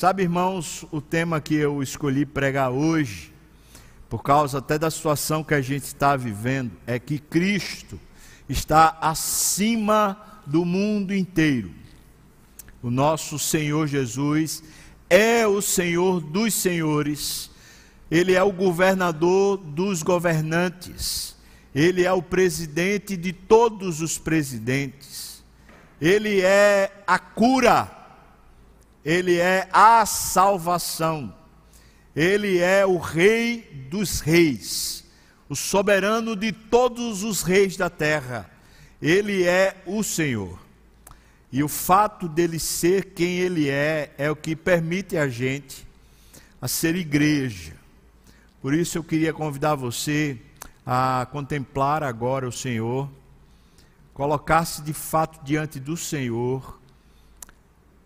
Sabe, 0.00 0.22
irmãos, 0.22 0.86
o 0.90 0.98
tema 0.98 1.42
que 1.42 1.54
eu 1.54 1.82
escolhi 1.82 2.24
pregar 2.24 2.70
hoje, 2.70 3.34
por 4.08 4.22
causa 4.22 4.56
até 4.56 4.78
da 4.78 4.90
situação 4.90 5.44
que 5.44 5.52
a 5.52 5.60
gente 5.60 5.82
está 5.82 6.16
vivendo, 6.16 6.72
é 6.86 6.98
que 6.98 7.18
Cristo 7.18 8.00
está 8.48 8.96
acima 8.98 10.40
do 10.46 10.64
mundo 10.64 11.14
inteiro. 11.14 11.70
O 12.82 12.90
nosso 12.90 13.38
Senhor 13.38 13.86
Jesus 13.86 14.62
é 15.10 15.46
o 15.46 15.60
Senhor 15.60 16.22
dos 16.22 16.54
senhores, 16.54 17.50
Ele 18.10 18.32
é 18.32 18.42
o 18.42 18.52
governador 18.52 19.58
dos 19.58 20.02
governantes, 20.02 21.36
Ele 21.74 22.06
é 22.06 22.12
o 22.14 22.22
presidente 22.22 23.18
de 23.18 23.34
todos 23.34 24.00
os 24.00 24.16
presidentes, 24.16 25.44
Ele 26.00 26.40
é 26.40 26.90
a 27.06 27.18
cura, 27.18 27.99
Ele 29.04 29.38
é 29.38 29.68
a 29.72 30.04
salvação, 30.04 31.34
Ele 32.14 32.58
é 32.58 32.84
o 32.84 32.98
Rei 32.98 33.86
dos 33.90 34.20
Reis, 34.20 35.04
o 35.48 35.56
soberano 35.56 36.36
de 36.36 36.52
todos 36.52 37.22
os 37.22 37.42
reis 37.42 37.76
da 37.76 37.88
terra, 37.88 38.50
Ele 39.00 39.44
é 39.44 39.82
o 39.86 40.02
Senhor. 40.02 40.58
E 41.52 41.64
o 41.64 41.68
fato 41.68 42.28
dele 42.28 42.60
ser 42.60 43.06
quem 43.06 43.38
ele 43.38 43.68
é, 43.68 44.14
é 44.16 44.30
o 44.30 44.36
que 44.36 44.54
permite 44.54 45.16
a 45.16 45.28
gente 45.28 45.84
a 46.62 46.68
ser 46.68 46.94
igreja. 46.94 47.72
Por 48.62 48.72
isso 48.72 48.96
eu 48.96 49.02
queria 49.02 49.32
convidar 49.32 49.74
você 49.74 50.38
a 50.86 51.26
contemplar 51.32 52.04
agora 52.04 52.46
o 52.46 52.52
Senhor, 52.52 53.08
colocar-se 54.14 54.82
de 54.82 54.92
fato 54.92 55.44
diante 55.44 55.80
do 55.80 55.96
Senhor 55.96 56.79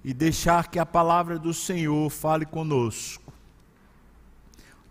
e 0.04 0.12
deixar 0.12 0.68
que 0.68 0.78
a 0.78 0.86
palavra 0.86 1.38
do 1.38 1.54
Senhor 1.54 2.10
fale 2.10 2.44
conosco. 2.44 3.32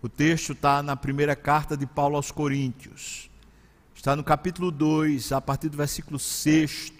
O 0.02 0.08
texto 0.08 0.52
está 0.52 0.82
na 0.82 0.96
primeira 0.96 1.36
carta 1.36 1.76
de 1.76 1.86
Paulo 1.86 2.16
aos 2.16 2.30
Coríntios, 2.30 3.30
está 3.94 4.16
no 4.16 4.24
capítulo 4.24 4.70
2, 4.70 5.32
a 5.32 5.40
partir 5.40 5.68
do 5.68 5.76
versículo 5.76 6.18
6 6.18 6.92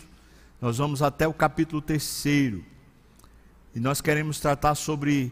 nós 0.65 0.79
vamos 0.79 1.03
até 1.03 1.29
o 1.29 1.35
capítulo 1.35 1.83
3 1.83 2.25
e 2.27 3.81
nós 3.81 4.01
queremos 4.01 4.41
tratar 4.41 4.75
sobre 4.75 5.31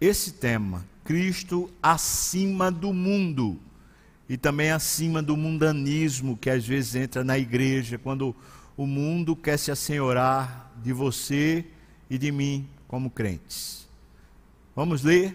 esse 0.00 0.32
tema: 0.32 0.84
Cristo 1.04 1.70
acima 1.80 2.68
do 2.68 2.92
mundo. 2.92 3.60
E 4.28 4.36
também 4.36 4.72
acima 4.72 5.22
do 5.22 5.36
mundanismo 5.36 6.36
que 6.36 6.50
às 6.50 6.66
vezes 6.66 6.96
entra 6.96 7.22
na 7.22 7.38
igreja, 7.38 7.96
quando 7.96 8.34
o 8.76 8.84
mundo 8.84 9.36
quer 9.36 9.56
se 9.56 9.70
assenhorar 9.70 10.72
de 10.82 10.92
você 10.92 11.64
e 12.12 12.18
de 12.18 12.30
mim 12.30 12.68
como 12.86 13.10
crentes. 13.10 13.88
Vamos 14.76 15.02
ler? 15.02 15.34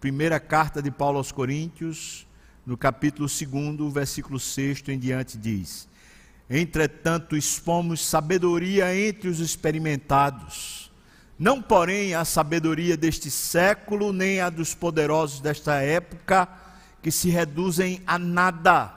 Primeira 0.00 0.40
carta 0.40 0.80
de 0.80 0.90
Paulo 0.90 1.18
aos 1.18 1.30
Coríntios, 1.30 2.26
no 2.64 2.78
capítulo 2.78 3.28
2, 3.28 3.92
versículo 3.92 4.40
6 4.40 4.82
em 4.88 4.98
diante, 4.98 5.36
diz: 5.36 5.86
Entretanto, 6.48 7.36
expomos 7.36 8.02
sabedoria 8.02 8.96
entre 8.96 9.28
os 9.28 9.38
experimentados, 9.38 10.90
não, 11.38 11.60
porém, 11.60 12.14
a 12.14 12.24
sabedoria 12.24 12.96
deste 12.96 13.30
século, 13.30 14.14
nem 14.14 14.40
a 14.40 14.48
dos 14.48 14.74
poderosos 14.74 15.40
desta 15.40 15.74
época, 15.74 16.48
que 17.02 17.10
se 17.10 17.28
reduzem 17.28 18.02
a 18.06 18.18
nada, 18.18 18.94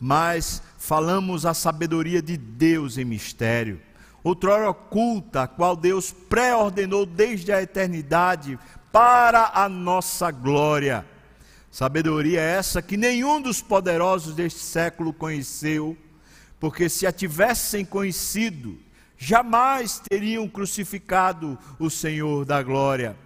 mas 0.00 0.62
falamos 0.78 1.44
a 1.44 1.52
sabedoria 1.52 2.22
de 2.22 2.38
Deus 2.38 2.96
em 2.96 3.04
mistério, 3.04 3.78
outrora 4.22 4.70
oculta, 4.70 5.42
a 5.42 5.48
qual 5.48 5.76
Deus 5.76 6.12
pré-ordenou 6.12 7.04
desde 7.04 7.52
a 7.52 7.62
eternidade 7.62 8.58
para 8.92 9.52
a 9.54 9.68
nossa 9.68 10.30
glória. 10.30 11.04
Sabedoria 11.70 12.40
essa 12.40 12.82
que 12.82 12.96
nenhum 12.96 13.40
dos 13.40 13.62
poderosos 13.62 14.34
deste 14.34 14.60
século 14.60 15.12
conheceu 15.12 15.96
porque 16.62 16.88
se 16.88 17.08
a 17.08 17.10
tivessem 17.10 17.84
conhecido, 17.84 18.78
jamais 19.18 20.00
teriam 20.08 20.48
crucificado 20.48 21.58
o 21.76 21.90
Senhor 21.90 22.44
da 22.44 22.62
glória. 22.62 23.16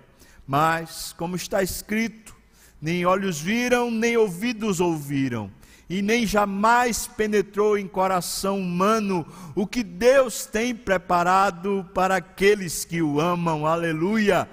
Mas, 0.47 1.13
como 1.19 1.37
está 1.37 1.63
escrito, 1.63 2.35
nem 2.81 3.05
olhos 3.05 3.39
viram, 3.39 3.91
nem 3.91 4.17
ouvidos 4.17 4.81
ouviram, 4.81 5.51
e 5.89 6.03
nem 6.03 6.27
jamais 6.27 7.07
penetrou 7.07 7.79
em 7.79 7.87
coração 7.87 8.61
humano 8.61 9.27
o 9.55 9.67
que 9.67 9.83
Deus 9.83 10.47
tem 10.47 10.75
preparado 10.75 11.89
para 11.95 12.17
aqueles 12.17 12.85
que 12.85 13.01
o 13.01 13.21
amam. 13.21 13.67
Aleluia! 13.67 14.49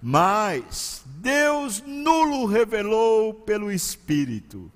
Mas 0.00 1.02
Deus 1.06 1.82
nulo 1.84 2.46
revelou 2.46 3.34
pelo 3.34 3.72
Espírito 3.72 4.70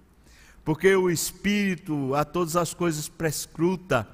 porque 0.65 0.94
o 0.94 1.10
Espírito 1.10 2.15
a 2.15 2.25
todas 2.25 2.54
as 2.54 2.75
coisas 2.75 3.09
prescruta, 3.09 4.06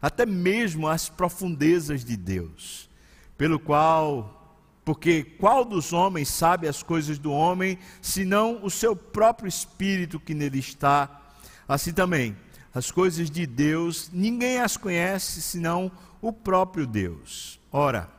até 0.00 0.26
mesmo 0.26 0.86
as 0.86 1.08
profundezas 1.08 2.04
de 2.04 2.16
Deus, 2.16 2.88
pelo 3.36 3.58
qual, 3.58 4.56
porque 4.84 5.24
qual 5.24 5.64
dos 5.64 5.92
homens 5.92 6.28
sabe 6.28 6.68
as 6.68 6.84
coisas 6.84 7.18
do 7.18 7.32
homem, 7.32 7.78
senão 8.00 8.60
o 8.62 8.70
seu 8.70 8.94
próprio 8.94 9.48
Espírito 9.48 10.20
que 10.20 10.34
nele 10.34 10.60
está? 10.60 11.20
Assim 11.66 11.92
também, 11.92 12.36
as 12.74 12.90
coisas 12.90 13.30
de 13.30 13.46
Deus, 13.46 14.10
ninguém 14.12 14.58
as 14.58 14.76
conhece 14.76 15.40
senão 15.40 15.90
o 16.20 16.32
próprio 16.32 16.86
Deus. 16.86 17.60
Ora, 17.70 18.10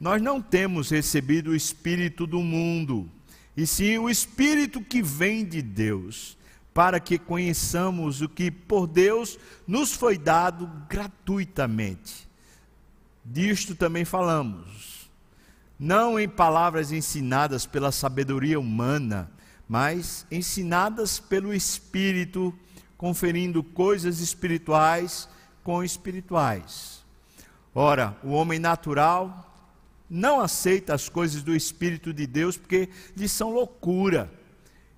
nós 0.00 0.22
não 0.22 0.40
temos 0.40 0.90
recebido 0.90 1.50
o 1.50 1.56
Espírito 1.56 2.26
do 2.26 2.40
mundo, 2.40 3.10
e 3.56 3.66
sim 3.66 3.98
o 3.98 4.08
Espírito 4.08 4.80
que 4.80 5.02
vem 5.02 5.44
de 5.44 5.60
Deus 5.60 6.38
para 6.72 7.00
que 7.00 7.18
conheçamos 7.18 8.22
o 8.22 8.28
que 8.28 8.52
por 8.52 8.86
Deus 8.86 9.36
nos 9.66 9.92
foi 9.92 10.16
dado 10.16 10.70
gratuitamente. 10.88 12.28
Disto 13.24 13.74
também 13.74 14.04
falamos, 14.04 15.10
não 15.76 16.20
em 16.20 16.28
palavras 16.28 16.92
ensinadas 16.92 17.66
pela 17.66 17.90
sabedoria 17.90 18.60
humana, 18.60 19.28
mas 19.68 20.24
ensinadas 20.30 21.18
pelo 21.18 21.52
Espírito, 21.52 22.54
conferindo 22.98 23.62
coisas 23.62 24.18
espirituais 24.18 25.28
com 25.62 25.84
espirituais. 25.84 27.04
Ora, 27.72 28.18
o 28.24 28.32
homem 28.32 28.58
natural 28.58 29.46
não 30.10 30.40
aceita 30.40 30.94
as 30.94 31.08
coisas 31.08 31.42
do 31.42 31.54
Espírito 31.54 32.12
de 32.12 32.26
Deus 32.26 32.56
porque 32.56 32.88
lhes 33.16 33.30
são 33.30 33.52
loucura 33.52 34.30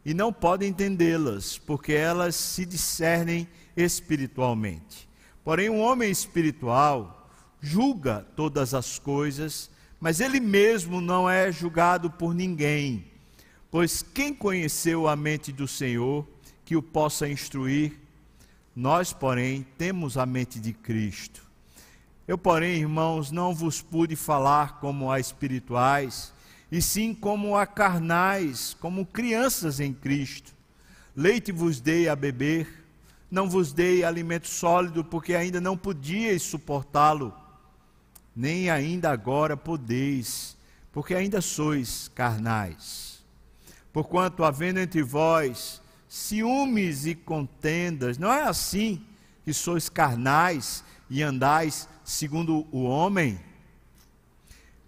e 0.02 0.14
não 0.14 0.32
podem 0.32 0.70
entendê-las, 0.70 1.58
porque 1.58 1.92
elas 1.92 2.34
se 2.34 2.64
discernem 2.64 3.46
espiritualmente. 3.76 5.06
Porém, 5.44 5.68
um 5.68 5.80
homem 5.80 6.10
espiritual 6.10 7.28
julga 7.60 8.26
todas 8.34 8.72
as 8.72 8.98
coisas, 8.98 9.70
mas 10.00 10.20
ele 10.20 10.40
mesmo 10.40 11.02
não 11.02 11.28
é 11.28 11.52
julgado 11.52 12.10
por 12.10 12.32
ninguém. 12.32 13.04
Pois 13.70 14.02
quem 14.02 14.32
conheceu 14.32 15.06
a 15.06 15.14
mente 15.14 15.52
do 15.52 15.68
Senhor 15.68 16.26
que 16.70 16.76
o 16.76 16.82
possa 16.82 17.28
instruir? 17.28 17.98
Nós, 18.76 19.12
porém, 19.12 19.66
temos 19.76 20.16
a 20.16 20.24
mente 20.24 20.60
de 20.60 20.72
Cristo. 20.72 21.44
Eu, 22.28 22.38
porém, 22.38 22.78
irmãos, 22.78 23.32
não 23.32 23.52
vos 23.52 23.82
pude 23.82 24.14
falar 24.14 24.78
como 24.78 25.10
a 25.10 25.18
espirituais, 25.18 26.32
e 26.70 26.80
sim 26.80 27.12
como 27.12 27.56
a 27.56 27.66
carnais, 27.66 28.76
como 28.78 29.04
crianças 29.04 29.80
em 29.80 29.92
Cristo. 29.92 30.54
Leite 31.16 31.50
vos 31.50 31.80
dei 31.80 32.08
a 32.08 32.14
beber, 32.14 32.84
não 33.28 33.50
vos 33.50 33.72
dei 33.72 34.04
alimento 34.04 34.46
sólido, 34.46 35.02
porque 35.02 35.34
ainda 35.34 35.60
não 35.60 35.76
podíeis 35.76 36.42
suportá-lo, 36.42 37.34
nem 38.36 38.70
ainda 38.70 39.10
agora 39.10 39.56
podeis, 39.56 40.56
porque 40.92 41.16
ainda 41.16 41.40
sois 41.40 42.06
carnais. 42.14 43.24
Porquanto, 43.92 44.44
havendo 44.44 44.78
entre 44.78 45.02
vós 45.02 45.80
ciúmes 46.10 47.06
e 47.06 47.14
contendas, 47.14 48.18
não 48.18 48.32
é 48.32 48.42
assim 48.42 49.06
que 49.44 49.54
sois 49.54 49.88
carnais 49.88 50.82
e 51.08 51.22
andais 51.22 51.88
segundo 52.04 52.66
o 52.72 52.82
homem? 52.82 53.38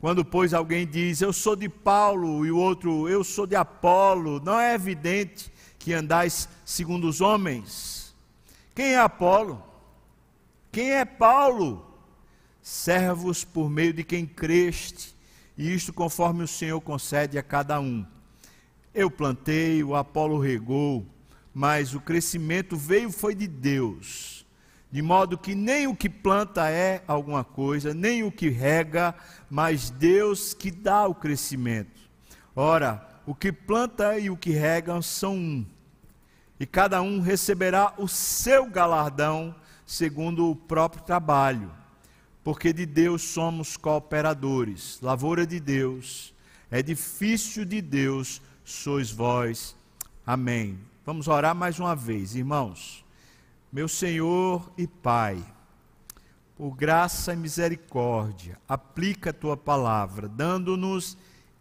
Quando, 0.01 0.25
pois, 0.25 0.53
alguém 0.53 0.85
diz, 0.85 1.21
eu 1.21 1.33
sou 1.33 1.55
de 1.55 1.69
Paulo, 1.69 2.45
e 2.45 2.51
o 2.51 2.59
outro, 2.59 3.09
eu 3.09 3.23
sou 3.23 3.47
de 3.47 3.55
Apolo, 3.55 4.41
não 4.41 4.59
é 4.59 4.75
evidente 4.75 5.53
que 5.79 5.93
andais 5.93 6.49
segundo 6.65 7.09
os 7.09 7.21
homens. 7.21 8.13
Quem 8.75 8.95
é 8.95 8.99
Apolo? 8.99 9.63
Quem 10.73 10.91
é 10.91 11.05
Paulo? 11.05 11.87
Servos 12.61 13.45
por 13.45 13.71
meio 13.71 13.93
de 13.93 14.03
quem 14.03 14.27
creste, 14.27 15.15
e 15.57 15.73
isto 15.73 15.93
conforme 15.93 16.43
o 16.43 16.49
Senhor 16.49 16.81
concede 16.81 17.39
a 17.39 17.43
cada 17.45 17.79
um. 17.79 18.05
Eu 18.95 19.11
plantei, 19.11 19.83
o 19.83 19.97
Apolo 19.97 20.39
regou, 20.39 21.07
mas 21.55 21.95
o 21.95 22.01
crescimento 22.01 22.77
veio 22.77 23.11
foi 23.11 23.35
de 23.35 23.47
Deus. 23.47 24.45
de 24.91 25.01
modo 25.01 25.39
que 25.39 25.55
nem 25.55 25.87
o 25.87 25.97
que 25.97 26.11
planta 26.11 26.69
é 26.69 27.03
alguma 27.09 27.43
coisa, 27.43 27.95
nem 27.95 28.23
o 28.23 28.31
que 28.31 28.51
rega, 28.51 29.15
mas 29.49 29.89
Deus 29.89 30.53
que 30.53 30.71
dá 30.71 31.07
o 31.07 31.15
crescimento. 31.15 31.99
Ora, 32.55 33.09
o 33.25 33.35
que 33.35 33.51
planta 33.51 34.19
e 34.19 34.29
o 34.29 34.37
que 34.37 34.51
rega 34.51 35.01
são 35.01 35.35
um, 35.35 35.67
e 36.61 36.67
cada 36.67 37.01
um 37.01 37.23
receberá 37.23 37.95
o 37.97 38.07
seu 38.07 38.67
galardão 38.67 39.55
segundo 39.87 40.51
o 40.51 40.55
próprio 40.55 41.03
trabalho, 41.03 41.73
porque 42.45 42.71
de 42.71 42.85
Deus 42.85 43.23
somos 43.23 43.79
cooperadores, 43.79 44.99
lavoura 45.01 45.47
de 45.47 45.59
Deus, 45.59 46.35
edifício 46.71 47.65
de 47.65 47.81
Deus 47.81 48.43
sois 48.65 49.11
vós. 49.11 49.77
Amém. 50.27 50.79
Vamos 51.05 51.29
orar 51.29 51.55
mais 51.55 51.79
uma 51.81 51.97
vez, 51.97 52.35
irmãos. 52.37 53.05
Meu 53.73 53.89
Senhor 53.89 54.71
e 54.77 54.87
Pai, 54.87 55.43
por 56.57 56.77
graça 56.77 57.33
e 57.33 57.37
misericórdia, 57.37 58.59
aplica 58.69 59.31
a 59.31 59.33
tua 59.33 59.57
palavra, 59.57 60.29
dando-nos 60.29 61.17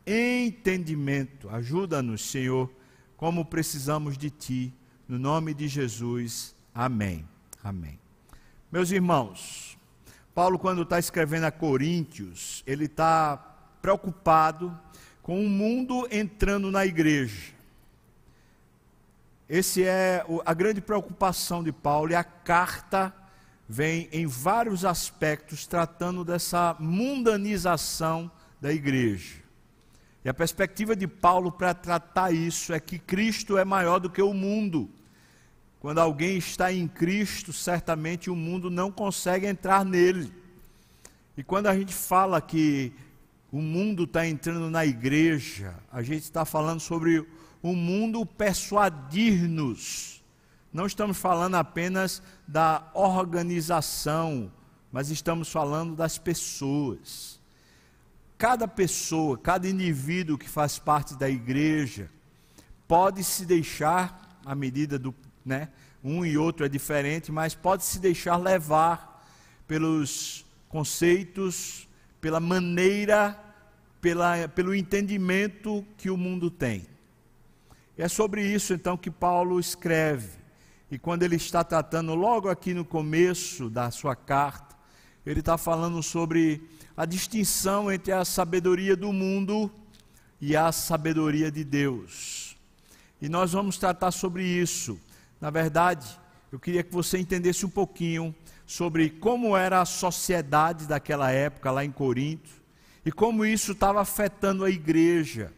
entendimento. 0.06 1.50
Ajuda-nos, 1.50 2.30
Senhor, 2.30 2.71
como 3.18 3.45
precisamos 3.45 4.18
de 4.18 4.30
ti. 4.30 4.74
No 5.07 5.18
nome 5.18 5.54
de 5.54 5.68
Jesus. 5.68 6.56
Amém. 6.74 7.27
Amém. 7.63 8.00
Meus 8.71 8.92
irmãos, 8.92 9.77
Paulo, 10.33 10.57
quando 10.57 10.83
está 10.83 10.97
escrevendo 10.97 11.45
a 11.45 11.51
Coríntios, 11.51 12.63
ele 12.65 12.86
está 12.86 13.38
preocupado 13.81 14.77
com 15.21 15.44
o 15.44 15.50
mundo 15.50 16.07
entrando 16.12 16.71
na 16.71 16.85
igreja. 16.85 17.53
Esse 19.47 19.83
é 19.83 20.25
a 20.45 20.53
grande 20.53 20.79
preocupação 20.79 21.63
de 21.63 21.71
Paulo 21.71 22.12
e 22.12 22.15
a 22.15 22.23
carta 22.23 23.13
vem 23.68 24.09
em 24.12 24.25
vários 24.25 24.85
aspectos 24.85 25.68
tratando 25.68 26.23
dessa 26.23 26.75
mundanização 26.79 28.31
da 28.59 28.71
igreja. 28.71 29.41
E 30.23 30.29
a 30.29 30.33
perspectiva 30.33 30.95
de 30.95 31.07
Paulo 31.07 31.51
para 31.51 31.73
tratar 31.73 32.31
isso 32.31 32.73
é 32.73 32.79
que 32.79 33.00
Cristo 33.00 33.57
é 33.57 33.65
maior 33.65 34.00
do 34.00 34.09
que 34.09 34.21
o 34.21 34.33
mundo. 34.33 34.89
Quando 35.79 36.00
alguém 36.00 36.38
está 36.38 36.71
em 36.71 36.88
Cristo, 36.88 37.51
certamente 37.51 38.29
o 38.29 38.35
mundo 38.35 38.69
não 38.69 38.91
consegue 38.91 39.47
entrar 39.47 39.83
nele. 39.83 40.31
E 41.35 41.44
quando 41.44 41.68
a 41.68 41.75
gente 41.75 41.94
fala 41.94 42.39
que 42.39 42.94
o 43.51 43.62
mundo 43.62 44.06
está 44.06 44.25
entrando 44.25 44.69
na 44.69 44.86
igreja, 44.86 45.75
a 45.92 46.01
gente 46.01 46.24
está 46.24 46.45
falando 46.45 46.80
sobre 46.80 47.27
o 47.62 47.75
mundo 47.75 48.25
persuadir-nos. 48.25 50.24
Não 50.71 50.86
estamos 50.86 51.18
falando 51.18 51.56
apenas 51.56 52.24
da 52.48 52.89
organização, 52.94 54.50
mas 54.89 55.09
estamos 55.09 55.51
falando 55.51 55.95
das 55.95 56.18
pessoas. 56.18 57.42
Cada 58.38 58.68
pessoa, 58.68 59.38
cada 59.38 59.68
indivíduo 59.68 60.38
que 60.38 60.50
faz 60.50 60.80
parte 60.80 61.15
da 61.15 61.30
igreja, 61.30 62.09
pode 62.88 63.24
se 63.24 63.45
deixar, 63.45 64.39
à 64.45 64.56
medida 64.56 64.97
do. 64.97 65.13
Né, 65.44 65.69
um 66.04 66.25
e 66.25 66.38
outro 66.38 66.65
é 66.65 66.69
diferente, 66.69 67.31
mas 67.31 67.54
pode 67.54 67.83
se 67.83 68.00
deixar 68.00 68.38
levar 68.38 69.25
pelos 69.68 70.45
conceitos, 70.69 71.88
pela 72.21 72.39
maneira, 72.39 73.38
pela, 74.00 74.47
pelo 74.47 74.73
entendimento 74.73 75.85
que 75.97 76.09
o 76.09 76.15
mundo 76.15 76.51
tem. 76.51 76.85
É 77.97 78.07
sobre 78.07 78.45
isso 78.45 78.73
então 78.73 78.95
que 78.95 79.12
Paulo 79.12 79.59
escreve. 79.59 80.39
E 80.89 80.97
quando 80.97 81.23
ele 81.23 81.35
está 81.35 81.63
tratando, 81.63 82.13
logo 82.15 82.47
aqui 82.47 82.73
no 82.73 82.85
começo 82.85 83.69
da 83.69 83.89
sua 83.91 84.15
carta, 84.15 84.75
ele 85.25 85.39
está 85.39 85.57
falando 85.57 86.01
sobre 86.01 86.62
a 86.95 87.06
distinção 87.06 87.91
entre 87.91 88.12
a 88.12 88.23
sabedoria 88.23 88.95
do 88.95 89.12
mundo 89.12 89.71
e 90.39 90.56
a 90.56 90.71
sabedoria 90.71 91.51
de 91.51 91.63
Deus. 91.63 92.57
E 93.21 93.29
nós 93.29 93.53
vamos 93.53 93.77
tratar 93.77 94.12
sobre 94.12 94.44
isso. 94.44 95.00
Na 95.39 95.50
verdade, 95.50 96.19
eu 96.51 96.59
queria 96.59 96.83
que 96.83 96.91
você 96.91 97.18
entendesse 97.18 97.65
um 97.65 97.69
pouquinho 97.69 98.35
sobre 98.71 99.09
como 99.09 99.57
era 99.57 99.81
a 99.81 99.85
sociedade 99.85 100.88
daquela 100.88 101.29
época 101.29 101.69
lá 101.69 101.83
em 101.83 101.91
Corinto 101.91 102.50
e 103.06 103.12
como 103.12 103.44
isso 103.44 103.73
estava 103.73 104.00
afetando 104.00 104.63
a 104.63 104.69
igreja. 104.69 105.51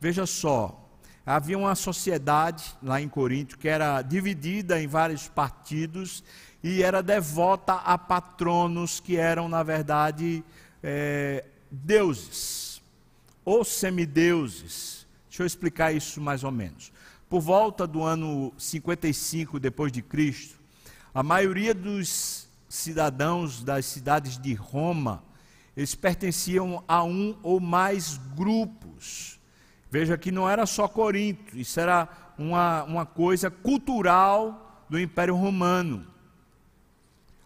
Veja 0.00 0.26
só, 0.26 0.90
havia 1.24 1.56
uma 1.56 1.76
sociedade 1.76 2.76
lá 2.82 3.00
em 3.00 3.08
Corinto 3.08 3.56
que 3.56 3.68
era 3.68 4.02
dividida 4.02 4.82
em 4.82 4.88
vários 4.88 5.28
partidos 5.28 6.24
e 6.60 6.82
era 6.82 7.04
devota 7.04 7.74
a 7.74 7.96
patronos 7.96 8.98
que 8.98 9.16
eram, 9.16 9.48
na 9.48 9.62
verdade, 9.62 10.42
é, 10.82 11.44
deuses 11.70 12.82
ou 13.44 13.64
semideuses. 13.64 15.06
Deixa 15.28 15.44
eu 15.44 15.46
explicar 15.46 15.92
isso 15.92 16.20
mais 16.20 16.42
ou 16.42 16.50
menos. 16.50 16.92
Por 17.30 17.40
volta 17.40 17.86
do 17.86 18.02
ano 18.02 18.52
55 18.58 19.60
depois 19.60 19.92
de 19.92 20.02
Cristo, 20.02 20.58
a 21.14 21.22
maioria 21.22 21.72
dos 21.72 22.45
cidadãos 22.68 23.62
das 23.62 23.86
cidades 23.86 24.38
de 24.38 24.54
Roma, 24.54 25.22
eles 25.76 25.94
pertenciam 25.94 26.82
a 26.88 27.04
um 27.04 27.36
ou 27.42 27.60
mais 27.60 28.18
grupos 28.34 29.36
Veja 29.90 30.18
que 30.18 30.32
não 30.32 30.46
era 30.46 30.66
só 30.66 30.88
Corinto, 30.88 31.56
isso 31.56 31.78
era 31.78 32.06
uma, 32.36 32.82
uma 32.84 33.06
coisa 33.06 33.50
cultural 33.50 34.84
do 34.90 34.98
Império 34.98 35.34
Romano. 35.34 36.06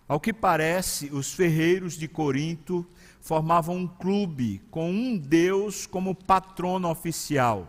Ao 0.09 0.19
que 0.19 0.33
parece, 0.33 1.11
os 1.13 1.33
ferreiros 1.33 1.95
de 1.95 2.09
Corinto 2.09 2.85
formavam 3.21 3.77
um 3.77 3.87
clube 3.87 4.61
com 4.71 4.91
um 4.91 5.17
deus 5.17 5.87
como 5.87 6.15
patrono 6.15 6.89
oficial. 6.89 7.69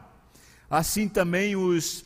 Assim 0.69 1.07
também 1.07 1.56
os 1.56 2.03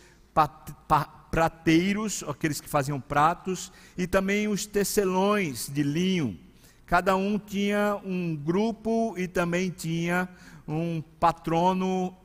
prateiros, 1.36 2.24
aqueles 2.26 2.62
que 2.62 2.70
faziam 2.70 2.98
pratos, 2.98 3.70
e 3.98 4.08
também 4.08 4.48
os 4.48 4.66
tecelões 4.66 5.68
de 5.68 5.84
linho. 5.84 6.40
Cada 6.86 7.14
um 7.18 7.38
tinha 7.38 8.00
um 8.06 8.34
grupo 8.34 9.14
e 9.18 9.28
também 9.28 9.70
tinha 9.70 10.30
um 10.66 11.02
patrono 11.20 12.16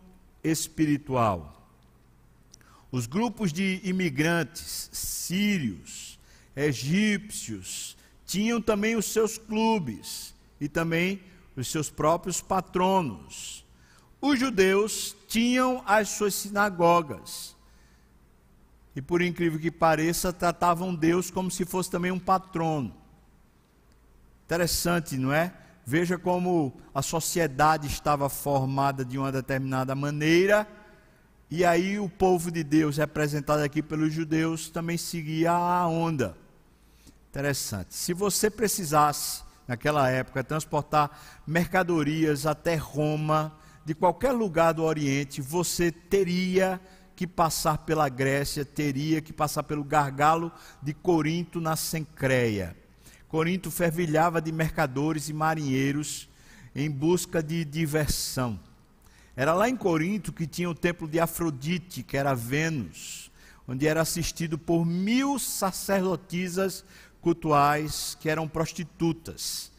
espiritual. 0.44 1.68
Os 2.92 3.08
grupos 3.08 3.52
de 3.52 3.80
imigrantes 3.82 4.88
sírios, 4.92 6.16
egípcios, 6.54 7.96
tinham 8.24 8.62
também 8.62 8.94
os 8.94 9.06
seus 9.06 9.36
clubes 9.36 10.32
e 10.60 10.68
também 10.68 11.20
os 11.56 11.66
seus 11.66 11.90
próprios 11.90 12.40
patronos. 12.40 13.66
Os 14.20 14.38
judeus 14.38 15.16
tinham 15.26 15.82
as 15.84 16.10
suas 16.10 16.32
sinagogas. 16.32 17.58
E 18.94 19.00
por 19.00 19.22
incrível 19.22 19.60
que 19.60 19.70
pareça, 19.70 20.32
tratavam 20.32 20.94
Deus 20.94 21.30
como 21.30 21.50
se 21.50 21.64
fosse 21.64 21.90
também 21.90 22.10
um 22.10 22.18
patrono. 22.18 22.94
Interessante, 24.44 25.16
não 25.16 25.32
é? 25.32 25.52
Veja 25.86 26.18
como 26.18 26.72
a 26.94 27.02
sociedade 27.02 27.86
estava 27.86 28.28
formada 28.28 29.04
de 29.04 29.16
uma 29.16 29.30
determinada 29.32 29.94
maneira, 29.94 30.66
e 31.50 31.64
aí 31.64 31.98
o 31.98 32.08
povo 32.08 32.50
de 32.50 32.62
Deus, 32.62 32.96
representado 32.96 33.62
aqui 33.62 33.82
pelos 33.82 34.12
judeus, 34.12 34.70
também 34.70 34.96
seguia 34.96 35.52
a 35.52 35.86
onda. 35.88 36.36
Interessante. 37.28 37.94
Se 37.94 38.12
você 38.12 38.50
precisasse, 38.50 39.42
naquela 39.66 40.08
época, 40.08 40.44
transportar 40.44 41.10
mercadorias 41.46 42.46
até 42.46 42.74
Roma, 42.74 43.52
de 43.84 43.94
qualquer 43.94 44.32
lugar 44.32 44.74
do 44.74 44.84
Oriente, 44.84 45.40
você 45.40 45.90
teria 45.90 46.80
que 47.20 47.26
passar 47.26 47.76
pela 47.76 48.08
Grécia, 48.08 48.64
teria 48.64 49.20
que 49.20 49.30
passar 49.30 49.62
pelo 49.62 49.84
gargalo 49.84 50.50
de 50.82 50.94
Corinto 50.94 51.60
na 51.60 51.76
Sencreia. 51.76 52.74
Corinto 53.28 53.70
fervilhava 53.70 54.40
de 54.40 54.50
mercadores 54.50 55.28
e 55.28 55.34
marinheiros 55.34 56.30
em 56.74 56.90
busca 56.90 57.42
de 57.42 57.62
diversão. 57.62 58.58
Era 59.36 59.52
lá 59.52 59.68
em 59.68 59.76
Corinto 59.76 60.32
que 60.32 60.46
tinha 60.46 60.70
o 60.70 60.74
templo 60.74 61.06
de 61.06 61.20
Afrodite, 61.20 62.02
que 62.02 62.16
era 62.16 62.32
Vênus, 62.32 63.30
onde 63.68 63.86
era 63.86 64.00
assistido 64.00 64.56
por 64.56 64.86
mil 64.86 65.38
sacerdotisas 65.38 66.86
cultuais 67.20 68.16
que 68.18 68.30
eram 68.30 68.48
prostitutas. 68.48 69.70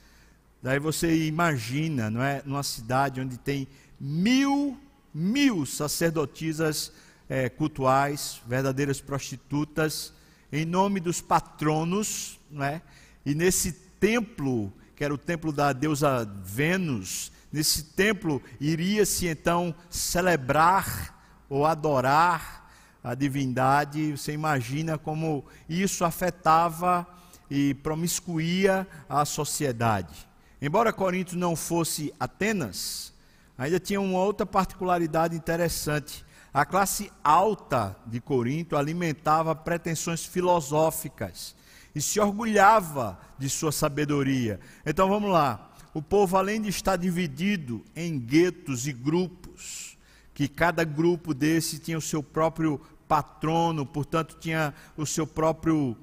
Daí 0.62 0.78
você 0.78 1.26
imagina, 1.26 2.08
não 2.12 2.22
é, 2.22 2.44
numa 2.46 2.62
cidade 2.62 3.20
onde 3.20 3.40
tem 3.40 3.68
mil, 4.00 4.80
mil 5.12 5.66
sacerdotisas 5.66 6.94
é, 7.32 7.48
cultuais, 7.48 8.42
verdadeiras 8.46 9.00
prostitutas, 9.00 10.14
em 10.52 10.66
nome 10.66 11.00
dos 11.00 11.22
patronos, 11.22 12.38
não 12.52 12.62
é? 12.62 12.82
E 13.26 13.34
nesse 13.34 13.72
templo, 13.72 14.70
que 14.98 15.02
era 15.02 15.14
o 15.14 15.18
templo 15.18 15.54
da 15.54 15.72
deusa 15.72 16.30
Vênus, 16.44 17.32
nesse 17.50 17.84
templo 17.84 18.42
iria-se 18.60 19.28
então 19.28 19.74
celebrar 19.90 21.46
ou 21.48 21.66
adorar 21.66 22.70
a 23.02 23.16
divindade. 23.16 24.12
Você 24.12 24.34
imagina 24.34 24.98
como 24.98 25.46
isso 25.70 26.04
afetava 26.04 27.08
e 27.50 27.76
promiscuía 27.76 28.86
a 29.08 29.24
sociedade. 29.24 30.28
Embora 30.62 30.92
Corinto 30.92 31.38
não 31.38 31.56
fosse 31.56 32.14
Atenas, 32.20 33.14
ainda 33.58 33.80
tinha 33.80 34.02
uma 34.02 34.20
outra 34.20 34.46
particularidade 34.46 35.34
interessante. 35.34 36.26
A 36.54 36.66
classe 36.66 37.10
alta 37.24 37.96
de 38.06 38.20
Corinto 38.20 38.76
alimentava 38.76 39.56
pretensões 39.56 40.26
filosóficas 40.26 41.56
e 41.96 42.02
se 42.02 42.20
orgulhava 42.20 43.18
de 43.40 43.50
sua 43.50 43.72
sabedoria. 43.72 44.60
Então 44.86 45.08
vamos 45.08 45.32
lá. 45.32 45.72
O 45.94 46.02
povo, 46.02 46.38
além 46.38 46.62
de 46.62 46.70
estar 46.70 46.98
dividido 46.98 47.84
em 47.96 48.20
guetos 48.20 48.86
e 48.86 48.92
grupos, 48.92 49.98
que 50.34 50.48
cada 50.48 50.84
grupo 50.84 51.34
desse 51.34 51.80
tinha 51.80 51.98
o 51.98 52.02
seu 52.02 52.22
próprio 52.22 52.80
patrono, 53.08 53.86
portanto, 53.86 54.38
tinha 54.40 54.74
o 54.98 55.06
seu 55.06 55.28
próprio 55.28 55.98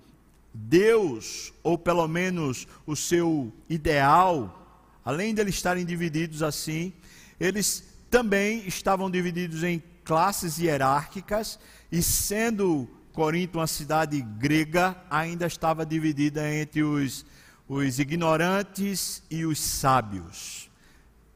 Deus, 0.53 1.53
ou 1.63 1.79
pelo 1.79 2.07
menos 2.09 2.67
o 2.87 2.97
seu 2.97 3.53
ideal, 3.69 4.83
além 5.05 5.35
de 5.35 5.41
eles 5.41 5.55
estarem 5.55 5.85
divididos 5.85 6.43
assim, 6.43 6.93
eles 7.39 7.85
também 8.11 8.67
estavam 8.67 9.11
divididos 9.11 9.63
em 9.63 9.83
classes 10.09 10.59
hierárquicas 10.59 11.61
e 11.93 12.03
sendo 12.03 12.89
Corinto 13.13 13.59
uma 13.59 13.67
cidade 13.67 14.23
grega, 14.23 14.97
ainda 15.11 15.47
estava 15.47 15.85
dividida 15.85 16.51
entre 16.51 16.83
os, 16.83 17.27
os 17.69 17.99
ignorantes 17.99 19.23
e 19.31 19.45
os 19.45 19.61
sábios. 19.61 20.71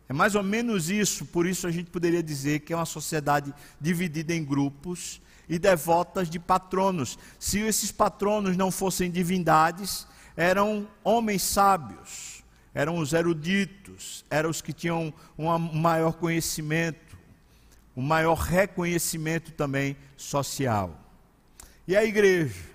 É 0.08 0.12
mais 0.14 0.34
ou 0.34 0.42
menos 0.42 0.88
isso, 0.88 1.26
por 1.26 1.46
isso 1.46 1.66
a 1.66 1.70
gente 1.70 1.90
poderia 1.90 2.22
dizer 2.22 2.60
que 2.60 2.72
é 2.72 2.76
uma 2.76 2.86
sociedade 2.86 3.52
dividida 3.78 4.32
em 4.32 4.42
grupos 4.42 5.20
e 5.46 5.58
devotas 5.58 6.30
de 6.30 6.38
patronos. 6.38 7.18
Se 7.38 7.58
esses 7.58 7.92
patronos 7.92 8.56
não 8.56 8.70
fossem 8.70 9.10
divindades, 9.10 10.06
eram 10.34 10.88
homens 11.04 11.42
sábios, 11.42 12.42
eram 12.72 12.96
os 12.96 13.12
eruditos, 13.12 14.24
eram 14.30 14.48
os 14.48 14.62
que 14.62 14.72
tinham 14.72 15.12
um 15.36 15.58
maior 15.58 16.14
conhecimento, 16.14 17.11
um 17.96 18.02
maior 18.02 18.34
reconhecimento 18.34 19.52
também 19.52 19.96
social. 20.16 20.98
E 21.86 21.96
a 21.96 22.04
igreja? 22.04 22.72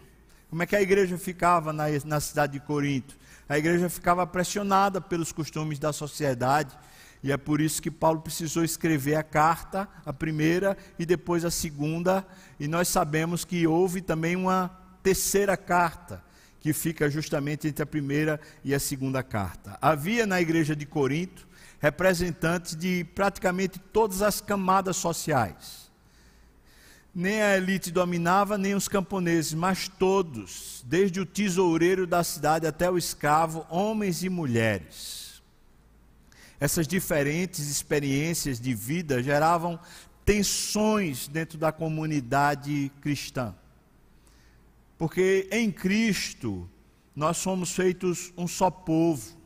Como 0.50 0.63
é 0.63 0.65
que 0.65 0.75
a 0.75 0.81
igreja 0.81 1.17
ficava 1.17 1.74
na, 1.74 1.86
na 2.05 2.19
cidade 2.19 2.53
de 2.53 2.59
Corinto? 2.59 3.17
A 3.50 3.57
igreja 3.57 3.89
ficava 3.89 4.25
pressionada 4.27 5.00
pelos 5.00 5.31
costumes 5.31 5.79
da 5.79 5.91
sociedade, 5.93 6.77
e 7.24 7.31
é 7.31 7.38
por 7.38 7.59
isso 7.59 7.81
que 7.81 7.89
Paulo 7.89 8.21
precisou 8.21 8.63
escrever 8.63 9.15
a 9.15 9.24
carta, 9.24 9.88
a 10.05 10.13
primeira 10.13 10.77
e 11.00 11.05
depois 11.05 11.43
a 11.43 11.51
segunda, 11.51 12.25
e 12.59 12.67
nós 12.67 12.88
sabemos 12.88 13.43
que 13.43 13.65
houve 13.65 14.01
também 14.01 14.36
uma 14.36 14.69
terceira 15.01 15.57
carta, 15.57 16.24
que 16.59 16.74
fica 16.74 17.09
justamente 17.09 17.67
entre 17.67 17.83
a 17.83 17.86
primeira 17.86 18.39
e 18.63 18.74
a 18.74 18.79
segunda 18.79 19.24
carta. 19.24 19.77
Havia 19.81 20.25
na 20.25 20.41
igreja 20.41 20.75
de 20.75 20.86
Corinto 20.86 21.47
representantes 21.79 22.75
de 22.75 23.03
praticamente 23.15 23.79
todas 23.79 24.22
as 24.22 24.41
camadas 24.41 24.98
sociais. 24.98 25.91
Nem 27.13 27.41
a 27.41 27.57
elite 27.57 27.91
dominava, 27.91 28.57
nem 28.57 28.75
os 28.75 28.88
camponeses, 28.88 29.53
mas 29.53 29.88
todos, 29.88 30.84
desde 30.86 31.19
o 31.19 31.25
tesoureiro 31.25 32.05
da 32.05 32.24
cidade 32.24 32.67
até 32.67 32.89
o 32.89 32.98
escravo, 32.98 33.65
homens 33.69 34.24
e 34.24 34.29
mulheres 34.29 35.27
essas 36.60 36.88
diferentes 36.88 37.69
experiências 37.69 38.60
de 38.60 38.74
vida 38.74 39.22
geravam 39.22 39.79
tensões 40.25 41.27
dentro 41.27 41.57
da 41.57 41.72
comunidade 41.72 42.91
cristã. 43.01 43.55
Porque 44.98 45.48
em 45.51 45.72
Cristo 45.72 46.67
nós 47.15 47.38
somos 47.38 47.72
feitos 47.72 48.34
um 48.36 48.48
só 48.48 48.69
povo. 48.72 49.37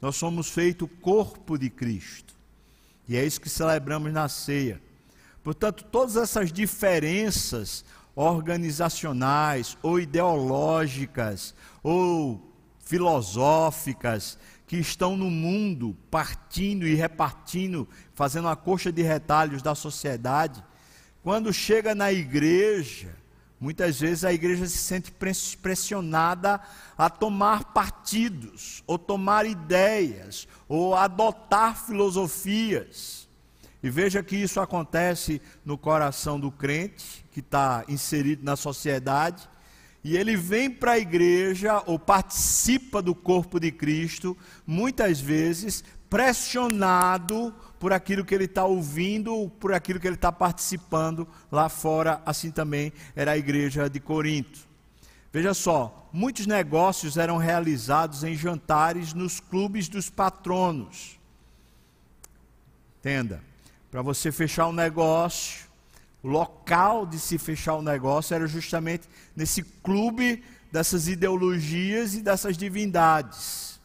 Nós 0.00 0.16
somos 0.16 0.48
feito 0.48 0.88
corpo 0.88 1.58
de 1.58 1.68
Cristo. 1.68 2.34
E 3.08 3.16
é 3.16 3.24
isso 3.24 3.40
que 3.40 3.48
celebramos 3.48 4.12
na 4.12 4.28
ceia. 4.28 4.80
Portanto, 5.42 5.84
todas 5.84 6.16
essas 6.16 6.52
diferenças 6.52 7.84
organizacionais 8.14 9.76
ou 9.82 9.98
ideológicas 9.98 11.54
ou 11.82 12.52
filosóficas 12.78 14.38
que 14.66 14.76
estão 14.76 15.16
no 15.16 15.30
mundo 15.30 15.96
partindo 16.10 16.86
e 16.86 16.94
repartindo, 16.94 17.88
fazendo 18.14 18.48
a 18.48 18.56
coxa 18.56 18.92
de 18.92 19.02
retalhos 19.02 19.62
da 19.62 19.74
sociedade, 19.74 20.62
quando 21.22 21.52
chega 21.52 21.94
na 21.94 22.12
igreja, 22.12 23.16
muitas 23.60 24.00
vezes 24.00 24.24
a 24.24 24.32
igreja 24.32 24.66
se 24.66 24.78
sente 24.78 25.12
pressionada 25.60 26.58
a 26.96 27.10
tomar 27.10 27.72
partidos, 27.72 28.82
ou 28.86 28.98
tomar 28.98 29.44
ideias, 29.44 30.48
ou 30.66 30.94
adotar 30.94 31.76
filosofias. 31.76 33.28
E 33.82 33.90
veja 33.90 34.22
que 34.22 34.36
isso 34.36 34.60
acontece 34.60 35.40
no 35.64 35.76
coração 35.76 36.40
do 36.40 36.50
crente, 36.50 37.24
que 37.32 37.40
está 37.40 37.84
inserido 37.86 38.44
na 38.44 38.56
sociedade, 38.56 39.48
e 40.02 40.16
ele 40.16 40.36
vem 40.36 40.70
para 40.70 40.92
a 40.92 40.98
igreja 40.98 41.82
ou 41.84 41.98
participa 41.98 43.02
do 43.02 43.14
corpo 43.14 43.60
de 43.60 43.70
Cristo, 43.70 44.36
muitas 44.66 45.20
vezes 45.20 45.84
pressionado 46.08 47.54
por 47.80 47.94
aquilo 47.94 48.26
que 48.26 48.34
ele 48.34 48.44
está 48.44 48.66
ouvindo, 48.66 49.50
por 49.58 49.72
aquilo 49.72 49.98
que 49.98 50.06
ele 50.06 50.14
está 50.14 50.30
participando 50.30 51.26
lá 51.50 51.70
fora, 51.70 52.20
assim 52.26 52.50
também 52.50 52.92
era 53.16 53.32
a 53.32 53.38
igreja 53.38 53.88
de 53.88 53.98
Corinto. 53.98 54.68
Veja 55.32 55.54
só, 55.54 56.08
muitos 56.12 56.46
negócios 56.46 57.16
eram 57.16 57.38
realizados 57.38 58.22
em 58.22 58.36
jantares 58.36 59.14
nos 59.14 59.40
clubes 59.40 59.88
dos 59.88 60.10
patronos. 60.10 61.18
Entenda, 62.98 63.42
para 63.90 64.02
você 64.02 64.30
fechar 64.30 64.68
um 64.68 64.72
negócio, 64.72 65.66
o 66.22 66.28
local 66.28 67.06
de 67.06 67.18
se 67.18 67.38
fechar 67.38 67.76
o 67.76 67.82
negócio 67.82 68.34
era 68.34 68.46
justamente 68.46 69.08
nesse 69.34 69.62
clube 69.62 70.44
dessas 70.70 71.08
ideologias 71.08 72.12
e 72.12 72.20
dessas 72.20 72.58
divindades. 72.58 73.79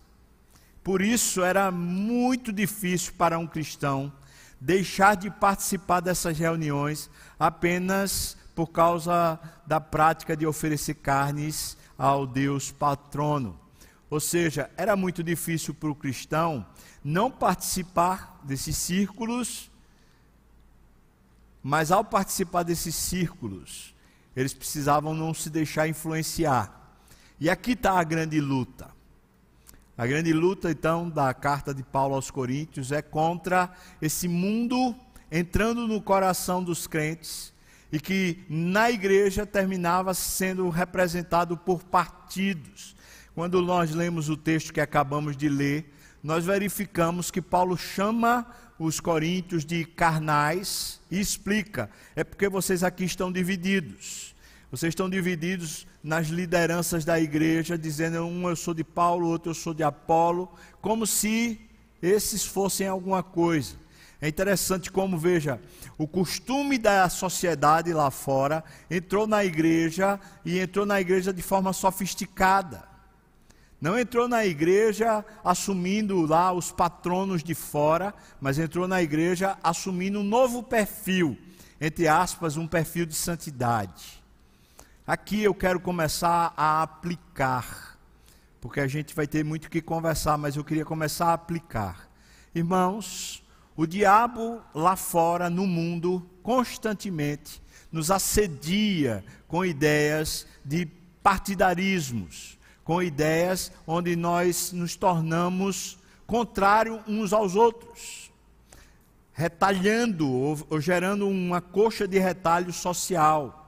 Por 0.86 1.02
isso 1.02 1.44
era 1.44 1.70
muito 1.70 2.54
difícil 2.54 3.12
para 3.18 3.38
um 3.38 3.46
cristão 3.46 4.14
deixar 4.62 5.16
de 5.16 5.30
participar 5.30 6.00
dessas 6.00 6.38
reuniões 6.38 7.10
apenas 7.38 8.38
por 8.56 8.68
causa 8.68 9.38
da 9.68 9.82
prática 9.82 10.38
de 10.38 10.48
oferecer 10.48 10.94
carnes 10.94 11.78
ao 11.98 12.26
Deus 12.26 12.72
patrono. 12.72 13.60
Ou 14.10 14.22
seja, 14.22 14.70
era 14.78 14.96
muito 14.96 15.22
difícil 15.22 15.74
para 15.74 15.90
o 15.90 15.96
cristão 15.96 16.66
não 17.04 17.30
participar 17.30 18.40
desses 18.46 18.78
círculos 18.78 19.70
mas 21.68 21.92
ao 21.92 22.06
participar 22.06 22.62
desses 22.62 22.94
círculos, 22.94 23.96
eles 24.36 24.54
precisavam 24.54 25.16
não 25.16 25.34
se 25.34 25.50
deixar 25.50 25.88
influenciar. 25.88 26.72
E 27.40 27.50
aqui 27.50 27.72
está 27.72 27.94
a 27.94 28.04
grande 28.04 28.40
luta. 28.40 28.95
A 29.98 30.06
grande 30.06 30.34
luta, 30.34 30.70
então, 30.70 31.10
da 31.10 31.34
carta 31.34 31.74
de 31.74 31.82
Paulo 31.82 32.16
aos 32.16 32.30
Coríntios 32.30 32.92
é 32.92 33.02
contra 33.02 33.72
esse 34.02 34.28
mundo 34.28 34.94
entrando 35.32 35.88
no 35.88 36.02
coração 36.02 36.62
dos 36.62 36.86
crentes 36.86 37.54
e 37.90 37.98
que 37.98 38.44
na 38.50 38.92
igreja 38.92 39.46
terminava 39.46 40.14
sendo 40.14 40.68
representado 40.68 41.56
por 41.56 41.82
partidos. 41.82 42.94
Quando 43.34 43.62
nós 43.62 43.92
lemos 43.92 44.28
o 44.28 44.36
texto 44.36 44.74
que 44.74 44.82
acabamos 44.82 45.38
de 45.38 45.48
ler, 45.48 45.94
nós 46.22 46.44
verificamos 46.44 47.32
que 47.32 47.42
Paulo 47.42 47.78
chama 47.78 48.46
os 48.78 49.00
coríntios 49.00 49.64
de 49.64 49.86
carnais 49.86 51.00
e 51.10 51.22
explica: 51.22 51.90
é 52.18 52.24
porque 52.24 52.50
vocês 52.50 52.84
aqui 52.84 53.06
estão 53.06 53.32
divididos. 53.32 54.35
Vocês 54.72 54.92
estão 54.92 55.10
divididos 55.10 55.86
nas 56.04 56.28
lideranças 56.28 57.06
da 57.06 57.20
igreja, 57.20 57.78
dizendo 57.78 58.26
um 58.26 58.50
eu 58.50 58.56
sou 58.56 58.74
de 58.74 58.84
Paulo, 58.84 59.28
outro 59.28 59.52
eu 59.52 59.56
sou 59.56 59.74
de 59.74 59.84
Apolo, 59.84 60.52
como 60.82 61.06
se 61.06 61.60
esses 62.02 62.46
fossem 62.46 62.88
alguma 62.88 63.22
coisa. 63.24 63.76
É 64.22 64.28
interessante 64.28 64.92
como, 64.92 65.18
veja, 65.18 65.62
o 65.98 66.08
costume 66.08 66.78
da 66.78 67.08
sociedade 67.10 67.94
lá 67.94 68.10
fora 68.10 68.64
entrou 68.90 69.28
na 69.28 69.46
igreja 69.46 70.20
e 70.44 70.60
entrou 70.60 70.86
na 70.86 71.00
igreja 71.00 71.32
de 71.32 71.42
forma 71.42 71.72
sofisticada. 71.74 72.84
Não 73.80 74.00
entrou 74.00 74.28
na 74.28 74.46
igreja 74.46 75.24
assumindo 75.44 76.26
lá 76.26 76.52
os 76.52 76.72
patronos 76.72 77.44
de 77.44 77.54
fora, 77.54 78.14
mas 78.42 78.58
entrou 78.58 78.88
na 78.88 79.02
igreja 79.02 79.58
assumindo 79.62 80.20
um 80.20 80.24
novo 80.24 80.64
perfil, 80.64 81.38
entre 81.80 82.08
aspas, 82.08 82.58
um 82.58 82.66
perfil 82.66 83.06
de 83.06 83.14
santidade. 83.14 84.25
Aqui 85.06 85.44
eu 85.44 85.54
quero 85.54 85.80
começar 85.80 86.54
a 86.58 86.82
aplicar, 86.82 87.98
porque 88.60 88.80
a 88.80 88.88
gente 88.88 89.14
vai 89.14 89.28
ter 89.28 89.44
muito 89.44 89.70
que 89.70 89.82
conversar, 89.82 90.38
mas 90.38 90.56
eu 90.56 90.64
queria 90.64 90.86
começar 90.86 91.28
a 91.28 91.34
aplicar. 91.34 92.10
Irmãos, 92.54 93.44
o 93.76 93.86
diabo 93.86 94.62
lá 94.74 94.96
fora, 94.96 95.50
no 95.50 95.68
mundo, 95.68 96.28
constantemente 96.42 97.62
nos 97.92 98.10
assedia 98.12 99.24
com 99.48 99.64
ideias 99.64 100.48
de 100.64 100.86
partidarismos 101.22 102.56
com 102.86 103.02
ideias 103.02 103.72
onde 103.86 104.16
nós 104.16 104.72
nos 104.72 104.96
tornamos 104.96 105.98
contrários 106.28 107.02
uns 107.08 107.34
aos 107.34 107.56
outros, 107.56 108.32
retalhando 109.34 110.32
ou, 110.32 110.68
ou 110.70 110.80
gerando 110.80 111.28
uma 111.28 111.60
coxa 111.60 112.08
de 112.08 112.20
retalho 112.20 112.72
social. 112.72 113.65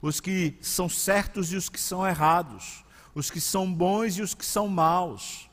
Os 0.00 0.20
que 0.20 0.56
são 0.60 0.88
certos 0.88 1.52
e 1.52 1.56
os 1.56 1.68
que 1.68 1.80
são 1.80 2.06
errados, 2.06 2.84
os 3.14 3.30
que 3.30 3.40
são 3.40 3.72
bons 3.72 4.16
e 4.16 4.22
os 4.22 4.34
que 4.34 4.46
são 4.46 4.68
maus. 4.68 5.48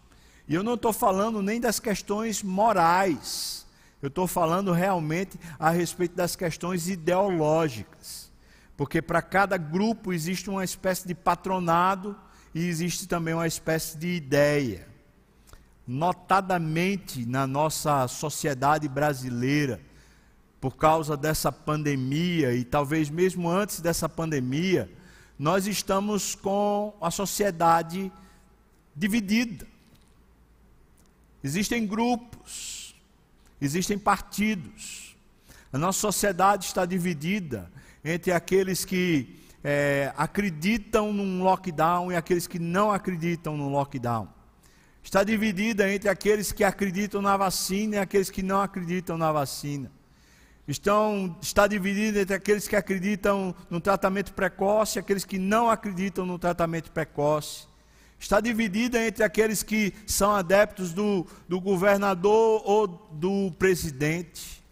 E 0.48 0.54
eu 0.54 0.64
não 0.64 0.76
estou 0.76 0.94
falando 0.94 1.42
nem 1.42 1.60
das 1.60 1.80
questões 1.80 2.44
morais, 2.44 3.66
eu 4.02 4.08
estou 4.08 4.28
falando 4.28 4.72
realmente 4.72 5.40
a 5.58 5.72
respeito 5.72 6.16
das 6.16 6.36
questões 6.36 6.88
ideológicas. 6.88 8.32
Porque 8.78 9.02
para 9.02 9.22
cada 9.22 9.58
grupo 9.58 10.14
existe 10.14 10.50
uma 10.50 10.64
espécie 10.64 11.08
de 11.08 11.16
patronado 11.16 12.16
e 12.54 12.68
existe 12.68 13.08
também 13.08 13.34
uma 13.34 13.48
espécie 13.48 13.98
de 13.98 14.16
ideia. 14.16 14.88
Notadamente 15.88 17.26
na 17.26 17.48
nossa 17.48 18.08
sociedade 18.08 18.88
brasileira, 18.88 19.82
por 20.66 20.78
causa 20.78 21.16
dessa 21.16 21.52
pandemia 21.52 22.52
e 22.56 22.64
talvez 22.64 23.08
mesmo 23.08 23.48
antes 23.48 23.80
dessa 23.80 24.10
pandemia, 24.10 24.92
nós 25.38 25.68
estamos 25.68 26.34
com 26.34 26.98
a 27.00 27.12
sociedade 27.12 28.12
dividida. 28.96 29.68
Existem 31.44 31.86
grupos, 31.86 32.96
existem 33.62 33.96
partidos. 33.96 35.16
A 35.72 35.78
nossa 35.78 36.00
sociedade 36.00 36.66
está 36.66 36.84
dividida 36.84 37.72
entre 38.04 38.32
aqueles 38.32 38.84
que 38.84 39.40
é, 39.64 40.12
acreditam 40.18 41.14
num 41.14 41.44
lockdown 41.44 42.12
e 42.12 42.16
aqueles 42.16 42.48
que 42.48 42.58
não 42.58 42.92
acreditam 42.92 43.56
no 43.56 43.70
lockdown. 43.70 44.28
Está 45.04 45.24
dividida 45.24 45.94
entre 45.94 46.10
aqueles 46.10 46.52
que 46.52 46.64
acreditam 46.64 47.22
na 47.22 47.38
vacina 47.38 47.98
e 47.98 48.00
aqueles 48.00 48.32
que 48.32 48.42
não 48.42 48.62
acreditam 48.62 49.16
na 49.16 49.32
vacina. 49.32 49.92
Estão, 50.68 51.38
está 51.42 51.68
dividida 51.68 52.22
entre 52.22 52.36
aqueles 52.36 52.68
que 52.68 52.76
acreditam 52.76 53.54
no 53.70 53.80
tratamento 53.80 54.34
precoce 54.34 54.98
e 54.98 55.00
aqueles 55.00 55.24
que 55.24 55.38
não 55.38 55.70
acreditam 55.70 56.26
no 56.26 56.40
tratamento 56.40 56.92
precoce. 56.92 57.68
Está 58.20 58.40
dividida 58.40 59.06
entre 59.06 59.24
aqueles 59.24 59.62
que 59.62 59.94
são 60.08 60.32
adeptos 60.32 60.94
do, 60.94 61.28
do 61.48 61.62
governador 61.62 62.62
ou 62.66 62.88
do 62.88 63.52
presidente 63.60 64.66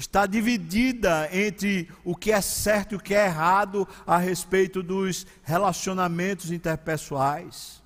está 0.00 0.24
dividida 0.24 1.28
entre 1.30 1.86
o 2.02 2.16
que 2.16 2.32
é 2.32 2.40
certo 2.40 2.92
e 2.92 2.96
o 2.96 3.00
que 3.00 3.14
é 3.14 3.26
errado 3.26 3.86
a 4.06 4.16
respeito 4.16 4.82
dos 4.82 5.26
relacionamentos 5.42 6.50
interpessoais. 6.50 7.82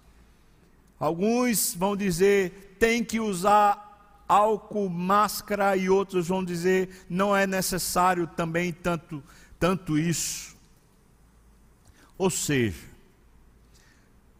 Alguns 0.98 1.74
vão 1.74 1.96
dizer 1.96 2.76
tem 2.78 3.02
que 3.02 3.18
usar 3.18 3.83
álcool, 4.28 4.88
máscara 4.88 5.76
e 5.76 5.88
outros 5.88 6.28
vão 6.28 6.44
dizer 6.44 7.06
não 7.08 7.36
é 7.36 7.46
necessário 7.46 8.26
também 8.26 8.72
tanto 8.72 9.22
tanto 9.58 9.96
isso. 9.96 10.54
Ou 12.18 12.28
seja, 12.28 12.82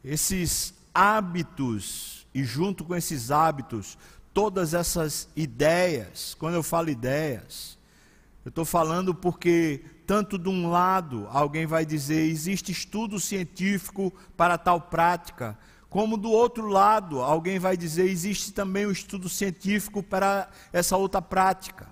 esses 0.05 0.75
hábitos 0.93 2.27
e 2.35 2.45
junto 2.45 2.85
com 2.85 2.95
esses 2.95 3.31
hábitos 3.31 3.97
todas 4.35 4.75
essas 4.75 5.29
ideias, 5.37 6.35
quando 6.39 6.55
eu 6.55 6.63
falo 6.63 6.91
ideias, 6.91 7.79
eu 8.45 8.49
estou 8.49 8.65
falando 8.65 9.15
porque, 9.15 9.83
tanto 10.07 10.37
de 10.37 10.49
um 10.49 10.69
lado, 10.69 11.27
alguém 11.31 11.65
vai 11.65 11.87
dizer, 11.87 12.29
existe 12.29 12.73
estudo 12.73 13.19
científico 13.19 14.13
para 14.37 14.59
tal 14.59 14.81
prática, 14.81 15.57
como 15.95 16.17
do 16.17 16.29
outro 16.29 16.67
lado, 16.67 17.23
alguém 17.23 17.61
vai 17.61 17.77
dizer, 17.77 18.11
existe 18.11 18.53
também 18.53 18.85
um 18.85 18.91
estudo 18.91 19.29
científico 19.29 20.03
para 20.03 20.51
essa 20.73 20.97
outra 20.97 21.23
prática. 21.23 21.87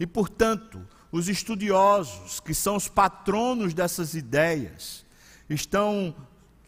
E, 0.00 0.06
portanto, 0.06 0.80
os 1.12 1.28
estudiosos, 1.28 2.40
que 2.40 2.54
são 2.54 2.74
os 2.74 2.88
patronos 2.88 3.74
dessas 3.74 4.14
ideias, 4.14 5.04
estão 5.46 6.16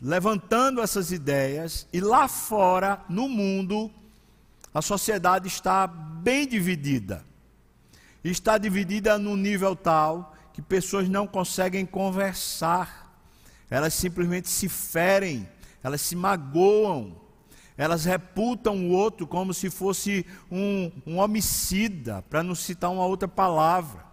levantando 0.03 0.83
essas 0.83 1.13
ideias 1.13 1.89
e 1.95 1.99
lá 1.99 2.29
fora, 2.29 3.03
no 3.09 3.27
mundo, 3.27 3.91
a 4.75 4.83
sociedade 4.83 5.49
está 5.49 5.87
bem 5.87 6.47
dividida. 6.47 7.25
Está 8.23 8.59
dividida 8.59 9.17
num 9.17 9.35
nível 9.35 9.75
tal 9.75 10.37
que 10.53 10.61
pessoas 10.61 11.09
não 11.09 11.27
conseguem 11.27 11.87
conversar. 11.87 13.17
Elas 13.71 13.95
simplesmente 13.95 14.51
se 14.51 14.69
ferem, 14.69 15.49
elas 15.83 16.01
se 16.01 16.17
magoam, 16.17 17.17
elas 17.77 18.05
reputam 18.05 18.77
o 18.87 18.91
outro 18.91 19.27
como 19.27 19.55
se 19.55 19.71
fosse 19.71 20.27
um, 20.51 20.91
um 21.07 21.19
homicida, 21.19 22.25
para 22.29 22.43
não 22.43 22.55
citar 22.55 22.91
uma 22.91 23.07
outra 23.07 23.29
palavra. 23.29 24.05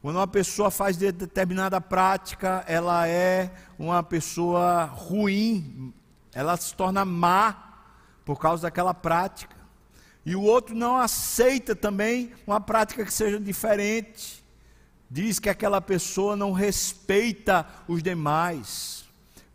Quando 0.00 0.16
uma 0.16 0.26
pessoa 0.26 0.70
faz 0.70 0.96
determinada 0.96 1.80
prática, 1.80 2.64
ela 2.66 3.08
é 3.08 3.52
uma 3.78 4.02
pessoa 4.02 4.84
ruim, 4.84 5.92
ela 6.32 6.56
se 6.56 6.74
torna 6.74 7.04
má 7.04 7.82
por 8.24 8.38
causa 8.38 8.62
daquela 8.62 8.94
prática 8.94 9.56
e 10.26 10.34
o 10.34 10.42
outro 10.42 10.74
não 10.74 10.96
aceita 10.96 11.76
também 11.76 12.32
uma 12.44 12.60
prática 12.60 13.04
que 13.04 13.12
seja 13.12 13.38
diferente. 13.38 14.44
Diz 15.08 15.38
que 15.38 15.48
aquela 15.48 15.80
pessoa 15.80 16.34
não 16.34 16.50
respeita 16.50 17.64
os 17.86 18.02
demais. 18.02 18.95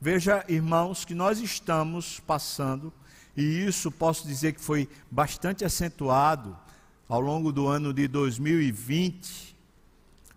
Veja, 0.03 0.43
irmãos, 0.47 1.05
que 1.05 1.13
nós 1.13 1.37
estamos 1.37 2.19
passando, 2.21 2.91
e 3.37 3.43
isso 3.43 3.91
posso 3.91 4.27
dizer 4.27 4.53
que 4.53 4.59
foi 4.59 4.89
bastante 5.11 5.63
acentuado 5.63 6.57
ao 7.07 7.21
longo 7.21 7.51
do 7.51 7.67
ano 7.67 7.93
de 7.93 8.07
2020, 8.07 9.55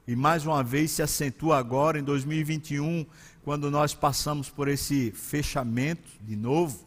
e 0.07 0.15
mais 0.15 0.45
uma 0.45 0.63
vez 0.63 0.91
se 0.91 1.01
acentua 1.01 1.57
agora 1.57 1.99
em 1.99 2.03
2021, 2.03 3.07
quando 3.43 3.71
nós 3.71 3.95
passamos 3.95 4.51
por 4.51 4.69
esse 4.69 5.11
fechamento 5.13 6.11
de 6.21 6.37
novo. 6.37 6.87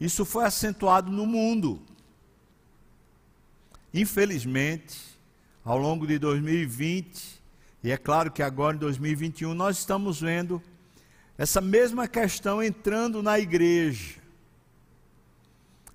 Isso 0.00 0.24
foi 0.24 0.44
acentuado 0.44 1.08
no 1.08 1.24
mundo. 1.24 1.80
Infelizmente, 3.94 4.98
ao 5.64 5.78
longo 5.78 6.04
de 6.04 6.18
2020, 6.18 7.40
e 7.84 7.92
é 7.92 7.96
claro 7.96 8.28
que 8.28 8.42
agora 8.42 8.74
em 8.74 8.80
2021, 8.80 9.54
nós 9.54 9.78
estamos 9.78 10.20
vendo 10.20 10.60
essa 11.42 11.60
mesma 11.60 12.06
questão 12.06 12.62
entrando 12.62 13.20
na 13.20 13.36
igreja. 13.36 14.20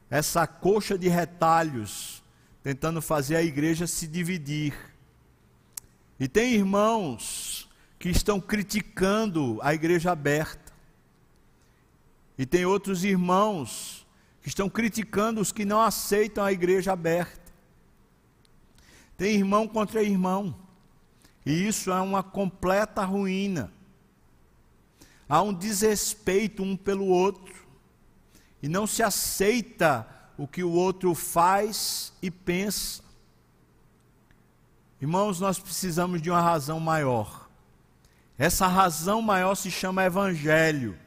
Essa 0.10 0.46
coxa 0.46 0.98
de 0.98 1.08
retalhos 1.08 2.22
tentando 2.62 3.02
fazer 3.02 3.38
a 3.38 3.42
igreja 3.42 3.88
se 3.88 4.08
dividir. 4.08 4.74
E 6.20 6.28
tem 6.28 6.54
irmãos 6.54 7.70
que 7.98 8.10
estão 8.10 8.42
criticando 8.42 9.58
a 9.62 9.74
igreja 9.74 10.12
aberta. 10.12 10.74
E 12.38 12.46
tem 12.46 12.66
outros 12.66 13.06
irmãos 13.06 14.06
que 14.42 14.50
estão 14.50 14.70
criticando 14.70 15.40
os 15.40 15.54
que 15.54 15.64
não 15.64 15.82
aceitam 15.82 16.44
a 16.44 16.52
igreja 16.52 16.92
aberta. 16.92 17.54
Tem 19.16 19.38
irmão 19.38 19.66
contra 19.66 20.04
irmão. 20.04 20.54
E 21.46 21.66
isso 21.66 21.90
é 21.90 22.02
uma 22.02 22.22
completa 22.22 23.06
ruína. 23.06 23.77
Há 25.30 25.42
um 25.42 25.54
desrespeito 25.54 26.64
um 26.64 26.76
pelo 26.76 27.06
outro. 27.06 27.68
E 28.62 28.68
não 28.68 28.88
se 28.88 29.04
aceita 29.04 30.08
o 30.38 30.48
que 30.48 30.64
o 30.64 30.72
outro 30.72 31.14
faz 31.14 32.14
e 32.22 32.32
pensa. 32.32 33.04
Irmãos, 35.02 35.40
nós 35.40 35.60
precisamos 35.60 36.22
de 36.22 36.30
uma 36.30 36.42
razão 36.42 36.80
maior. 36.80 37.50
Essa 38.38 38.68
razão 38.68 39.22
maior 39.22 39.56
se 39.56 39.70
chama 39.70 40.06
Evangelho. 40.06 40.98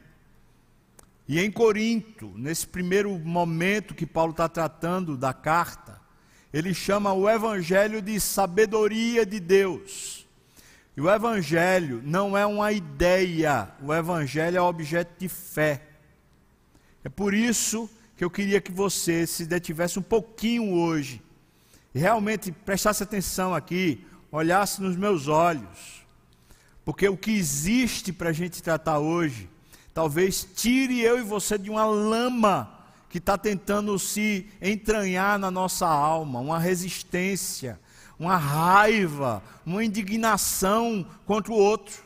E 1.27 1.39
em 1.39 1.49
Corinto, 1.49 2.31
nesse 2.35 2.67
primeiro 2.67 3.17
momento 3.17 3.95
que 3.95 4.05
Paulo 4.05 4.31
está 4.31 4.49
tratando 4.49 5.15
da 5.15 5.33
carta, 5.33 5.99
ele 6.53 6.73
chama 6.73 7.13
o 7.13 7.29
Evangelho 7.29 8.01
de 8.01 8.19
sabedoria 8.19 9.25
de 9.25 9.39
Deus. 9.39 10.20
E 10.95 11.01
o 11.01 11.09
Evangelho 11.09 12.01
não 12.03 12.37
é 12.37 12.45
uma 12.45 12.71
ideia, 12.71 13.69
o 13.81 13.93
Evangelho 13.93 14.57
é 14.57 14.61
objeto 14.61 15.17
de 15.17 15.29
fé. 15.29 15.81
É 17.03 17.09
por 17.09 17.33
isso 17.33 17.89
que 18.17 18.23
eu 18.23 18.29
queria 18.29 18.61
que 18.61 18.71
você 18.71 19.25
se 19.25 19.45
detivesse 19.45 19.97
um 19.97 20.03
pouquinho 20.03 20.73
hoje, 20.73 21.21
e 21.93 21.99
realmente 21.99 22.51
prestasse 22.51 23.01
atenção 23.01 23.55
aqui, 23.55 24.05
olhasse 24.31 24.81
nos 24.81 24.95
meus 24.95 25.27
olhos, 25.27 26.05
porque 26.85 27.07
o 27.07 27.17
que 27.17 27.31
existe 27.31 28.13
para 28.13 28.29
a 28.29 28.33
gente 28.33 28.61
tratar 28.61 28.99
hoje 28.99 29.49
talvez 29.93 30.47
tire 30.55 31.01
eu 31.01 31.19
e 31.19 31.21
você 31.21 31.57
de 31.57 31.69
uma 31.69 31.85
lama 31.85 32.79
que 33.09 33.17
está 33.17 33.37
tentando 33.37 33.97
se 33.99 34.47
entranhar 34.61 35.37
na 35.37 35.51
nossa 35.51 35.85
alma, 35.85 36.39
uma 36.39 36.57
resistência, 36.57 37.79
uma 38.21 38.37
raiva, 38.37 39.41
uma 39.65 39.83
indignação 39.83 41.03
contra 41.25 41.51
o 41.51 41.55
outro. 41.55 42.03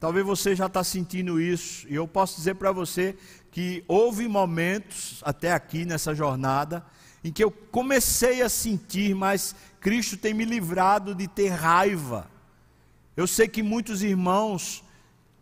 Talvez 0.00 0.26
você 0.26 0.56
já 0.56 0.66
está 0.66 0.82
sentindo 0.82 1.40
isso, 1.40 1.86
e 1.88 1.94
eu 1.94 2.08
posso 2.08 2.34
dizer 2.34 2.56
para 2.56 2.72
você 2.72 3.16
que 3.52 3.84
houve 3.86 4.26
momentos 4.26 5.22
até 5.24 5.52
aqui 5.52 5.84
nessa 5.84 6.16
jornada 6.16 6.84
em 7.22 7.30
que 7.30 7.44
eu 7.44 7.50
comecei 7.52 8.42
a 8.42 8.48
sentir, 8.48 9.14
mas 9.14 9.54
Cristo 9.80 10.16
tem 10.16 10.34
me 10.34 10.44
livrado 10.44 11.14
de 11.14 11.28
ter 11.28 11.50
raiva. 11.50 12.28
Eu 13.16 13.26
sei 13.28 13.46
que 13.46 13.62
muitos 13.62 14.02
irmãos 14.02 14.82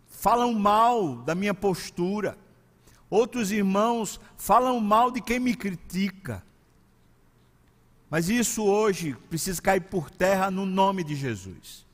falam 0.06 0.52
mal 0.52 1.16
da 1.16 1.34
minha 1.34 1.54
postura, 1.54 2.36
outros 3.08 3.50
irmãos 3.50 4.20
falam 4.36 4.78
mal 4.80 5.10
de 5.10 5.22
quem 5.22 5.40
me 5.40 5.54
critica. 5.54 6.44
Mas 8.10 8.28
isso 8.28 8.64
hoje 8.64 9.16
precisa 9.28 9.60
cair 9.60 9.80
por 9.80 10.10
terra 10.10 10.50
no 10.50 10.64
nome 10.64 11.02
de 11.02 11.14
Jesus. 11.14 11.84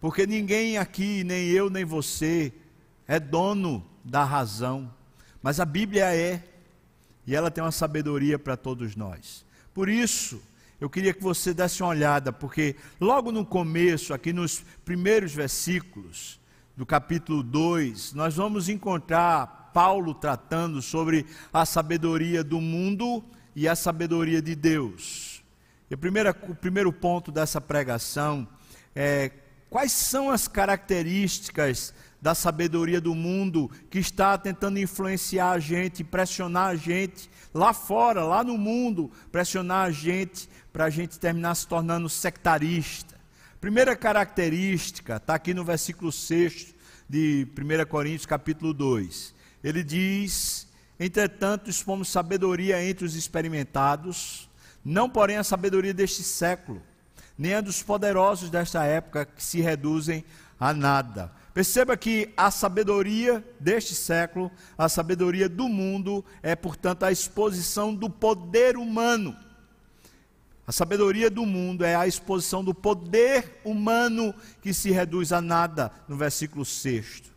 Porque 0.00 0.26
ninguém 0.26 0.78
aqui, 0.78 1.22
nem 1.22 1.48
eu, 1.48 1.70
nem 1.70 1.84
você, 1.84 2.52
é 3.06 3.20
dono 3.20 3.84
da 4.04 4.24
razão. 4.24 4.92
Mas 5.40 5.60
a 5.60 5.64
Bíblia 5.64 6.14
é, 6.14 6.42
e 7.26 7.34
ela 7.34 7.50
tem 7.50 7.62
uma 7.62 7.70
sabedoria 7.70 8.38
para 8.38 8.56
todos 8.56 8.96
nós. 8.96 9.44
Por 9.72 9.88
isso, 9.88 10.42
eu 10.80 10.90
queria 10.90 11.14
que 11.14 11.22
você 11.22 11.54
desse 11.54 11.80
uma 11.80 11.90
olhada, 11.90 12.32
porque 12.32 12.74
logo 13.00 13.30
no 13.30 13.46
começo, 13.46 14.12
aqui 14.12 14.32
nos 14.32 14.64
primeiros 14.84 15.32
versículos 15.32 16.40
do 16.76 16.84
capítulo 16.84 17.40
2, 17.40 18.12
nós 18.14 18.34
vamos 18.34 18.68
encontrar 18.68 19.70
Paulo 19.72 20.12
tratando 20.12 20.82
sobre 20.82 21.24
a 21.52 21.64
sabedoria 21.64 22.42
do 22.42 22.60
mundo 22.60 23.24
e 23.54 23.68
a 23.68 23.76
sabedoria 23.76 24.40
de 24.40 24.54
Deus. 24.54 25.42
E 25.90 25.96
primeira, 25.96 26.30
o 26.48 26.54
primeiro 26.54 26.92
ponto 26.92 27.30
dessa 27.30 27.60
pregação 27.60 28.48
é 28.94 29.30
Quais 29.72 29.92
são 29.92 30.30
as 30.30 30.46
características 30.46 31.94
da 32.20 32.34
sabedoria 32.34 33.00
do 33.00 33.14
mundo 33.14 33.70
que 33.88 33.98
está 33.98 34.36
tentando 34.36 34.78
influenciar 34.78 35.52
a 35.52 35.58
gente, 35.58 36.04
pressionar 36.04 36.66
a 36.66 36.76
gente 36.76 37.30
lá 37.54 37.72
fora, 37.72 38.22
lá 38.22 38.44
no 38.44 38.58
mundo, 38.58 39.10
pressionar 39.32 39.86
a 39.86 39.90
gente 39.90 40.46
para 40.74 40.84
a 40.84 40.90
gente 40.90 41.18
terminar 41.18 41.54
se 41.54 41.66
tornando 41.66 42.06
sectarista? 42.06 43.18
Primeira 43.62 43.96
característica 43.96 45.16
está 45.16 45.36
aqui 45.36 45.54
no 45.54 45.64
versículo 45.64 46.12
6 46.12 46.74
de 47.08 47.48
1 47.58 47.86
Coríntios, 47.88 48.26
capítulo 48.26 48.74
2. 48.74 49.34
Ele 49.64 49.82
diz: 49.82 50.68
Entretanto, 51.04 51.68
expomos 51.68 52.08
sabedoria 52.08 52.82
entre 52.82 53.04
os 53.04 53.16
experimentados, 53.16 54.48
não 54.84 55.08
porém 55.08 55.36
a 55.36 55.44
sabedoria 55.44 55.92
deste 55.92 56.22
século 56.22 56.82
nem 57.36 57.54
a 57.54 57.60
dos 57.60 57.82
poderosos 57.82 58.50
desta 58.50 58.84
época 58.84 59.24
que 59.24 59.42
se 59.42 59.60
reduzem 59.60 60.24
a 60.58 60.72
nada. 60.72 61.32
Perceba 61.52 61.96
que 61.96 62.32
a 62.36 62.50
sabedoria 62.50 63.44
deste 63.58 63.94
século, 63.94 64.50
a 64.76 64.88
sabedoria 64.88 65.48
do 65.48 65.68
mundo, 65.68 66.24
é, 66.42 66.54
portanto, 66.54 67.02
a 67.02 67.12
exposição 67.12 67.94
do 67.94 68.08
poder 68.08 68.76
humano. 68.76 69.36
A 70.66 70.70
sabedoria 70.70 71.28
do 71.28 71.44
mundo 71.44 71.84
é 71.84 71.96
a 71.96 72.06
exposição 72.06 72.62
do 72.62 72.72
poder 72.72 73.60
humano 73.64 74.32
que 74.62 74.72
se 74.72 74.90
reduz 74.90 75.32
a 75.32 75.40
nada, 75.40 75.90
no 76.08 76.16
versículo 76.16 76.64
6. 76.64 77.31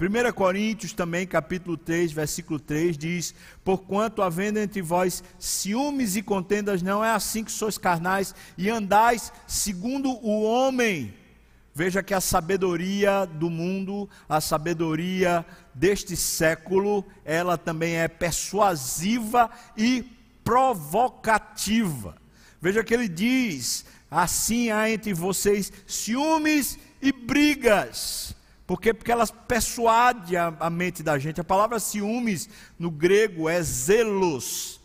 1 0.00 0.32
Coríntios 0.32 0.94
também, 0.94 1.26
capítulo 1.26 1.76
3, 1.76 2.10
versículo 2.12 2.58
3, 2.58 2.96
diz: 2.96 3.34
Porquanto 3.62 4.22
havendo 4.22 4.58
entre 4.58 4.80
vós 4.80 5.22
ciúmes 5.38 6.16
e 6.16 6.22
contendas, 6.22 6.80
não 6.80 7.04
é 7.04 7.10
assim 7.10 7.44
que 7.44 7.52
sois 7.52 7.76
carnais 7.76 8.34
e 8.56 8.70
andais 8.70 9.30
segundo 9.46 10.12
o 10.26 10.42
homem. 10.42 11.12
Veja 11.74 12.02
que 12.02 12.14
a 12.14 12.20
sabedoria 12.20 13.26
do 13.26 13.50
mundo, 13.50 14.08
a 14.26 14.40
sabedoria 14.40 15.44
deste 15.74 16.16
século, 16.16 17.04
ela 17.22 17.58
também 17.58 17.96
é 17.96 18.08
persuasiva 18.08 19.50
e 19.76 20.02
provocativa. 20.42 22.16
Veja 22.58 22.82
que 22.82 22.94
ele 22.94 23.06
diz: 23.06 23.84
assim 24.10 24.70
há 24.70 24.90
entre 24.90 25.12
vocês 25.12 25.70
ciúmes 25.86 26.78
e 27.02 27.12
brigas. 27.12 28.19
Por 28.70 28.80
quê? 28.80 28.94
Porque 28.94 29.10
elas 29.10 29.32
persuadem 29.32 30.36
a, 30.36 30.54
a 30.60 30.70
mente 30.70 31.02
da 31.02 31.18
gente. 31.18 31.40
A 31.40 31.44
palavra 31.44 31.80
ciúmes 31.80 32.48
no 32.78 32.88
grego 32.88 33.48
é 33.48 33.60
zelos. 33.60 34.80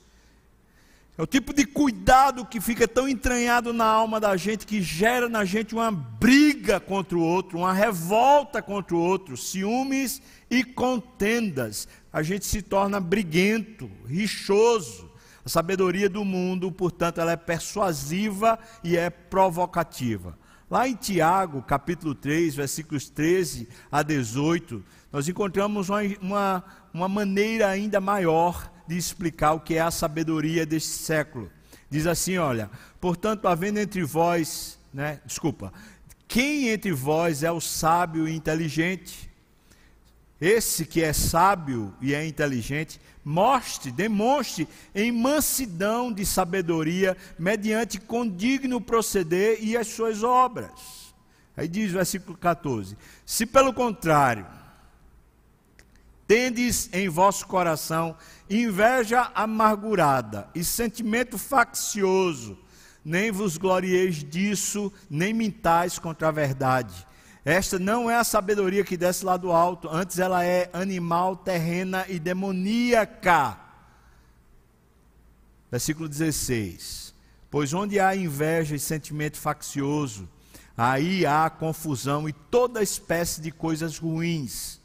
É 1.15 1.21
o 1.21 1.27
tipo 1.27 1.53
de 1.53 1.67
cuidado 1.67 2.47
que 2.47 2.59
fica 2.59 2.87
tão 2.87 3.07
entranhado 3.07 3.71
na 3.71 3.85
alma 3.85 4.19
da 4.19 4.35
gente 4.37 4.65
que 4.65 4.81
gera 4.81 5.29
na 5.29 5.45
gente 5.45 5.75
uma 5.75 5.91
briga 5.91 6.79
contra 6.79 7.15
o 7.15 7.21
outro, 7.21 7.59
uma 7.59 7.73
revolta 7.73 8.59
contra 8.59 8.95
o 8.95 8.99
outro, 8.99 9.37
ciúmes 9.37 10.19
e 10.49 10.63
contendas. 10.63 11.87
A 12.11 12.23
gente 12.23 12.43
se 12.47 12.63
torna 12.63 12.99
briguento, 12.99 13.87
rixoso. 14.07 15.11
A 15.45 15.49
sabedoria 15.49 16.09
do 16.09 16.25
mundo, 16.25 16.71
portanto, 16.71 17.21
ela 17.21 17.33
é 17.33 17.37
persuasiva 17.37 18.57
e 18.83 18.97
é 18.97 19.11
provocativa. 19.11 20.35
Lá 20.69 20.87
em 20.87 20.95
Tiago, 20.95 21.61
capítulo 21.61 22.15
3, 22.15 22.55
versículos 22.55 23.07
13 23.07 23.69
a 23.91 24.01
18, 24.01 24.83
nós 25.11 25.27
encontramos 25.29 25.89
uma, 25.89 26.63
uma, 26.91 27.07
maneira 27.07 27.69
ainda 27.69 28.01
maior 28.01 28.71
de 28.87 28.97
explicar 28.97 29.53
o 29.53 29.59
que 29.59 29.75
é 29.75 29.81
a 29.81 29.91
sabedoria 29.91 30.65
deste 30.65 30.89
século. 30.89 31.51
Diz 31.87 32.07
assim: 32.07 32.37
olha, 32.37 32.71
portanto, 32.99 33.47
havendo 33.47 33.79
entre 33.79 34.03
vós, 34.03 34.79
né, 34.91 35.21
desculpa, 35.23 35.71
quem 36.27 36.69
entre 36.69 36.91
vós 36.91 37.43
é 37.43 37.51
o 37.51 37.61
sábio 37.61 38.27
e 38.27 38.35
inteligente? 38.35 39.29
Esse 40.41 40.83
que 40.83 41.03
é 41.03 41.13
sábio 41.13 41.93
e 42.01 42.15
é 42.15 42.25
inteligente, 42.25 42.99
mostre, 43.25 43.91
demonstre 43.91 44.67
em 44.93 45.11
mansidão 45.11 46.13
de 46.13 46.23
sabedoria, 46.23 47.17
mediante 47.39 47.99
condigno 47.99 48.79
proceder 48.79 49.57
e 49.63 49.75
as 49.75 49.87
suas 49.87 50.21
obras. 50.21 51.13
Aí 51.57 51.67
diz 51.67 51.89
o 51.89 51.95
versículo 51.95 52.37
14: 52.37 52.95
Se 53.25 53.47
pelo 53.47 53.73
contrário, 53.73 54.45
tendes 56.27 56.87
em 56.93 57.09
vosso 57.09 57.47
coração 57.47 58.15
inveja 58.47 59.31
amargurada 59.33 60.47
e 60.53 60.63
sentimento 60.63 61.39
faccioso, 61.39 62.55
nem 63.03 63.31
vos 63.31 63.57
glorieis 63.57 64.23
disso, 64.23 64.93
nem 65.09 65.33
mintais 65.33 65.97
contra 65.97 66.27
a 66.27 66.31
verdade 66.31 67.07
esta 67.45 67.77
não 67.77 68.09
é 68.09 68.15
a 68.15 68.23
sabedoria 68.23 68.83
que 68.83 68.97
desce 68.97 69.23
lá 69.23 69.37
do 69.37 69.51
alto, 69.51 69.87
antes 69.87 70.17
ela 70.17 70.43
é 70.43 70.67
animal, 70.73 71.37
terrena 71.37 72.03
e 72.09 72.17
demoníaca. 72.17 73.59
Versículo 75.69 76.09
16: 76.09 77.13
Pois 77.51 77.71
onde 77.71 77.99
há 77.99 78.15
inveja 78.15 78.75
e 78.75 78.79
sentimento 78.79 79.37
faccioso, 79.37 80.27
aí 80.75 81.23
há 81.23 81.47
confusão 81.47 82.27
e 82.27 82.33
toda 82.33 82.81
espécie 82.81 83.39
de 83.39 83.51
coisas 83.51 83.99
ruins. 83.99 84.81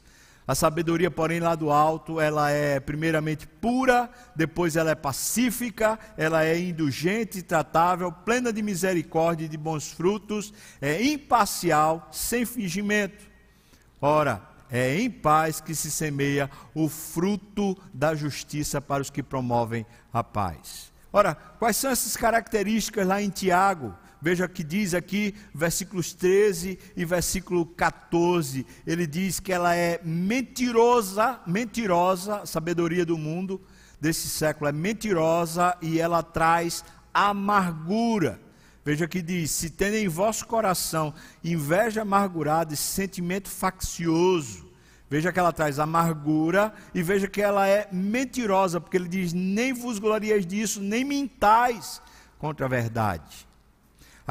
A 0.51 0.55
sabedoria, 0.55 1.09
porém, 1.09 1.39
lá 1.39 1.55
do 1.55 1.71
alto, 1.71 2.19
ela 2.19 2.51
é 2.51 2.77
primeiramente 2.77 3.47
pura, 3.47 4.09
depois 4.35 4.75
ela 4.75 4.91
é 4.91 4.95
pacífica, 4.95 5.97
ela 6.17 6.43
é 6.43 6.59
indulgente 6.59 7.41
tratável, 7.41 8.11
plena 8.11 8.51
de 8.51 8.61
misericórdia 8.61 9.45
e 9.45 9.47
de 9.47 9.55
bons 9.55 9.93
frutos, 9.93 10.53
é 10.81 11.01
imparcial, 11.01 12.09
sem 12.11 12.45
fingimento. 12.45 13.23
Ora, 14.01 14.41
é 14.69 14.99
em 14.99 15.09
paz 15.09 15.61
que 15.61 15.73
se 15.73 15.89
semeia 15.89 16.51
o 16.75 16.89
fruto 16.89 17.77
da 17.93 18.13
justiça 18.13 18.81
para 18.81 19.01
os 19.01 19.09
que 19.09 19.23
promovem 19.23 19.85
a 20.11 20.21
paz. 20.21 20.91
Ora, 21.13 21.33
quais 21.33 21.77
são 21.77 21.89
essas 21.89 22.17
características 22.17 23.07
lá 23.07 23.21
em 23.21 23.29
Tiago? 23.29 23.95
Veja 24.21 24.47
que 24.47 24.63
diz 24.63 24.93
aqui, 24.93 25.33
versículos 25.53 26.13
13 26.13 26.77
e 26.95 27.03
versículo 27.03 27.65
14. 27.65 28.65
Ele 28.85 29.07
diz 29.07 29.39
que 29.39 29.51
ela 29.51 29.75
é 29.75 29.99
mentirosa, 30.03 31.39
mentirosa, 31.47 32.45
sabedoria 32.45 33.05
do 33.05 33.17
mundo 33.17 33.59
desse 34.01 34.27
século 34.27 34.67
é 34.67 34.71
mentirosa 34.71 35.77
e 35.79 35.99
ela 35.99 36.23
traz 36.23 36.83
amargura. 37.13 38.41
Veja 38.83 39.07
que 39.07 39.21
diz: 39.21 39.51
se 39.51 39.69
tem 39.69 39.95
em 39.95 40.07
vosso 40.07 40.47
coração 40.47 41.13
inveja 41.43 42.01
amargurada 42.01 42.73
e 42.73 42.77
sentimento 42.77 43.47
faccioso. 43.47 44.71
Veja 45.07 45.31
que 45.31 45.37
ela 45.37 45.51
traz 45.51 45.77
amargura 45.77 46.73
e 46.95 47.03
veja 47.03 47.27
que 47.27 47.41
ela 47.41 47.67
é 47.67 47.87
mentirosa, 47.91 48.81
porque 48.81 48.97
ele 48.97 49.07
diz: 49.07 49.33
nem 49.33 49.71
vos 49.71 49.99
glorieis 49.99 50.47
disso, 50.47 50.81
nem 50.81 51.05
mintais 51.05 52.01
contra 52.39 52.65
a 52.65 52.69
verdade. 52.69 53.47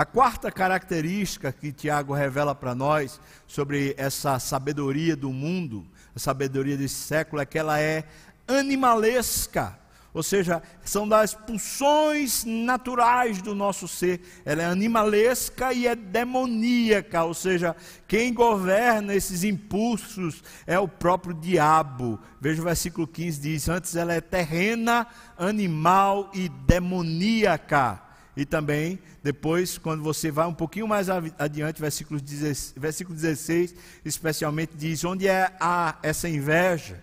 A 0.00 0.06
quarta 0.06 0.50
característica 0.50 1.52
que 1.52 1.70
Tiago 1.70 2.14
revela 2.14 2.54
para 2.54 2.74
nós 2.74 3.20
sobre 3.46 3.94
essa 3.98 4.38
sabedoria 4.38 5.14
do 5.14 5.28
mundo, 5.30 5.86
a 6.16 6.18
sabedoria 6.18 6.74
desse 6.74 6.94
século, 6.94 7.42
é 7.42 7.44
que 7.44 7.58
ela 7.58 7.78
é 7.78 8.04
animalesca. 8.48 9.78
ou 10.14 10.22
seja, 10.22 10.62
são 10.82 11.06
das 11.06 11.34
pulsões 11.34 12.46
naturais 12.46 13.42
do 13.42 13.54
nosso 13.54 13.86
ser. 13.86 14.22
Ela 14.42 14.62
é 14.62 14.64
animalesca 14.64 15.70
e 15.74 15.86
é 15.86 15.94
demoníaca, 15.94 17.24
ou 17.24 17.34
seja, 17.34 17.76
quem 18.08 18.32
governa 18.32 19.14
esses 19.14 19.44
impulsos 19.44 20.42
é 20.66 20.78
o 20.78 20.88
próprio 20.88 21.34
diabo. 21.34 22.18
Veja 22.40 22.62
o 22.62 22.64
versículo 22.64 23.06
15: 23.06 23.38
diz: 23.38 23.68
Antes 23.68 23.94
ela 23.96 24.14
é 24.14 24.20
terrena, 24.22 25.06
animal 25.36 26.30
e 26.32 26.48
demoníaca. 26.48 28.08
E 28.36 28.46
também, 28.46 28.98
depois, 29.22 29.76
quando 29.76 30.02
você 30.02 30.30
vai 30.30 30.46
um 30.46 30.54
pouquinho 30.54 30.88
mais 30.88 31.08
adiante, 31.10 31.80
versículo 31.80 32.18
16, 32.20 32.74
versículo 32.76 33.14
16 33.14 33.74
especialmente 34.04 34.72
diz: 34.74 35.04
onde 35.04 35.28
é, 35.28 35.52
há 35.60 35.98
essa 36.02 36.28
inveja, 36.28 37.02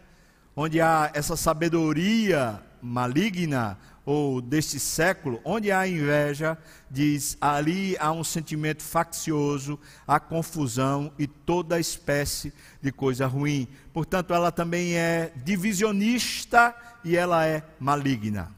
onde 0.55 0.81
há 0.81 1.11
essa 1.13 1.35
sabedoria 1.35 2.59
maligna 2.81 3.77
ou 4.03 4.41
deste 4.41 4.79
século, 4.79 5.39
onde 5.43 5.71
há 5.71 5.87
inveja, 5.87 6.57
diz 6.89 7.37
ali 7.39 7.95
há 7.99 8.11
um 8.11 8.23
sentimento 8.23 8.81
faccioso, 8.81 9.77
há 10.07 10.19
confusão 10.19 11.11
e 11.19 11.27
toda 11.27 11.79
espécie 11.79 12.53
de 12.81 12.91
coisa 12.91 13.27
ruim. 13.27 13.67
Portanto, 13.93 14.33
ela 14.33 14.51
também 14.51 14.95
é 14.95 15.31
divisionista 15.43 16.73
e 17.03 17.15
ela 17.15 17.45
é 17.45 17.61
maligna. 17.79 18.56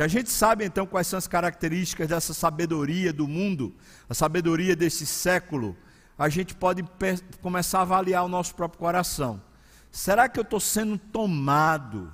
Se 0.00 0.04
a 0.04 0.08
gente 0.08 0.30
sabe 0.30 0.64
então 0.64 0.86
quais 0.86 1.06
são 1.06 1.18
as 1.18 1.26
características 1.26 2.08
dessa 2.08 2.32
sabedoria 2.32 3.12
do 3.12 3.28
mundo, 3.28 3.74
a 4.08 4.14
sabedoria 4.14 4.74
desse 4.74 5.04
século, 5.04 5.76
a 6.18 6.26
gente 6.30 6.54
pode 6.54 6.82
começar 7.42 7.80
a 7.80 7.82
avaliar 7.82 8.24
o 8.24 8.28
nosso 8.28 8.54
próprio 8.54 8.78
coração. 8.78 9.42
Será 9.92 10.26
que 10.26 10.38
eu 10.38 10.42
estou 10.42 10.58
sendo 10.58 10.96
tomado 10.96 12.10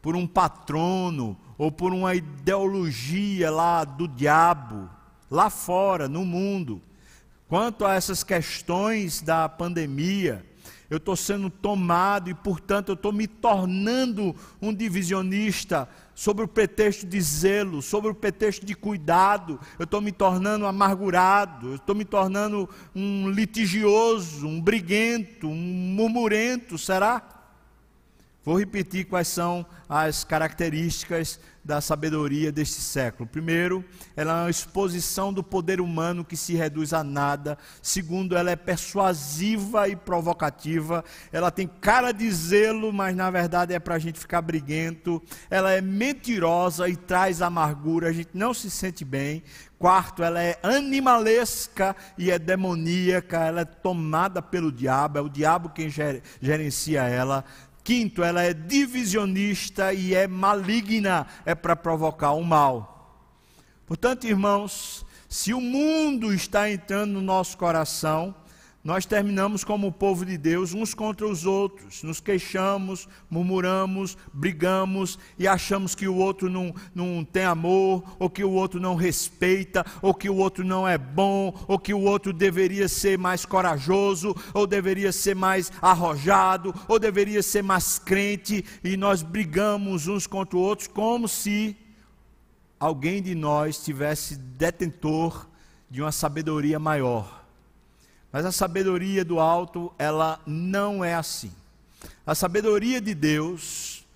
por 0.00 0.16
um 0.16 0.26
patrono 0.26 1.38
ou 1.58 1.70
por 1.70 1.92
uma 1.92 2.14
ideologia 2.14 3.50
lá 3.50 3.84
do 3.84 4.08
diabo, 4.08 4.88
lá 5.30 5.50
fora, 5.50 6.08
no 6.08 6.24
mundo. 6.24 6.80
Quanto 7.48 7.84
a 7.84 7.96
essas 7.96 8.24
questões 8.24 9.20
da 9.20 9.46
pandemia, 9.46 10.42
eu 10.90 10.96
estou 10.96 11.14
sendo 11.14 11.50
tomado 11.50 12.30
e, 12.30 12.34
portanto, 12.34 12.88
eu 12.90 12.94
estou 12.94 13.12
me 13.12 13.26
tornando 13.26 14.34
um 14.60 14.72
divisionista 14.72 15.88
sobre 16.14 16.44
o 16.44 16.48
pretexto 16.48 17.06
de 17.06 17.20
zelo, 17.20 17.82
sobre 17.82 18.10
o 18.10 18.14
pretexto 18.14 18.64
de 18.64 18.74
cuidado, 18.74 19.60
eu 19.78 19.84
estou 19.84 20.00
me 20.00 20.10
tornando 20.10 20.66
amargurado, 20.66 21.68
eu 21.68 21.76
estou 21.76 21.94
me 21.94 22.04
tornando 22.04 22.68
um 22.94 23.28
litigioso, 23.30 24.46
um 24.46 24.60
briguento, 24.60 25.46
um 25.46 25.54
murmurento, 25.54 26.78
será? 26.78 27.22
Vou 28.44 28.58
repetir 28.58 29.04
quais 29.04 29.28
são 29.28 29.66
as 29.88 30.24
características 30.24 31.38
da 31.68 31.82
sabedoria 31.82 32.50
deste 32.50 32.80
século. 32.80 33.28
Primeiro, 33.28 33.84
ela 34.16 34.32
é 34.32 34.42
uma 34.44 34.50
exposição 34.50 35.30
do 35.30 35.44
poder 35.44 35.82
humano 35.82 36.24
que 36.24 36.34
se 36.34 36.54
reduz 36.54 36.94
a 36.94 37.04
nada. 37.04 37.58
Segundo, 37.82 38.34
ela 38.34 38.50
é 38.50 38.56
persuasiva 38.56 39.86
e 39.86 39.94
provocativa. 39.94 41.04
Ela 41.30 41.50
tem 41.50 41.66
cara 41.66 42.10
de 42.10 42.30
zelo, 42.32 42.90
mas 42.90 43.14
na 43.14 43.30
verdade 43.30 43.74
é 43.74 43.78
para 43.78 43.96
a 43.96 43.98
gente 43.98 44.18
ficar 44.18 44.40
briguento. 44.40 45.22
Ela 45.50 45.72
é 45.72 45.82
mentirosa 45.82 46.88
e 46.88 46.96
traz 46.96 47.42
amargura, 47.42 48.08
a 48.08 48.12
gente 48.12 48.30
não 48.32 48.54
se 48.54 48.70
sente 48.70 49.04
bem. 49.04 49.42
Quarto, 49.78 50.24
ela 50.24 50.42
é 50.42 50.58
animalesca 50.60 51.94
e 52.16 52.32
é 52.32 52.38
demoníaca, 52.38 53.38
ela 53.46 53.60
é 53.60 53.64
tomada 53.64 54.42
pelo 54.42 54.72
diabo, 54.72 55.18
é 55.18 55.20
o 55.20 55.28
diabo 55.28 55.68
quem 55.68 55.88
gerencia 56.40 57.02
ela. 57.02 57.44
Quinto, 57.88 58.22
ela 58.22 58.42
é 58.42 58.52
divisionista 58.52 59.94
e 59.94 60.14
é 60.14 60.28
maligna, 60.28 61.26
é 61.46 61.54
para 61.54 61.74
provocar 61.74 62.32
o 62.32 62.44
mal. 62.44 63.24
Portanto, 63.86 64.26
irmãos, 64.26 65.06
se 65.26 65.54
o 65.54 65.60
mundo 65.62 66.34
está 66.34 66.70
entrando 66.70 67.12
no 67.12 67.22
nosso 67.22 67.56
coração, 67.56 68.34
nós 68.82 69.04
terminamos 69.04 69.64
como 69.64 69.90
povo 69.90 70.24
de 70.24 70.38
Deus, 70.38 70.72
uns 70.72 70.94
contra 70.94 71.26
os 71.26 71.44
outros, 71.44 72.02
nos 72.04 72.20
queixamos, 72.20 73.08
murmuramos, 73.28 74.16
brigamos 74.32 75.18
e 75.36 75.48
achamos 75.48 75.96
que 75.96 76.06
o 76.06 76.14
outro 76.14 76.48
não, 76.48 76.72
não 76.94 77.24
tem 77.24 77.44
amor, 77.44 78.04
ou 78.20 78.30
que 78.30 78.44
o 78.44 78.50
outro 78.52 78.78
não 78.78 78.94
respeita, 78.94 79.84
ou 80.00 80.14
que 80.14 80.30
o 80.30 80.36
outro 80.36 80.64
não 80.64 80.86
é 80.86 80.96
bom, 80.96 81.52
ou 81.66 81.76
que 81.76 81.92
o 81.92 82.00
outro 82.00 82.32
deveria 82.32 82.88
ser 82.88 83.18
mais 83.18 83.44
corajoso, 83.44 84.34
ou 84.54 84.64
deveria 84.64 85.10
ser 85.10 85.34
mais 85.34 85.72
arrojado, 85.82 86.72
ou 86.86 87.00
deveria 87.00 87.42
ser 87.42 87.62
mais 87.62 87.98
crente, 87.98 88.64
e 88.84 88.96
nós 88.96 89.22
brigamos 89.22 90.06
uns 90.06 90.26
contra 90.26 90.56
os 90.56 90.64
outros 90.64 90.88
como 90.88 91.26
se 91.26 91.76
alguém 92.78 93.20
de 93.20 93.34
nós 93.34 93.84
tivesse 93.84 94.36
detentor 94.36 95.48
de 95.90 96.00
uma 96.00 96.12
sabedoria 96.12 96.78
maior 96.78 97.38
mas 98.32 98.44
a 98.44 98.52
sabedoria 98.52 99.24
do 99.24 99.40
alto, 99.40 99.92
ela 99.98 100.40
não 100.46 101.04
é 101.04 101.14
assim. 101.14 101.52
A 102.26 102.34
sabedoria 102.34 103.00
de 103.00 103.14
Deus, 103.14 104.06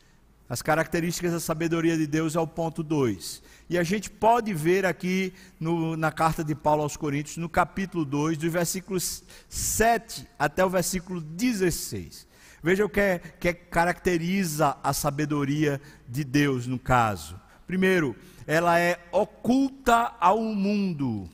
as 0.49 0.61
características 0.61 1.33
da 1.33 1.41
sabedoria 1.41 1.97
de 1.97 2.07
Deus 2.07 2.37
é 2.37 2.41
o 2.41 2.47
ponto 2.47 2.83
2. 2.83 3.43
E 3.71 3.79
a 3.79 3.83
gente 3.83 4.11
pode 4.11 4.53
ver 4.53 4.85
aqui 4.85 5.33
no, 5.59 5.97
na 5.97 6.13
carta 6.13 6.45
de 6.45 6.55
Paulo 6.55 6.83
aos 6.83 6.95
Coríntios, 6.95 7.39
no 7.39 7.49
capítulo 7.49 8.05
2, 8.05 8.37
dos 8.37 8.53
versículos 8.53 9.25
7 9.49 10.29
até 10.39 10.63
o 10.63 10.69
versículo 10.69 11.23
16. 11.23 12.27
Veja 12.63 12.85
o 12.85 12.89
que, 12.89 13.01
é, 13.01 13.19
que 13.19 13.49
é, 13.49 13.55
caracteriza 13.55 14.77
a 14.83 14.93
sabedoria 14.93 15.81
de 16.07 16.23
Deus 16.23 16.67
no 16.67 16.79
caso. 16.79 17.41
Primeiro, 17.67 18.15
ela 18.47 18.79
é 18.79 19.01
oculta 19.11 20.15
ao 20.21 20.43
mundo 20.43 21.31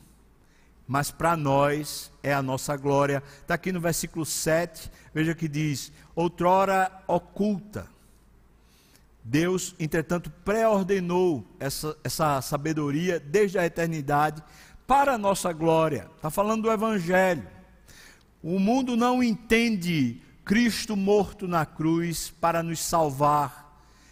mas 0.88 1.11
para 1.11 1.37
nós 1.37 2.11
é 2.22 2.33
a 2.33 2.40
nossa 2.40 2.74
glória. 2.74 3.22
Está 3.42 3.55
aqui 3.55 3.70
no 3.70 3.81
versículo 3.81 4.24
7, 4.24 4.90
veja 5.12 5.35
que 5.35 5.46
diz: 5.46 5.92
outrora 6.16 6.90
oculta. 7.07 7.87
Deus, 9.22 9.74
entretanto, 9.79 10.31
pré-ordenou 10.42 11.46
essa, 11.61 11.94
essa 12.03 12.40
sabedoria 12.40 13.20
desde 13.20 13.59
a 13.59 13.66
eternidade 13.66 14.42
para 14.87 15.12
a 15.12 15.18
nossa 15.18 15.53
glória. 15.53 16.11
Está 16.16 16.31
falando 16.31 16.62
do 16.62 16.72
Evangelho. 16.72 17.46
O 18.42 18.59
mundo 18.59 18.96
não 18.96 19.22
entende 19.22 20.22
Cristo 20.42 20.96
morto 20.96 21.46
na 21.46 21.66
cruz 21.66 22.31
para 22.40 22.62
nos 22.62 22.81
salvar 22.81 23.67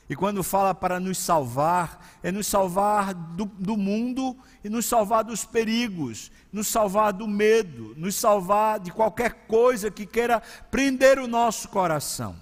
e 0.09 0.15
quando 0.15 0.43
fala 0.45 0.73
para 0.73 1.01
nos 1.01 1.19
salvar, 1.19 2.19
é 2.23 2.31
nos 2.31 2.47
salvar 2.47 3.13
do, 3.13 3.45
do, 3.45 3.77
mundo 3.77 4.37
e 4.63 4.69
nos 4.69 4.87
salvar 4.87 5.25
dos 5.25 5.45
perigos, 5.45 6.31
nos 6.53 6.69
salvar 6.69 7.13
do 7.13 7.27
medo, 7.27 7.93
nos 7.97 8.15
salvar 8.15 8.79
de 8.79 8.93
qualquer 8.93 9.47
coisa 9.49 9.91
que 9.91 10.07
queira 10.07 10.41
prender 10.71 11.19
o 11.19 11.27
nosso 11.27 11.69
coração. 11.69 12.37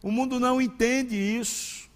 O 0.00 0.12
mundo 0.12 0.38
não 0.38 0.60
entende 0.60 1.16
isso. 1.16 1.90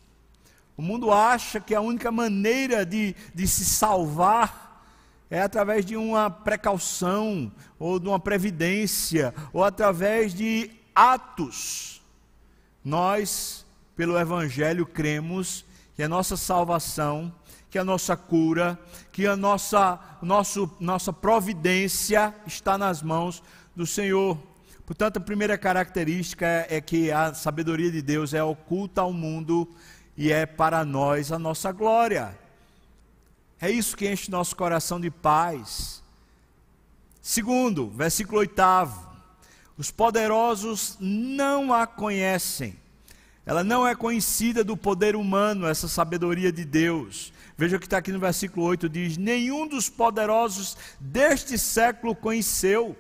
O 0.77 0.83
mundo 0.83 1.13
acha 1.13 1.61
que 1.61 1.75
a 1.75 1.81
única 1.81 2.11
maneira 2.11 2.85
de, 2.85 3.15
de 3.33 3.47
se 3.47 3.65
salvar 3.65 4.83
é 5.31 5.41
através 5.41 5.87
de 5.87 5.97
uma 5.97 6.29
precaução, 6.29 7.53
ou 7.79 8.01
de 8.01 8.09
uma 8.09 8.19
previdência, 8.19 9.33
ou 9.53 9.63
através 9.63 10.35
de 10.35 10.73
atos 10.93 12.00
nós, 12.85 13.65
pelo 13.95 14.19
Evangelho, 14.19 14.87
cremos 14.87 15.65
que 15.95 16.03
a 16.03 16.09
nossa 16.09 16.37
salvação, 16.37 17.33
que 17.69 17.79
a 17.79 17.85
nossa 17.85 18.17
cura, 18.17 18.79
que 19.13 19.27
a 19.27 19.37
nossa, 19.37 19.99
nosso, 20.23 20.71
nossa 20.81 21.13
providência 21.13 22.35
está 22.47 22.79
nas 22.79 23.03
mãos 23.03 23.43
do 23.77 23.87
Senhor. 23.87 24.39
Portanto, 24.87 25.19
a 25.19 25.21
primeira 25.21 25.57
característica 25.59 26.47
é 26.69 26.81
que 26.81 27.13
a 27.13 27.35
sabedoria 27.35 27.91
de 27.91 28.03
Deus 28.03 28.35
é 28.35 28.43
oculta 28.43 29.03
ao 29.03 29.13
mundo 29.13 29.69
e 30.17 30.33
é 30.33 30.47
para 30.47 30.85
nós 30.85 31.31
a 31.31 31.39
nossa 31.39 31.71
glória. 31.71 32.37
É 33.61 33.71
isso 33.71 33.97
que 33.97 34.11
enche 34.11 34.31
nosso 34.31 34.57
coração 34.57 34.99
de 34.99 35.11
paz. 35.11 36.03
Segundo, 37.21 37.91
versículo 37.91 38.39
oitavo. 38.39 39.10
Os 39.81 39.91
poderosos 39.91 40.99
não 41.01 41.73
a 41.73 41.87
conhecem. 41.87 42.77
Ela 43.47 43.65
não 43.65 43.89
é 43.89 43.95
conhecida 43.95 44.63
do 44.63 44.77
poder 44.77 45.17
humano, 45.17 45.67
essa 45.67 45.89
sabedoria 45.89 46.53
de 46.53 46.67
Deus. 46.67 47.33
Veja 47.57 47.79
o 47.79 47.81
que 47.81 47.87
está 47.87 47.97
aqui 47.97 48.13
no 48.13 48.19
versículo 48.19 48.67
8: 48.67 48.91
diz: 48.91 49.17
Nenhum 49.17 49.67
dos 49.67 49.89
poderosos 49.89 50.77
deste 51.01 51.57
século 51.57 52.15
conheceu. 52.15 52.95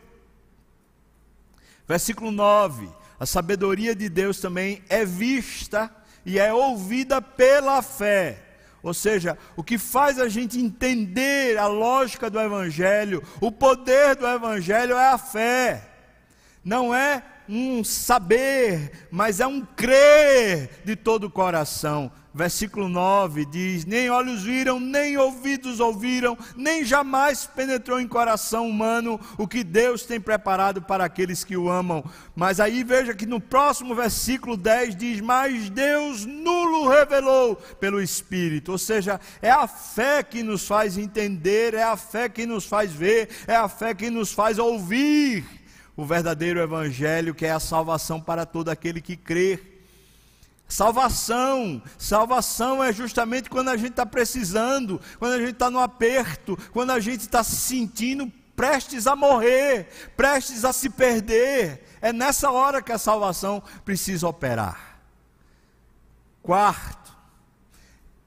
Versículo 1.86 2.30
9: 2.30 2.88
A 3.18 3.26
sabedoria 3.26 3.94
de 3.94 4.08
Deus 4.08 4.40
também 4.40 4.82
é 4.88 5.04
vista 5.04 5.94
e 6.24 6.38
é 6.38 6.50
ouvida 6.50 7.20
pela 7.20 7.82
fé. 7.82 8.42
Ou 8.82 8.94
seja, 8.94 9.36
o 9.54 9.62
que 9.62 9.76
faz 9.76 10.18
a 10.18 10.30
gente 10.30 10.58
entender 10.58 11.58
a 11.58 11.66
lógica 11.66 12.30
do 12.30 12.40
Evangelho, 12.40 13.22
o 13.38 13.52
poder 13.52 14.16
do 14.16 14.26
Evangelho 14.26 14.96
é 14.96 15.08
a 15.08 15.18
fé 15.18 15.89
não 16.64 16.94
é 16.94 17.22
um 17.48 17.82
saber, 17.82 19.08
mas 19.10 19.40
é 19.40 19.46
um 19.46 19.60
crer 19.64 20.70
de 20.84 20.94
todo 20.94 21.24
o 21.24 21.30
coração. 21.30 22.12
Versículo 22.32 22.88
9 22.88 23.44
diz: 23.44 23.84
Nem 23.84 24.08
olhos 24.08 24.44
viram, 24.44 24.78
nem 24.78 25.16
ouvidos 25.16 25.80
ouviram, 25.80 26.38
nem 26.54 26.84
jamais 26.84 27.44
penetrou 27.44 27.98
em 27.98 28.06
coração 28.06 28.68
humano 28.68 29.18
o 29.36 29.48
que 29.48 29.64
Deus 29.64 30.04
tem 30.04 30.20
preparado 30.20 30.80
para 30.80 31.04
aqueles 31.04 31.42
que 31.42 31.56
o 31.56 31.68
amam. 31.68 32.04
Mas 32.36 32.60
aí 32.60 32.84
veja 32.84 33.14
que 33.14 33.26
no 33.26 33.40
próximo 33.40 33.96
versículo 33.96 34.56
10 34.56 34.94
diz: 34.94 35.20
Mas 35.20 35.68
Deus 35.70 36.24
nulo 36.24 36.88
revelou 36.88 37.56
pelo 37.56 38.00
Espírito. 38.00 38.70
Ou 38.70 38.78
seja, 38.78 39.20
é 39.42 39.50
a 39.50 39.66
fé 39.66 40.22
que 40.22 40.44
nos 40.44 40.68
faz 40.68 40.96
entender, 40.96 41.74
é 41.74 41.82
a 41.82 41.96
fé 41.96 42.28
que 42.28 42.46
nos 42.46 42.64
faz 42.64 42.92
ver, 42.92 43.28
é 43.48 43.56
a 43.56 43.66
fé 43.68 43.92
que 43.92 44.08
nos 44.08 44.32
faz 44.32 44.56
ouvir 44.56 45.59
o 46.00 46.04
verdadeiro 46.06 46.60
Evangelho, 46.60 47.34
que 47.34 47.44
é 47.44 47.50
a 47.50 47.60
salvação 47.60 48.18
para 48.18 48.46
todo 48.46 48.70
aquele 48.70 49.02
que 49.02 49.18
crê. 49.18 49.60
Salvação, 50.66 51.82
salvação 51.98 52.82
é 52.82 52.90
justamente 52.90 53.50
quando 53.50 53.68
a 53.68 53.76
gente 53.76 53.90
está 53.90 54.06
precisando, 54.06 54.98
quando 55.18 55.34
a 55.34 55.38
gente 55.38 55.50
está 55.50 55.68
no 55.68 55.78
aperto, 55.78 56.56
quando 56.72 56.90
a 56.92 57.00
gente 57.00 57.20
está 57.20 57.44
se 57.44 57.56
sentindo 57.56 58.32
prestes 58.56 59.06
a 59.06 59.14
morrer, 59.14 59.90
prestes 60.16 60.64
a 60.64 60.72
se 60.72 60.88
perder. 60.88 61.86
É 62.00 62.14
nessa 62.14 62.50
hora 62.50 62.80
que 62.80 62.92
a 62.92 62.98
salvação 62.98 63.62
precisa 63.84 64.26
operar. 64.26 65.02
Quarto, 66.42 67.14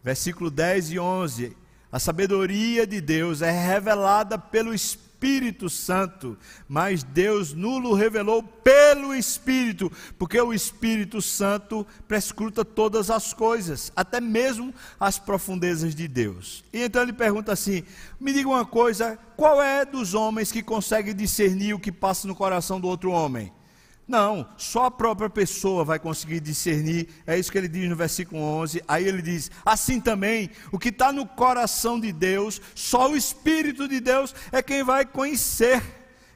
versículo 0.03 0.51
10 0.51 0.91
e 0.91 0.99
11: 0.99 1.57
a 1.91 1.97
sabedoria 1.97 2.85
de 2.85 3.01
Deus 3.01 3.41
é 3.41 3.49
revelada 3.49 4.37
pelo 4.37 4.75
Espírito 4.75 5.12
Espírito 5.23 5.69
Santo, 5.69 6.37
mas 6.67 7.01
Deus 7.01 7.53
nulo 7.53 7.93
revelou 7.93 8.43
pelo 8.43 9.15
Espírito, 9.15 9.89
porque 10.19 10.39
o 10.39 10.53
Espírito 10.53 11.21
Santo 11.21 11.87
prescruta 12.09 12.65
todas 12.65 13.09
as 13.09 13.31
coisas, 13.31 13.89
até 13.95 14.19
mesmo 14.19 14.73
as 14.99 15.17
profundezas 15.17 15.95
de 15.95 16.09
Deus. 16.09 16.65
E 16.73 16.83
então 16.83 17.01
ele 17.01 17.13
pergunta 17.13 17.53
assim: 17.53 17.83
me 18.19 18.33
diga 18.33 18.49
uma 18.49 18.65
coisa, 18.65 19.17
qual 19.37 19.61
é 19.61 19.85
dos 19.85 20.13
homens 20.13 20.51
que 20.51 20.61
consegue 20.61 21.13
discernir 21.13 21.73
o 21.73 21.79
que 21.79 21.91
passa 21.91 22.27
no 22.27 22.35
coração 22.35 22.77
do 22.77 22.89
outro 22.89 23.09
homem? 23.09 23.49
Não, 24.07 24.47
só 24.57 24.85
a 24.85 24.91
própria 24.91 25.29
pessoa 25.29 25.85
vai 25.85 25.97
conseguir 25.97 26.41
discernir, 26.41 27.07
é 27.25 27.39
isso 27.39 27.51
que 27.51 27.57
ele 27.57 27.69
diz 27.69 27.89
no 27.89 27.95
versículo 27.95 28.41
11. 28.41 28.83
Aí 28.87 29.07
ele 29.07 29.21
diz: 29.21 29.49
assim 29.65 29.99
também, 29.99 30.49
o 30.71 30.79
que 30.79 30.89
está 30.89 31.11
no 31.13 31.25
coração 31.25 31.99
de 31.99 32.11
Deus, 32.11 32.61
só 32.75 33.09
o 33.09 33.15
Espírito 33.15 33.87
de 33.87 34.01
Deus 34.01 34.35
é 34.51 34.61
quem 34.61 34.83
vai 34.83 35.05
conhecer, 35.05 35.81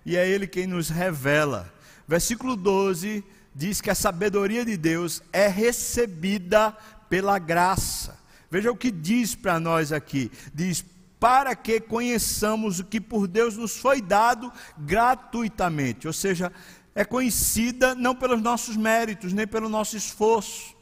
e 0.06 0.16
é 0.16 0.28
Ele 0.28 0.48
quem 0.48 0.66
nos 0.66 0.90
revela. 0.90 1.72
Versículo 2.08 2.56
12 2.56 3.24
diz 3.54 3.82
que 3.82 3.90
a 3.90 3.96
sabedoria 3.96 4.64
de 4.64 4.78
Deus 4.78 5.22
é 5.34 5.48
recebida 5.48 6.76
pela 7.10 7.38
graça. 7.38 8.18
Veja 8.50 8.72
o 8.72 8.78
que 8.78 8.90
diz 8.90 9.36
para 9.36 9.60
nós 9.60 9.92
aqui: 9.92 10.32
diz, 10.54 10.86
para 11.20 11.56
que 11.56 11.80
conheçamos 11.80 12.80
o 12.80 12.86
que 12.86 13.02
por 13.02 13.28
Deus 13.28 13.58
nos 13.58 13.78
foi 13.78 14.02
dado 14.02 14.52
gratuitamente, 14.78 16.08
ou 16.08 16.14
seja, 16.14 16.52
é 16.98 17.06
conhecida 17.06 17.94
não 17.94 18.16
pelos 18.16 18.42
nossos 18.42 18.76
méritos, 18.76 19.32
nem 19.32 19.46
pelo 19.46 19.70
nosso 19.70 19.96
esforço. 19.96 20.76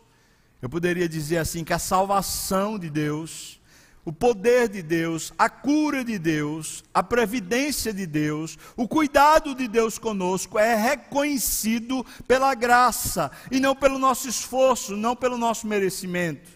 Eu 0.61 0.69
poderia 0.69 1.09
dizer 1.09 1.39
assim 1.39 1.61
que 1.61 1.73
a 1.73 1.77
salvação 1.77 2.79
de 2.79 2.89
Deus, 2.89 3.59
o 4.05 4.13
poder 4.13 4.69
de 4.69 4.81
Deus, 4.81 5.33
a 5.37 5.49
cura 5.49 6.05
de 6.05 6.17
Deus, 6.17 6.85
a 6.93 7.03
previdência 7.03 7.93
de 7.93 8.05
Deus, 8.07 8.57
o 8.77 8.87
cuidado 8.87 9.53
de 9.53 9.67
Deus 9.67 9.99
conosco 9.99 10.57
é 10.57 10.73
reconhecido 10.73 12.05
pela 12.25 12.55
graça 12.55 13.29
e 13.51 13.59
não 13.59 13.75
pelo 13.75 13.99
nosso 13.99 14.29
esforço, 14.29 14.95
não 14.95 15.17
pelo 15.17 15.37
nosso 15.37 15.67
merecimento. 15.67 16.49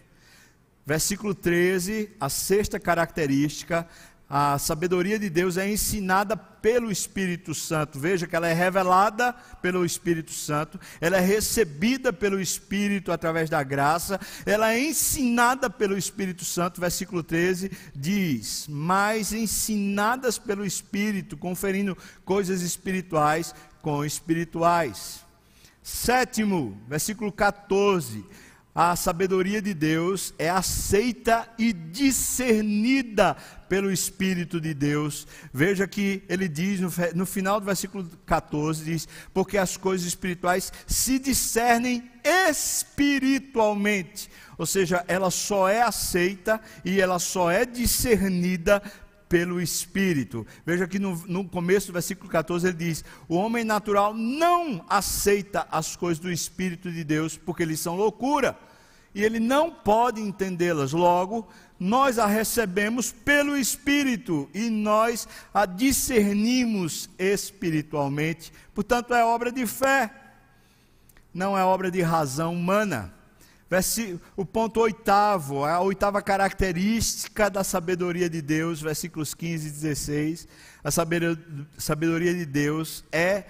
Versículo 0.85 1.35
13, 1.35 2.15
a 2.17 2.29
sexta 2.29 2.79
característica 2.79 3.85
a 4.29 4.59
sabedoria 4.59 5.17
de 5.17 5.27
Deus 5.27 5.57
é 5.57 5.67
ensinada 5.67 6.37
pelo 6.37 6.91
Espírito 6.91 7.55
Santo. 7.55 7.99
Veja 7.99 8.27
que 8.27 8.35
ela 8.35 8.47
é 8.47 8.53
revelada 8.53 9.33
pelo 9.59 9.83
Espírito 9.83 10.31
Santo, 10.31 10.79
ela 11.01 11.17
é 11.17 11.19
recebida 11.19 12.13
pelo 12.13 12.39
Espírito 12.39 13.11
através 13.11 13.49
da 13.49 13.63
graça, 13.63 14.19
ela 14.45 14.71
é 14.71 14.79
ensinada 14.79 15.67
pelo 15.67 15.97
Espírito 15.97 16.45
Santo. 16.45 16.79
Versículo 16.79 17.23
13 17.23 17.71
diz: 17.95 18.67
Mas 18.69 19.33
ensinadas 19.33 20.37
pelo 20.37 20.63
Espírito, 20.63 21.35
conferindo 21.35 21.97
coisas 22.23 22.61
espirituais 22.61 23.55
com 23.81 24.05
espirituais. 24.05 25.25
Sétimo, 25.81 26.79
versículo 26.87 27.31
14 27.31 28.23
a 28.81 28.95
sabedoria 28.95 29.61
de 29.61 29.73
Deus 29.73 30.33
é 30.39 30.49
aceita 30.49 31.49
e 31.57 31.73
discernida 31.73 33.35
pelo 33.67 33.91
Espírito 33.91 34.61
de 34.61 34.73
Deus. 34.73 35.27
Veja 35.53 35.85
que 35.85 36.23
ele 36.29 36.47
diz 36.47 36.79
no, 36.79 36.89
no, 37.13 37.25
final 37.25 37.59
do 37.59 37.65
versículo 37.65 38.09
14: 38.25 38.85
diz, 38.85 39.05
porque 39.33 39.57
as 39.57 39.75
coisas 39.75 40.07
espirituais 40.07 40.71
se 40.87 41.19
discernem 41.19 42.09
espiritualmente. 42.23 44.29
Ou 44.57 44.65
seja, 44.65 45.03
ela 45.09 45.29
só 45.29 45.67
é 45.67 45.81
aceita 45.81 46.61
e 46.85 47.01
ela 47.01 47.19
só 47.19 47.51
é 47.51 47.65
discernida 47.65 48.81
pelo 49.27 49.59
Espírito. 49.59 50.47
Veja 50.65 50.87
que 50.87 50.99
no, 50.99 51.21
no, 51.27 51.43
começo 51.43 51.87
do 51.87 51.93
versículo 51.93 52.29
14 52.29 52.69
ele 52.69 52.77
diz: 52.77 53.03
O 53.27 53.35
homem 53.35 53.65
natural 53.65 54.13
não 54.13 54.85
aceita 54.87 55.67
as 55.69 55.97
coisas 55.97 56.19
do 56.19 56.31
Espírito 56.31 56.89
de 56.89 57.03
Deus, 57.03 57.35
porque 57.35 57.63
eles 57.63 57.81
são 57.81 57.97
loucura 57.97 58.68
e 59.13 59.23
ele 59.23 59.39
não 59.39 59.71
pode 59.71 60.21
entendê-las. 60.21 60.91
Logo, 60.91 61.47
nós 61.79 62.19
a 62.19 62.25
recebemos 62.25 63.11
pelo 63.11 63.57
Espírito 63.57 64.49
e 64.53 64.69
nós 64.69 65.27
a 65.53 65.65
discernimos 65.65 67.09
espiritualmente. 67.17 68.51
Portanto, 68.73 69.13
é 69.13 69.23
obra 69.23 69.51
de 69.51 69.65
fé, 69.65 70.11
não 71.33 71.57
é 71.57 71.63
obra 71.63 71.89
de 71.89 72.01
razão 72.01 72.53
humana. 72.53 73.13
O 74.35 74.43
ponto 74.43 74.79
oitavo, 74.79 75.63
a 75.63 75.79
oitava 75.79 76.21
característica 76.23 77.49
da 77.49 77.63
sabedoria 77.63 78.27
de 78.27 78.41
Deus, 78.41 78.81
versículos 78.81 79.35
15 79.35 79.67
e 79.67 79.71
16. 79.71 80.47
A 80.83 80.89
sabedoria 81.77 82.33
de 82.33 82.45
Deus 82.45 83.03
é 83.11 83.45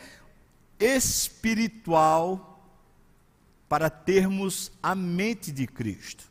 espiritual 0.79 2.48
para 3.69 3.89
termos 3.89 4.71
a 4.81 4.95
mente 4.95 5.51
de 5.51 5.67
Cristo. 5.67 6.23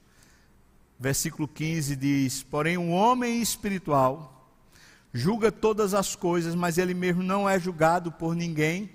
Versículo 0.99 1.47
15 1.47 1.95
diz: 1.95 2.43
Porém, 2.43 2.77
um 2.77 2.91
homem 2.91 3.41
espiritual 3.41 4.53
julga 5.13 5.53
todas 5.53 5.95
as 5.95 6.17
coisas, 6.17 6.57
mas 6.57 6.77
ele 6.77 6.93
mesmo 6.93 7.23
não 7.23 7.49
é 7.49 7.59
julgado 7.59 8.11
por 8.11 8.35
ninguém. 8.35 8.91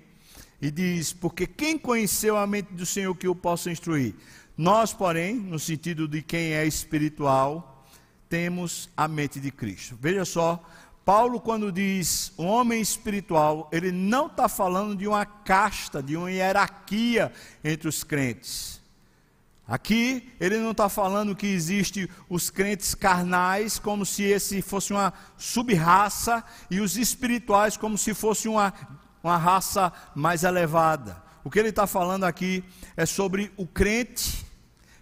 E 0.60 0.70
diz: 0.70 1.14
Porque 1.14 1.46
quem 1.46 1.78
conheceu 1.78 2.36
a 2.36 2.46
mente 2.46 2.74
do 2.74 2.84
Senhor 2.84 3.14
que 3.16 3.26
o 3.26 3.34
possa 3.34 3.70
instruir? 3.70 4.14
Nós, 4.56 4.92
porém, 4.92 5.34
no 5.34 5.58
sentido 5.58 6.06
de 6.06 6.22
quem 6.22 6.52
é 6.52 6.66
espiritual, 6.66 7.84
temos 8.28 8.90
a 8.96 9.08
mente 9.08 9.40
de 9.40 9.50
Cristo. 9.50 9.96
Veja 10.00 10.24
só 10.24 10.62
Paulo, 11.04 11.38
quando 11.38 11.70
diz 11.70 12.32
um 12.38 12.46
homem 12.46 12.80
espiritual, 12.80 13.68
ele 13.70 13.92
não 13.92 14.26
está 14.26 14.48
falando 14.48 14.96
de 14.96 15.06
uma 15.06 15.26
casta, 15.26 16.02
de 16.02 16.16
uma 16.16 16.32
hierarquia 16.32 17.30
entre 17.62 17.88
os 17.88 18.02
crentes. 18.02 18.80
Aqui, 19.66 20.32
ele 20.40 20.58
não 20.58 20.70
está 20.70 20.88
falando 20.88 21.36
que 21.36 21.46
existe 21.46 22.08
os 22.28 22.48
crentes 22.48 22.94
carnais, 22.94 23.78
como 23.78 24.06
se 24.06 24.22
esse 24.22 24.62
fosse 24.62 24.92
uma 24.92 25.12
sub-raça, 25.36 26.42
e 26.70 26.80
os 26.80 26.96
espirituais, 26.96 27.76
como 27.76 27.98
se 27.98 28.14
fosse 28.14 28.48
uma, 28.48 28.72
uma 29.22 29.36
raça 29.36 29.92
mais 30.14 30.42
elevada. 30.42 31.22
O 31.42 31.50
que 31.50 31.58
ele 31.58 31.68
está 31.68 31.86
falando 31.86 32.24
aqui 32.24 32.64
é 32.96 33.04
sobre 33.04 33.52
o 33.56 33.66
crente 33.66 34.46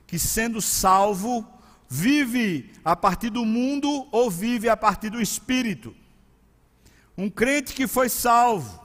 que, 0.07 0.19
sendo 0.19 0.61
salvo, 0.61 1.47
vive 1.95 2.71
a 2.83 2.97
partir 2.97 3.29
do 3.29 3.45
mundo 3.45 4.09
ou 4.11 4.31
vive 4.31 4.67
a 4.67 4.75
partir 4.75 5.11
do 5.11 5.21
espírito. 5.21 5.95
Um 7.19 7.29
crente 7.29 7.75
que 7.75 7.87
foi 7.87 8.09
salvo, 8.09 8.82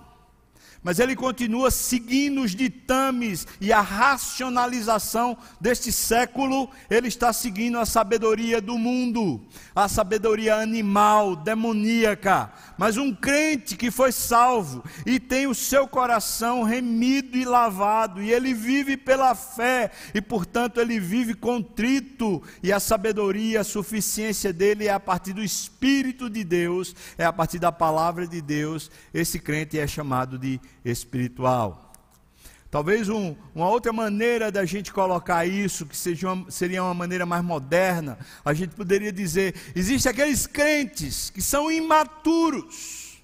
mas 0.83 0.99
ele 0.99 1.15
continua 1.15 1.69
seguindo 1.69 2.41
os 2.41 2.55
ditames 2.55 3.45
e 3.59 3.73
a 3.73 3.81
racionalização 3.81 5.37
deste 5.59 5.91
século, 5.91 6.69
ele 6.89 7.07
está 7.07 7.33
seguindo 7.33 7.77
a 7.77 7.85
sabedoria 7.85 8.61
do 8.61 8.77
mundo, 8.77 9.41
a 9.75 9.87
sabedoria 9.87 10.55
animal, 10.55 11.35
demoníaca. 11.35 12.51
Mas 12.77 12.97
um 12.97 13.13
crente 13.13 13.75
que 13.75 13.89
foi 13.89 14.11
salvo 14.11 14.83
e 15.05 15.19
tem 15.19 15.47
o 15.47 15.55
seu 15.55 15.87
coração 15.87 16.63
remido 16.63 17.37
e 17.37 17.45
lavado, 17.45 18.21
e 18.21 18.31
ele 18.31 18.53
vive 18.53 18.95
pela 18.95 19.33
fé, 19.35 19.91
e 20.13 20.21
portanto 20.21 20.79
ele 20.79 20.99
vive 20.99 21.33
contrito, 21.33 22.41
e 22.61 22.71
a 22.71 22.79
sabedoria, 22.79 23.61
a 23.61 23.63
suficiência 23.63 24.53
dele 24.53 24.87
é 24.87 24.91
a 24.91 24.99
partir 24.99 25.33
do 25.33 25.43
Espírito 25.43 26.29
de 26.29 26.43
Deus, 26.43 26.95
é 27.17 27.25
a 27.25 27.33
partir 27.33 27.59
da 27.59 27.71
palavra 27.71 28.27
de 28.27 28.41
Deus. 28.41 28.91
Esse 29.13 29.39
crente 29.39 29.79
é 29.79 29.87
chamado 29.87 30.37
de 30.37 30.59
espiritual. 30.91 31.87
Talvez 32.69 33.07
um, 33.07 33.35
uma 33.55 33.69
outra 33.69 33.93
maneira 33.93 34.51
da 34.51 34.65
gente 34.65 34.91
colocar 34.91 35.45
isso, 35.45 35.85
que 35.85 35.95
seja 35.95 36.33
uma, 36.33 36.51
seria 36.51 36.83
uma 36.83 36.93
maneira 36.93 37.25
mais 37.25 37.43
moderna, 37.43 38.19
a 38.43 38.53
gente 38.53 38.75
poderia 38.75 39.11
dizer: 39.11 39.55
existem 39.75 40.11
aqueles 40.11 40.45
crentes 40.45 41.29
que 41.29 41.41
são 41.41 41.71
imaturos. 41.71 43.21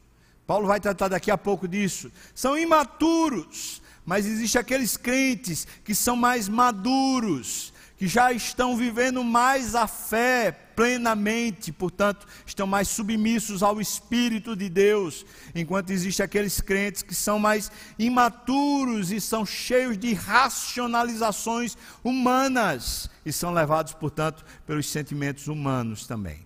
Paulo 0.48 0.68
vai 0.68 0.80
tratar 0.80 1.10
daqui 1.10 1.30
a 1.30 1.38
pouco 1.38 1.68
disso. 1.68 2.12
São 2.34 2.58
imaturos, 2.58 3.82
mas 4.06 4.26
existem 4.26 4.60
aqueles 4.60 4.96
crentes 4.96 5.68
que 5.84 5.94
são 5.94 6.16
mais 6.16 6.48
maduros, 6.48 7.74
que 7.98 8.08
já 8.08 8.32
estão 8.32 8.78
vivendo 8.78 9.24
mais 9.24 9.76
a 9.76 9.88
fé 9.88 10.63
plenamente, 10.76 11.72
portanto, 11.72 12.26
estão 12.46 12.68
mais 12.68 12.88
submissos 12.88 13.64
ao 13.64 13.80
Espírito 13.80 14.56
de 14.56 14.70
Deus, 14.70 15.26
enquanto 15.54 15.92
existem 15.92 16.24
aqueles 16.24 16.60
crentes 16.62 17.02
que 17.02 17.16
são 17.16 17.40
mais 17.40 17.72
imaturos 17.98 19.12
e 19.12 19.20
são 19.20 19.46
cheios 19.46 19.98
de 19.98 20.14
racionalizações 20.14 21.78
humanas 22.04 23.10
e 23.26 23.32
são 23.32 23.54
levados, 23.54 23.94
portanto, 23.94 24.44
pelos 24.66 24.90
sentimentos 24.90 25.48
humanos 25.48 26.06
também. 26.06 26.46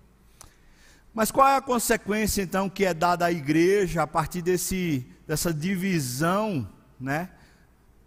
Mas 1.14 1.32
qual 1.32 1.48
é 1.48 1.56
a 1.56 1.62
consequência 1.62 2.44
então 2.44 2.70
que 2.70 2.86
é 2.86 2.94
dada 2.94 3.26
à 3.26 3.32
igreja 3.32 4.04
a 4.04 4.08
partir 4.08 4.42
desse, 4.44 5.04
dessa 5.26 5.52
divisão, 5.52 6.70
né, 7.00 7.30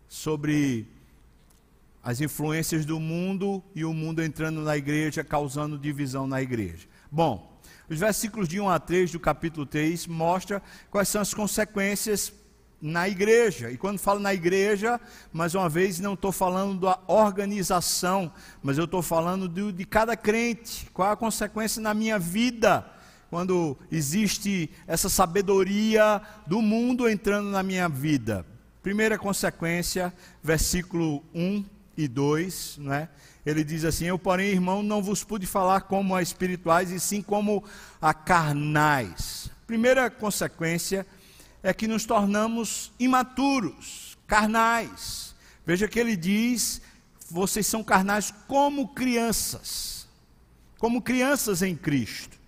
sobre 0.09 0.87
as 2.03 2.21
influências 2.21 2.85
do 2.85 2.99
mundo 2.99 3.63
e 3.75 3.85
o 3.85 3.93
mundo 3.93 4.23
entrando 4.23 4.61
na 4.63 4.77
igreja, 4.77 5.23
causando 5.23 5.79
divisão 5.79 6.27
na 6.27 6.41
igreja. 6.41 6.89
Bom, 7.11 7.61
os 7.89 7.99
versículos 7.99 8.49
de 8.49 8.61
1 8.61 8.69
a 8.69 8.79
3 8.79 9.13
do 9.13 9.21
capítulo 9.21 9.67
3 9.67 10.07
mostram 10.07 10.63
quais 10.91 11.09
são 11.09 11.21
as 11.21 11.35
consequências 11.35 12.33
na 12.81 13.09
igreja. 13.09 13.71
E 13.71 13.77
quando 13.77 13.99
falo 13.99 14.21
na 14.21 14.33
igreja, 14.33 14.99
mais 15.33 15.55
uma 15.55 15.69
vez, 15.69 16.01
não 16.01 16.15
estou 16.15 16.33
falando 16.33 16.81
da 16.81 16.99
organização, 17.07 18.33
mas 18.63 18.79
eu 18.79 18.85
estou 18.85 19.03
falando 19.03 19.49
de, 19.49 19.73
de 19.73 19.85
cada 19.85 20.17
crente. 20.17 20.89
Qual 20.95 21.09
é 21.09 21.13
a 21.13 21.17
consequência 21.17 21.83
na 21.83 21.93
minha 21.93 22.19
vida? 22.19 22.87
Quando 23.29 23.77
existe 23.93 24.71
essa 24.87 25.09
sabedoria 25.09 26.23
do 26.47 26.63
mundo 26.63 27.09
entrando 27.09 27.51
na 27.51 27.63
minha 27.63 27.89
vida. 27.89 28.47
Primeira 28.83 29.19
consequência, 29.19 30.13
versículo 30.43 31.23
1 31.35 31.80
e 31.97 32.09
2, 32.09 32.79
né? 32.79 33.09
ele 33.45 33.65
diz 33.65 33.85
assim: 33.85 34.07
Eu, 34.07 34.19
porém, 34.19 34.51
irmão, 34.51 34.83
não 34.83 35.03
vos 35.03 35.25
pude 35.25 35.47
falar 35.47 35.83
como 35.83 36.15
a 36.15 36.23
espirituais, 36.23 36.91
e 36.91 37.01
sim 37.01 37.23
como 37.23 37.65
a 38.01 38.13
carnais. 38.13 39.51
Primeira 39.67 40.11
consequência 40.11 41.07
é 41.63 41.73
que 41.73 41.89
nos 41.89 42.05
tornamos 42.05 42.93
imaturos, 42.99 44.19
carnais. 44.27 45.35
Veja 45.65 45.89
que 45.89 45.99
ele 45.99 46.17
diz: 46.17 46.83
vocês 47.31 47.67
são 47.67 47.83
carnais 47.83 48.33
como 48.47 48.89
crianças, 48.89 50.09
como 50.79 51.03
crianças 51.03 51.63
em 51.63 51.77
Cristo. 51.77 52.39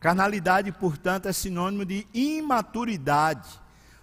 Carnalidade, 0.00 0.70
portanto, 0.72 1.26
é 1.26 1.32
sinônimo 1.32 1.84
de 1.84 2.06
imaturidade. 2.12 3.48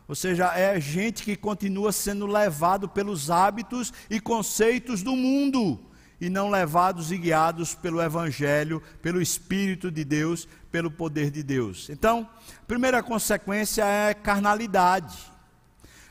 Ou 0.07 0.15
seja, 0.15 0.47
é 0.57 0.79
gente 0.79 1.23
que 1.23 1.35
continua 1.35 1.91
sendo 1.91 2.25
levado 2.25 2.89
pelos 2.89 3.29
hábitos 3.29 3.93
e 4.09 4.19
conceitos 4.19 5.01
do 5.01 5.15
mundo 5.15 5.79
e 6.19 6.29
não 6.29 6.49
levados 6.49 7.11
e 7.11 7.17
guiados 7.17 7.75
pelo 7.75 8.01
Evangelho, 8.01 8.81
pelo 9.01 9.21
Espírito 9.21 9.91
de 9.91 10.05
Deus, 10.05 10.47
pelo 10.71 10.89
poder 10.89 11.29
de 11.29 11.43
Deus. 11.43 11.89
Então, 11.89 12.29
a 12.61 12.65
primeira 12.65 13.03
consequência 13.03 13.83
é 13.83 14.13
carnalidade. 14.13 15.17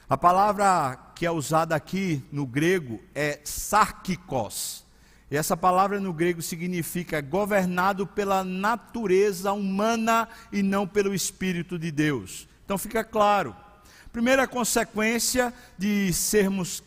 A 0.08 0.16
palavra 0.18 0.98
que 1.14 1.24
é 1.24 1.30
usada 1.30 1.74
aqui 1.74 2.22
no 2.30 2.46
grego 2.46 3.00
é 3.14 3.40
sarkikos. 3.44 4.84
E 5.30 5.36
essa 5.36 5.56
palavra 5.56 5.98
no 5.98 6.12
grego 6.12 6.42
significa 6.42 7.22
governado 7.22 8.06
pela 8.06 8.44
natureza 8.44 9.50
humana 9.52 10.28
e 10.52 10.62
não 10.62 10.86
pelo 10.86 11.14
Espírito 11.14 11.78
de 11.78 11.90
Deus. 11.90 12.46
Então 12.66 12.76
fica 12.76 13.02
claro, 13.02 13.56
Primeira 14.12 14.46
consequência 14.46 15.54
de 15.78 16.12
sermos 16.12 16.82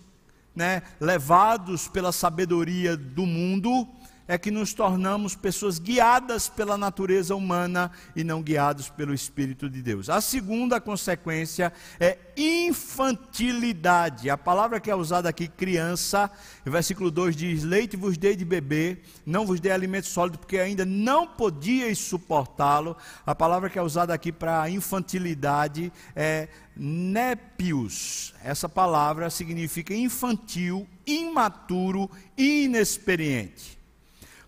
né, 0.55 0.83
levados 1.01 1.87
pela 1.87 2.11
sabedoria 2.11 2.95
do 2.95 3.25
mundo 3.25 3.87
é 4.27 4.37
que 4.37 4.49
nos 4.49 4.73
tornamos 4.73 5.35
pessoas 5.35 5.77
guiadas 5.77 6.49
pela 6.49 6.77
natureza 6.77 7.35
humana 7.35 7.91
e 8.15 8.23
não 8.23 8.41
guiados 8.41 8.89
pelo 8.89 9.13
Espírito 9.13 9.69
de 9.69 9.81
Deus. 9.81 10.09
A 10.09 10.19
segunda 10.19 10.81
consequência 10.81 11.71
é 11.99 12.17
infantilidade. 12.35 14.29
A 14.29 14.37
palavra 14.37 14.79
que 14.79 14.89
é 14.89 14.95
usada 14.95 15.29
aqui, 15.29 15.47
criança, 15.47 16.29
o 16.65 16.71
versículo 16.71 17.11
2 17.11 17.35
diz: 17.35 17.63
Leite 17.63 17.95
vos 17.95 18.17
dei 18.17 18.35
de 18.35 18.43
beber, 18.43 19.03
não 19.25 19.45
vos 19.45 19.59
dei 19.59 19.71
alimento 19.71 20.07
sólido, 20.07 20.39
porque 20.39 20.57
ainda 20.57 20.85
não 20.85 21.27
podíeis 21.27 21.99
suportá-lo. 21.99 22.97
A 23.25 23.35
palavra 23.35 23.69
que 23.69 23.77
é 23.77 23.81
usada 23.81 24.13
aqui 24.13 24.31
para 24.31 24.69
infantilidade 24.69 25.93
é 26.15 26.47
népios. 26.75 28.33
Essa 28.43 28.67
palavra 28.67 29.29
significa 29.29 29.93
infantil, 29.93 30.87
imaturo, 31.05 32.09
inexperiente. 32.37 33.75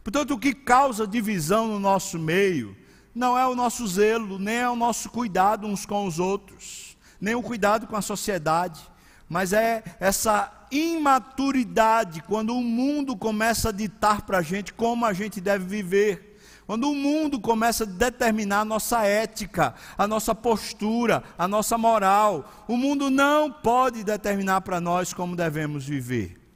Portanto, 0.08 0.36
o 0.36 0.40
que 0.40 0.54
causa 0.54 1.06
divisão 1.06 1.68
no 1.68 1.82
nosso 1.82 2.18
meio 2.18 2.78
não 3.14 3.38
é 3.38 3.46
o 3.46 3.54
nosso 3.54 3.86
zelo, 3.86 4.40
nem 4.40 4.56
é 4.56 4.70
o 4.70 4.74
nosso 4.74 5.10
cuidado 5.10 5.68
uns 5.68 5.86
com 5.86 6.06
os 6.06 6.18
outros, 6.18 6.96
nem 7.20 7.36
o 7.36 7.42
cuidado 7.42 7.86
com 7.88 7.96
a 7.98 8.02
sociedade, 8.02 8.80
mas 9.28 9.52
é 9.52 9.84
essa 10.00 10.66
imaturidade 10.72 12.24
quando 12.24 12.56
o 12.56 12.64
mundo 12.64 13.18
começa 13.18 13.68
a 13.68 13.74
ditar 13.74 14.22
para 14.22 14.38
a 14.38 14.42
gente 14.42 14.72
como 14.72 15.06
a 15.06 15.12
gente 15.12 15.42
deve 15.42 15.66
viver. 15.66 16.40
Quando 16.66 16.90
o 16.90 16.96
mundo 16.96 17.38
começa 17.38 17.84
a 17.84 17.88
determinar 17.88 18.62
a 18.62 18.66
nossa 18.66 19.04
ética, 19.04 19.76
a 19.98 20.08
nossa 20.08 20.34
postura, 20.34 21.22
a 21.38 21.50
nossa 21.50 21.78
moral, 21.78 22.50
o 22.66 22.78
mundo 22.78 23.10
não 23.10 23.52
pode 23.52 24.06
determinar 24.06 24.62
para 24.62 24.80
nós 24.80 25.14
como 25.14 25.36
devemos 25.36 25.86
viver. 25.86 26.47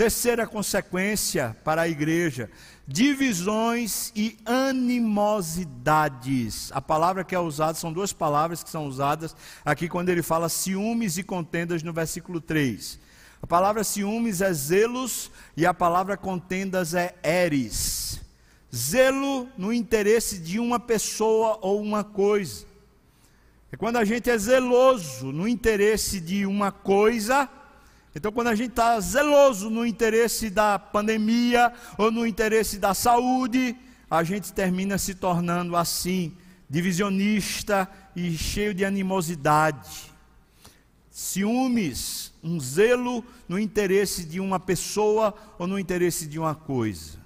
Terceira 0.00 0.46
consequência 0.46 1.54
para 1.62 1.82
a 1.82 1.88
igreja 1.88 2.48
divisões 2.88 4.10
e 4.16 4.38
animosidades. 4.46 5.52
A 6.72 6.80
palavra 6.80 7.22
que 7.22 7.34
é 7.34 7.38
usada 7.38 7.74
são 7.74 7.92
duas 7.92 8.10
palavras 8.10 8.62
que 8.64 8.70
são 8.70 8.86
usadas 8.86 9.36
aqui 9.62 9.90
quando 9.90 10.08
ele 10.08 10.22
fala 10.22 10.48
ciúmes 10.48 11.18
e 11.18 11.22
contendas 11.22 11.82
no 11.82 11.92
versículo 11.92 12.40
3. 12.40 12.98
A 13.42 13.46
palavra 13.46 13.84
ciúmes 13.84 14.40
é 14.40 14.50
zelos 14.54 15.30
e 15.54 15.66
a 15.66 15.74
palavra 15.74 16.16
contendas 16.16 16.94
é 16.94 17.14
eres. 17.22 18.22
Zelo 18.74 19.50
no 19.58 19.70
interesse 19.70 20.38
de 20.38 20.58
uma 20.58 20.80
pessoa 20.80 21.58
ou 21.60 21.78
uma 21.78 22.02
coisa. 22.02 22.64
É 23.70 23.76
quando 23.76 23.96
a 23.98 24.04
gente 24.06 24.30
é 24.30 24.38
zeloso 24.38 25.30
no 25.30 25.46
interesse 25.46 26.20
de 26.20 26.46
uma 26.46 26.72
coisa 26.72 27.50
então, 28.14 28.32
quando 28.32 28.48
a 28.48 28.54
gente 28.54 28.70
está 28.70 28.98
zeloso 28.98 29.70
no 29.70 29.86
interesse 29.86 30.50
da 30.50 30.78
pandemia 30.78 31.72
ou 31.96 32.10
no 32.10 32.26
interesse 32.26 32.78
da 32.78 32.92
saúde, 32.92 33.76
a 34.10 34.24
gente 34.24 34.52
termina 34.52 34.98
se 34.98 35.14
tornando 35.14 35.76
assim, 35.76 36.36
divisionista 36.68 37.88
e 38.16 38.36
cheio 38.36 38.74
de 38.74 38.84
animosidade. 38.84 40.12
Ciúmes, 41.08 42.32
um 42.42 42.58
zelo 42.58 43.24
no 43.48 43.58
interesse 43.58 44.24
de 44.24 44.40
uma 44.40 44.58
pessoa 44.58 45.32
ou 45.56 45.68
no 45.68 45.78
interesse 45.78 46.26
de 46.26 46.38
uma 46.38 46.54
coisa. 46.54 47.18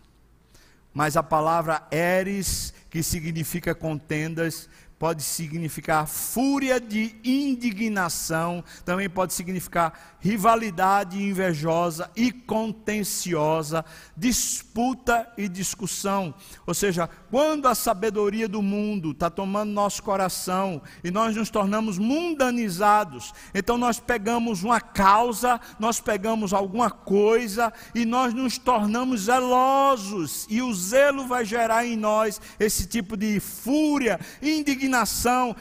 Mas 0.93 1.17
a 1.17 1.23
palavra 1.23 1.87
eres, 1.91 2.75
que 2.91 3.03
significa 3.03 3.75
contendas, 3.75 4.69
pode 5.05 5.23
significar 5.23 6.09
fúria 6.09 6.81
de 6.81 7.15
indignação, 7.23 8.65
também 8.87 9.07
pode 9.07 9.35
significar 9.35 10.17
rivalidade 10.19 11.23
invejosa 11.23 12.11
e 12.17 12.33
contenciosa, 12.33 13.85
disputa 14.17 15.31
e 15.37 15.47
discussão. 15.47 16.35
Ou 16.67 16.73
seja, 16.73 17.07
quando 17.31 17.69
a 17.69 17.75
sabedoria 17.75 18.49
do 18.49 18.63
mundo 18.63 19.11
está 19.11 19.29
tomando 19.29 19.71
nosso 19.73 20.03
coração 20.03 20.81
e 21.05 21.11
nós 21.11 21.37
nos 21.37 21.51
tornamos 21.51 21.99
mundanizados, 21.99 23.35
então 23.55 23.77
nós 23.77 24.01
pegamos 24.01 24.63
uma 24.63 24.81
causa, 24.81 25.61
nós 25.79 26.01
pegamos 26.01 26.55
alguma 26.55 26.91
coisa 26.91 27.71
e 27.95 28.07
nós 28.07 28.33
nos 28.33 28.57
tornamos 28.57 29.25
zelosos, 29.25 30.47
e 30.49 30.63
o 30.63 30.73
zelo 30.73 31.27
vai 31.27 31.45
gerar 31.45 31.85
em 31.85 31.95
nós 31.95 32.41
esse 32.59 32.87
tipo 32.87 33.19
de 33.19 33.39
fúria, 33.39 34.19
indignação. 34.41 34.94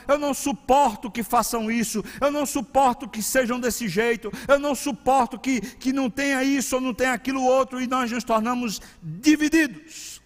Eu 0.07 0.19
não 0.19 0.33
suporto 0.33 1.09
que 1.09 1.23
façam 1.23 1.71
isso, 1.71 2.03
eu 2.21 2.31
não 2.31 2.45
suporto 2.45 3.07
que 3.07 3.23
sejam 3.23 3.59
desse 3.59 3.87
jeito, 3.87 4.31
eu 4.47 4.59
não 4.59 4.75
suporto 4.75 5.39
que, 5.39 5.59
que 5.61 5.91
não 5.91 6.09
tenha 6.09 6.43
isso 6.43 6.75
ou 6.75 6.81
não 6.81 6.93
tenha 6.93 7.13
aquilo 7.13 7.43
outro, 7.43 7.81
e 7.81 7.87
nós 7.87 8.11
nos 8.11 8.23
tornamos 8.23 8.81
divididos, 9.01 10.21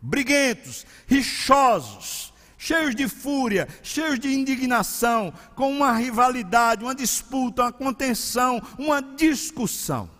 briguentos, 0.00 0.86
rixosos. 1.06 2.32
cheios 2.58 2.96
de 2.96 3.06
fúria, 3.06 3.68
cheios 3.80 4.18
de 4.18 4.28
indignação, 4.34 5.32
com 5.54 5.70
uma 5.70 5.92
rivalidade, 5.92 6.82
uma 6.82 6.94
disputa, 6.94 7.62
uma 7.62 7.72
contenção, 7.72 8.60
uma 8.76 9.00
discussão. 9.00 10.10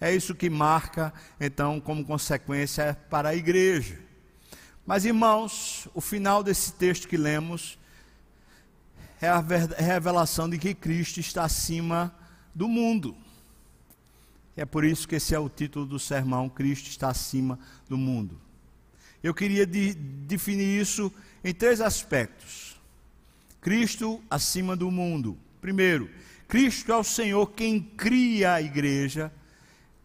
É 0.00 0.12
isso 0.14 0.34
que 0.34 0.50
marca, 0.50 1.12
então, 1.40 1.80
como 1.80 2.04
consequência 2.04 2.96
para 3.08 3.28
a 3.30 3.34
igreja. 3.34 4.07
Mas, 4.88 5.04
irmãos, 5.04 5.86
o 5.92 6.00
final 6.00 6.42
desse 6.42 6.72
texto 6.72 7.06
que 7.06 7.18
lemos 7.18 7.78
é 9.20 9.28
a 9.28 9.38
revelação 9.38 10.48
de 10.48 10.56
que 10.56 10.72
Cristo 10.72 11.20
está 11.20 11.44
acima 11.44 12.10
do 12.54 12.66
mundo. 12.66 13.14
É 14.56 14.64
por 14.64 14.86
isso 14.86 15.06
que 15.06 15.16
esse 15.16 15.34
é 15.34 15.38
o 15.38 15.46
título 15.46 15.84
do 15.84 15.98
sermão: 15.98 16.48
Cristo 16.48 16.88
está 16.88 17.10
acima 17.10 17.58
do 17.86 17.98
mundo. 17.98 18.40
Eu 19.22 19.34
queria 19.34 19.66
de, 19.66 19.92
definir 19.92 20.80
isso 20.80 21.12
em 21.44 21.52
três 21.52 21.82
aspectos. 21.82 22.80
Cristo 23.60 24.22
acima 24.30 24.74
do 24.74 24.90
mundo. 24.90 25.36
Primeiro, 25.60 26.08
Cristo 26.48 26.90
é 26.90 26.96
o 26.96 27.04
Senhor 27.04 27.46
quem 27.48 27.78
cria 27.78 28.54
a 28.54 28.62
igreja, 28.62 29.30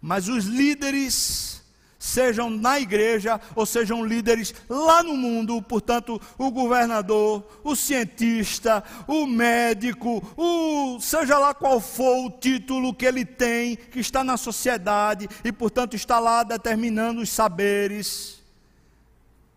mas 0.01 0.27
os 0.27 0.43
líderes 0.43 1.62
sejam 2.03 2.49
na 2.49 2.81
igreja 2.81 3.39
ou 3.55 3.65
sejam 3.65 4.05
líderes 4.05 4.53
lá 4.67 5.01
no 5.01 5.15
mundo, 5.15 5.61
portanto, 5.61 6.21
o 6.37 6.51
governador, 6.51 7.61
o 7.63 7.77
cientista, 7.77 8.83
o 9.07 9.25
médico, 9.25 10.21
o 10.35 10.99
seja 10.99 11.39
lá 11.39 11.53
qual 11.53 11.79
for 11.79 12.25
o 12.25 12.29
título 12.29 12.93
que 12.93 13.05
ele 13.05 13.23
tem, 13.23 13.77
que 13.77 14.01
está 14.01 14.21
na 14.21 14.35
sociedade 14.35 15.29
e, 15.45 15.51
portanto, 15.53 15.95
está 15.95 16.19
lá 16.19 16.43
determinando 16.43 17.21
os 17.21 17.29
saberes. 17.29 18.43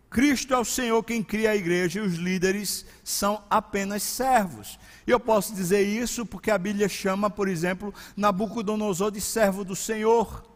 Cristo 0.09 0.53
é 0.53 0.57
o 0.57 0.63
Senhor 0.63 1.03
quem 1.03 1.21
cria 1.21 1.51
a 1.51 1.55
igreja 1.55 1.99
e 1.99 2.03
os 2.03 2.15
líderes 2.15 2.85
são 3.03 3.43
apenas 3.49 4.03
servos. 4.03 4.79
E 5.05 5.11
eu 5.11 5.19
posso 5.19 5.53
dizer 5.53 5.81
isso 5.81 6.25
porque 6.25 6.49
a 6.49 6.57
Bíblia 6.57 6.87
chama, 6.87 7.29
por 7.29 7.49
exemplo, 7.49 7.93
Nabucodonosor 8.15 9.11
de 9.11 9.19
servo 9.19 9.65
do 9.65 9.75
Senhor 9.75 10.46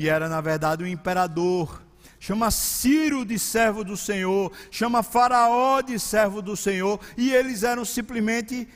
e 0.00 0.08
era 0.08 0.30
na 0.30 0.40
verdade 0.40 0.82
o 0.82 0.86
imperador. 0.86 1.82
Chama 2.18 2.50
Ciro 2.50 3.22
de 3.22 3.38
servo 3.38 3.84
do 3.84 3.98
Senhor, 3.98 4.50
chama 4.70 5.02
Faraó 5.02 5.82
de 5.82 5.98
servo 5.98 6.40
do 6.40 6.56
Senhor, 6.56 6.98
e 7.18 7.30
eles 7.30 7.62
eram 7.62 7.84
simplesmente 7.84 8.66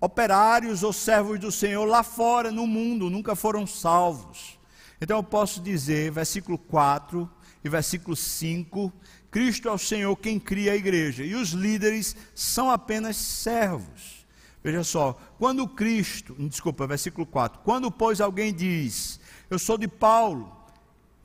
operários 0.00 0.82
ou 0.82 0.90
servos 0.90 1.38
do 1.38 1.52
Senhor 1.52 1.84
lá 1.84 2.02
fora, 2.02 2.50
no 2.50 2.66
mundo, 2.66 3.10
nunca 3.10 3.36
foram 3.36 3.66
salvos. 3.66 4.58
Então 4.98 5.18
eu 5.18 5.22
posso 5.22 5.60
dizer, 5.60 6.10
versículo 6.10 6.56
4 6.56 7.30
e 7.62 7.68
versículo 7.68 8.16
5, 8.16 8.90
Cristo 9.30 9.68
é 9.68 9.72
o 9.72 9.78
Senhor 9.78 10.16
quem 10.16 10.40
cria 10.40 10.72
a 10.72 10.76
igreja, 10.76 11.22
e 11.22 11.34
os 11.34 11.50
líderes 11.50 12.16
são 12.34 12.70
apenas 12.70 13.18
servos. 13.18 14.26
Veja 14.64 14.82
só, 14.84 15.18
quando 15.38 15.68
Cristo, 15.68 16.34
desculpa, 16.38 16.86
versículo 16.86 17.26
4, 17.26 17.60
quando 17.62 17.90
pois 17.90 18.22
alguém 18.22 18.54
diz, 18.54 19.20
eu 19.50 19.58
sou 19.58 19.76
de 19.76 19.86
Paulo, 19.86 20.61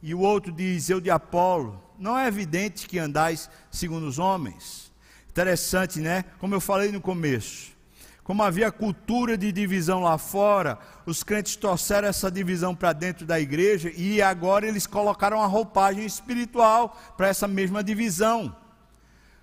e 0.02 0.14
o 0.14 0.20
outro 0.20 0.52
diz, 0.52 0.90
eu 0.90 1.02
de 1.02 1.10
Apolo, 1.10 1.82
não 1.98 2.18
é 2.18 2.28
evidente 2.28 2.88
que 2.88 3.00
andais 3.00 3.50
segundo 3.72 4.08
os 4.08 4.20
homens? 4.20 4.92
Interessante, 5.30 6.00
né? 6.00 6.26
Como 6.40 6.54
eu 6.54 6.62
falei 6.62 6.92
no 6.92 7.02
começo. 7.02 7.76
Como 8.24 8.44
havia 8.44 8.72
cultura 8.72 9.38
de 9.38 9.52
divisão 9.52 10.02
lá 10.02 10.18
fora, 10.18 10.78
os 11.06 11.24
crentes 11.24 11.56
trouxeram 11.56 12.10
essa 12.10 12.30
divisão 12.30 12.76
para 12.76 12.92
dentro 12.92 13.26
da 13.26 13.40
igreja 13.40 13.90
e 13.96 14.22
agora 14.22 14.68
eles 14.68 14.86
colocaram 14.86 15.42
a 15.42 15.46
roupagem 15.46 16.06
espiritual 16.06 16.98
para 17.16 17.30
essa 17.30 17.48
mesma 17.48 17.82
divisão. 17.82 18.54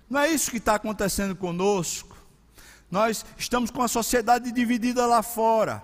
Não 0.07 0.19
é 0.19 0.29
isso 0.29 0.51
que 0.51 0.57
está 0.57 0.75
acontecendo 0.75 1.35
conosco. 1.35 2.15
Nós 2.91 3.25
estamos 3.37 3.71
com 3.71 3.81
a 3.81 3.87
sociedade 3.87 4.51
dividida 4.51 5.05
lá 5.07 5.23
fora. 5.23 5.83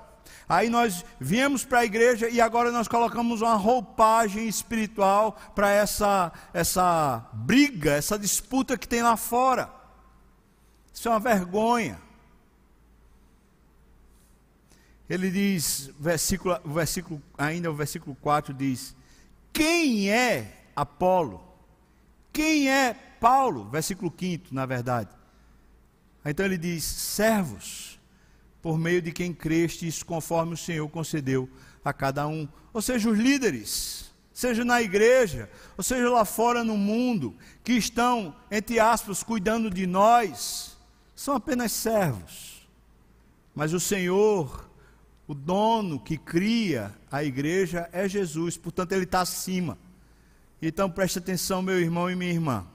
Aí 0.52 0.70
nós 0.70 1.06
viemos 1.18 1.64
para 1.64 1.80
a 1.80 1.86
igreja 1.86 2.28
e 2.28 2.42
agora 2.42 2.74
nós 2.74 2.86
colocamos 2.86 3.42
uma 3.42 3.56
roupagem 3.56 4.50
espiritual 4.50 5.32
para 5.56 5.70
essa, 5.70 6.30
essa 6.54 7.26
briga, 7.32 7.94
essa 7.94 8.20
disputa 8.20 8.78
que 8.78 8.86
tem 8.86 9.02
lá 9.02 9.16
fora. 9.16 9.74
Isso 10.94 11.08
é 11.08 11.12
uma 11.12 11.22
vergonha. 11.22 12.02
Ele 15.10 15.32
diz, 15.32 15.90
versículo, 15.98 16.60
versículo, 16.66 17.22
ainda 17.38 17.72
o 17.72 17.74
versículo 17.74 18.14
4 18.18 18.54
diz: 18.54 18.94
Quem 19.54 20.12
é 20.12 20.66
Apolo? 20.76 21.42
Quem 22.34 22.70
é 22.70 22.94
Paulo? 23.22 23.70
Versículo 23.70 24.14
5, 24.20 24.48
na 24.52 24.66
verdade. 24.66 25.10
Então 26.26 26.46
ele 26.46 26.58
diz: 26.58 26.84
servos 26.84 27.91
por 28.62 28.78
meio 28.78 29.02
de 29.02 29.12
quem 29.12 29.34
crestes, 29.34 30.04
conforme 30.04 30.54
o 30.54 30.58
Senhor 30.58 30.88
concedeu 30.90 31.50
a 31.84 31.92
cada 31.92 32.28
um. 32.28 32.48
Ou 32.74 32.82
seja, 32.82 33.10
os 33.10 33.18
líderes, 33.18 34.12
seja 34.32 34.64
na 34.64 34.82
igreja, 34.82 35.50
ou 35.78 35.84
seja 35.84 36.10
lá 36.10 36.24
fora 36.24 36.64
no 36.64 36.78
mundo, 36.78 37.36
que 37.64 37.74
estão, 37.74 38.36
entre 38.50 38.80
aspas, 38.80 39.24
cuidando 39.24 39.70
de 39.70 39.88
nós, 39.88 40.78
são 41.16 41.36
apenas 41.36 41.72
servos. 41.72 42.68
Mas 43.54 43.74
o 43.74 43.80
Senhor, 43.80 44.70
o 45.28 45.34
dono 45.34 46.00
que 46.00 46.18
cria 46.18 46.96
a 47.12 47.24
igreja 47.24 47.90
é 47.92 48.08
Jesus, 48.08 48.58
portanto, 48.58 48.92
Ele 48.94 49.04
está 49.04 49.22
acima. 49.22 49.78
Então 50.62 50.90
preste 50.90 51.18
atenção, 51.18 51.62
meu 51.62 51.80
irmão 51.80 52.10
e 52.10 52.16
minha 52.16 52.32
irmã. 52.32 52.68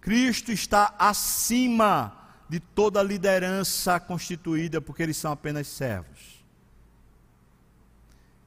Cristo 0.00 0.52
está 0.52 0.94
acima 0.98 2.15
de 2.48 2.60
toda 2.60 3.00
a 3.00 3.02
liderança 3.02 3.98
constituída, 3.98 4.80
porque 4.80 5.02
eles 5.02 5.16
são 5.16 5.32
apenas 5.32 5.66
servos. 5.66 6.44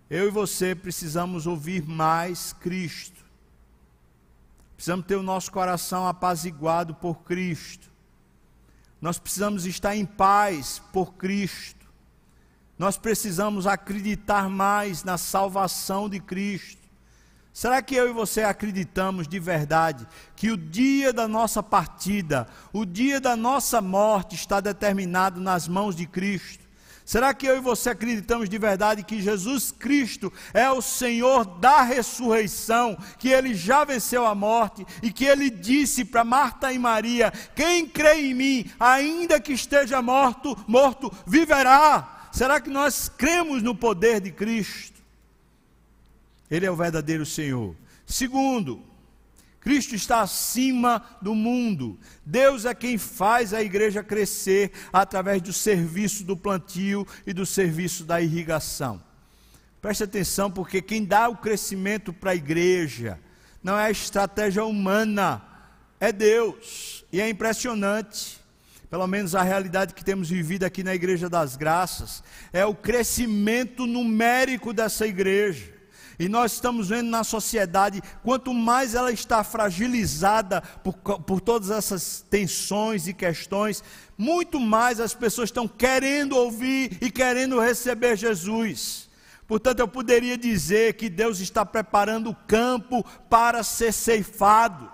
Eu 0.09 0.27
e 0.27 0.31
você 0.31 0.73
precisamos 0.73 1.45
ouvir 1.45 1.85
mais 1.85 2.53
Cristo. 2.53 3.23
Precisamos 4.75 5.05
ter 5.05 5.15
o 5.15 5.23
nosso 5.23 5.51
coração 5.51 6.07
apaziguado 6.07 6.95
por 6.95 7.23
Cristo. 7.23 7.91
Nós 9.01 9.19
precisamos 9.19 9.65
estar 9.65 9.95
em 9.95 10.05
paz 10.05 10.81
por 10.91 11.13
Cristo. 11.13 11.85
Nós 12.77 12.97
precisamos 12.97 13.67
acreditar 13.67 14.49
mais 14.49 15.03
na 15.03 15.17
salvação 15.17 16.09
de 16.09 16.19
Cristo. 16.19 16.78
Será 17.59 17.81
que 17.81 17.93
eu 17.93 18.09
e 18.09 18.13
você 18.13 18.41
acreditamos 18.41 19.27
de 19.27 19.37
verdade 19.37 20.07
que 20.33 20.49
o 20.49 20.55
dia 20.55 21.11
da 21.11 21.27
nossa 21.27 21.61
partida, 21.61 22.47
o 22.71 22.85
dia 22.85 23.19
da 23.19 23.35
nossa 23.35 23.81
morte 23.81 24.33
está 24.33 24.61
determinado 24.61 25.41
nas 25.41 25.67
mãos 25.67 25.93
de 25.93 26.07
Cristo? 26.07 26.63
Será 27.03 27.33
que 27.33 27.45
eu 27.45 27.57
e 27.57 27.59
você 27.59 27.89
acreditamos 27.89 28.47
de 28.47 28.57
verdade 28.57 29.03
que 29.03 29.21
Jesus 29.21 29.73
Cristo 29.77 30.31
é 30.53 30.71
o 30.71 30.81
Senhor 30.81 31.43
da 31.43 31.81
ressurreição, 31.81 32.97
que 33.17 33.27
ele 33.27 33.53
já 33.53 33.83
venceu 33.83 34.25
a 34.25 34.33
morte 34.33 34.85
e 35.03 35.11
que 35.11 35.25
ele 35.25 35.49
disse 35.49 36.05
para 36.05 36.23
Marta 36.23 36.71
e 36.71 36.79
Maria: 36.79 37.29
Quem 37.53 37.85
crê 37.85 38.21
em 38.21 38.33
mim, 38.33 38.71
ainda 38.79 39.37
que 39.37 39.51
esteja 39.51 40.01
morto, 40.01 40.57
morto, 40.65 41.11
viverá? 41.27 42.29
Será 42.31 42.61
que 42.61 42.69
nós 42.69 43.09
cremos 43.09 43.61
no 43.61 43.75
poder 43.75 44.21
de 44.21 44.31
Cristo? 44.31 44.98
Ele 46.49 46.65
é 46.65 46.71
o 46.71 46.75
verdadeiro 46.75 47.25
Senhor. 47.25 47.75
Segundo, 48.05 48.81
Cristo 49.59 49.93
está 49.93 50.21
acima 50.21 51.03
do 51.21 51.35
mundo. 51.35 51.99
Deus 52.25 52.65
é 52.65 52.73
quem 52.73 52.97
faz 52.97 53.53
a 53.53 53.61
igreja 53.61 54.03
crescer 54.03 54.71
através 54.91 55.41
do 55.41 55.51
serviço 55.51 56.23
do 56.23 56.35
plantio 56.35 57.05
e 57.27 57.33
do 57.33 57.45
serviço 57.45 58.03
da 58.03 58.21
irrigação. 58.21 59.01
Preste 59.81 60.03
atenção, 60.03 60.49
porque 60.49 60.81
quem 60.81 61.05
dá 61.05 61.29
o 61.29 61.37
crescimento 61.37 62.11
para 62.11 62.31
a 62.31 62.35
igreja 62.35 63.19
não 63.61 63.77
é 63.77 63.85
a 63.85 63.91
estratégia 63.91 64.63
humana, 64.63 65.41
é 65.99 66.11
Deus. 66.11 67.05
E 67.11 67.19
é 67.19 67.29
impressionante, 67.29 68.39
pelo 68.89 69.05
menos 69.07 69.35
a 69.35 69.43
realidade 69.43 69.93
que 69.93 70.03
temos 70.03 70.29
vivido 70.29 70.63
aqui 70.63 70.83
na 70.83 70.95
Igreja 70.95 71.29
das 71.29 71.55
Graças, 71.55 72.23
é 72.53 72.65
o 72.65 72.73
crescimento 72.73 73.85
numérico 73.85 74.73
dessa 74.73 75.05
igreja. 75.05 75.78
E 76.19 76.27
nós 76.27 76.51
estamos 76.51 76.89
vendo 76.89 77.09
na 77.09 77.23
sociedade, 77.23 78.03
quanto 78.21 78.53
mais 78.53 78.93
ela 78.93 79.09
está 79.09 79.41
fragilizada 79.41 80.61
por, 80.83 80.93
por 80.93 81.39
todas 81.39 81.71
essas 81.71 82.25
tensões 82.29 83.07
e 83.07 83.13
questões, 83.13 83.81
muito 84.17 84.59
mais 84.59 84.99
as 84.99 85.13
pessoas 85.13 85.47
estão 85.47 85.65
querendo 85.65 86.35
ouvir 86.35 86.97
e 86.99 87.09
querendo 87.09 87.57
receber 87.57 88.17
Jesus. 88.17 89.07
Portanto, 89.47 89.79
eu 89.79 89.87
poderia 89.87 90.37
dizer 90.37 90.95
que 90.95 91.09
Deus 91.09 91.39
está 91.39 91.65
preparando 91.65 92.31
o 92.31 92.35
campo 92.35 93.03
para 93.29 93.63
ser 93.63 93.93
ceifado. 93.93 94.91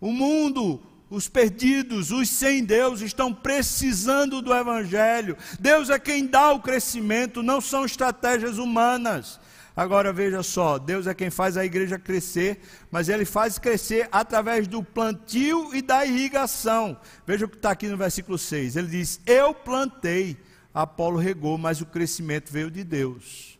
O 0.00 0.10
mundo, 0.10 0.82
os 1.10 1.28
perdidos, 1.28 2.10
os 2.10 2.30
sem 2.30 2.64
Deus 2.64 3.02
estão 3.02 3.32
precisando 3.32 4.40
do 4.40 4.54
Evangelho. 4.54 5.36
Deus 5.60 5.90
é 5.90 5.98
quem 5.98 6.26
dá 6.26 6.50
o 6.50 6.60
crescimento, 6.60 7.42
não 7.42 7.60
são 7.60 7.84
estratégias 7.84 8.56
humanas. 8.56 9.38
Agora 9.78 10.12
veja 10.12 10.42
só, 10.42 10.76
Deus 10.76 11.06
é 11.06 11.14
quem 11.14 11.30
faz 11.30 11.56
a 11.56 11.64
igreja 11.64 12.00
crescer, 12.00 12.58
mas 12.90 13.08
Ele 13.08 13.24
faz 13.24 13.60
crescer 13.60 14.08
através 14.10 14.66
do 14.66 14.82
plantio 14.82 15.72
e 15.72 15.80
da 15.80 16.04
irrigação. 16.04 16.98
Veja 17.24 17.46
o 17.46 17.48
que 17.48 17.54
está 17.54 17.70
aqui 17.70 17.86
no 17.86 17.96
versículo 17.96 18.36
6. 18.36 18.74
Ele 18.74 18.88
diz: 18.88 19.20
Eu 19.24 19.54
plantei, 19.54 20.36
Apolo 20.74 21.16
regou, 21.16 21.56
mas 21.56 21.80
o 21.80 21.86
crescimento 21.86 22.52
veio 22.52 22.72
de 22.72 22.82
Deus. 22.82 23.56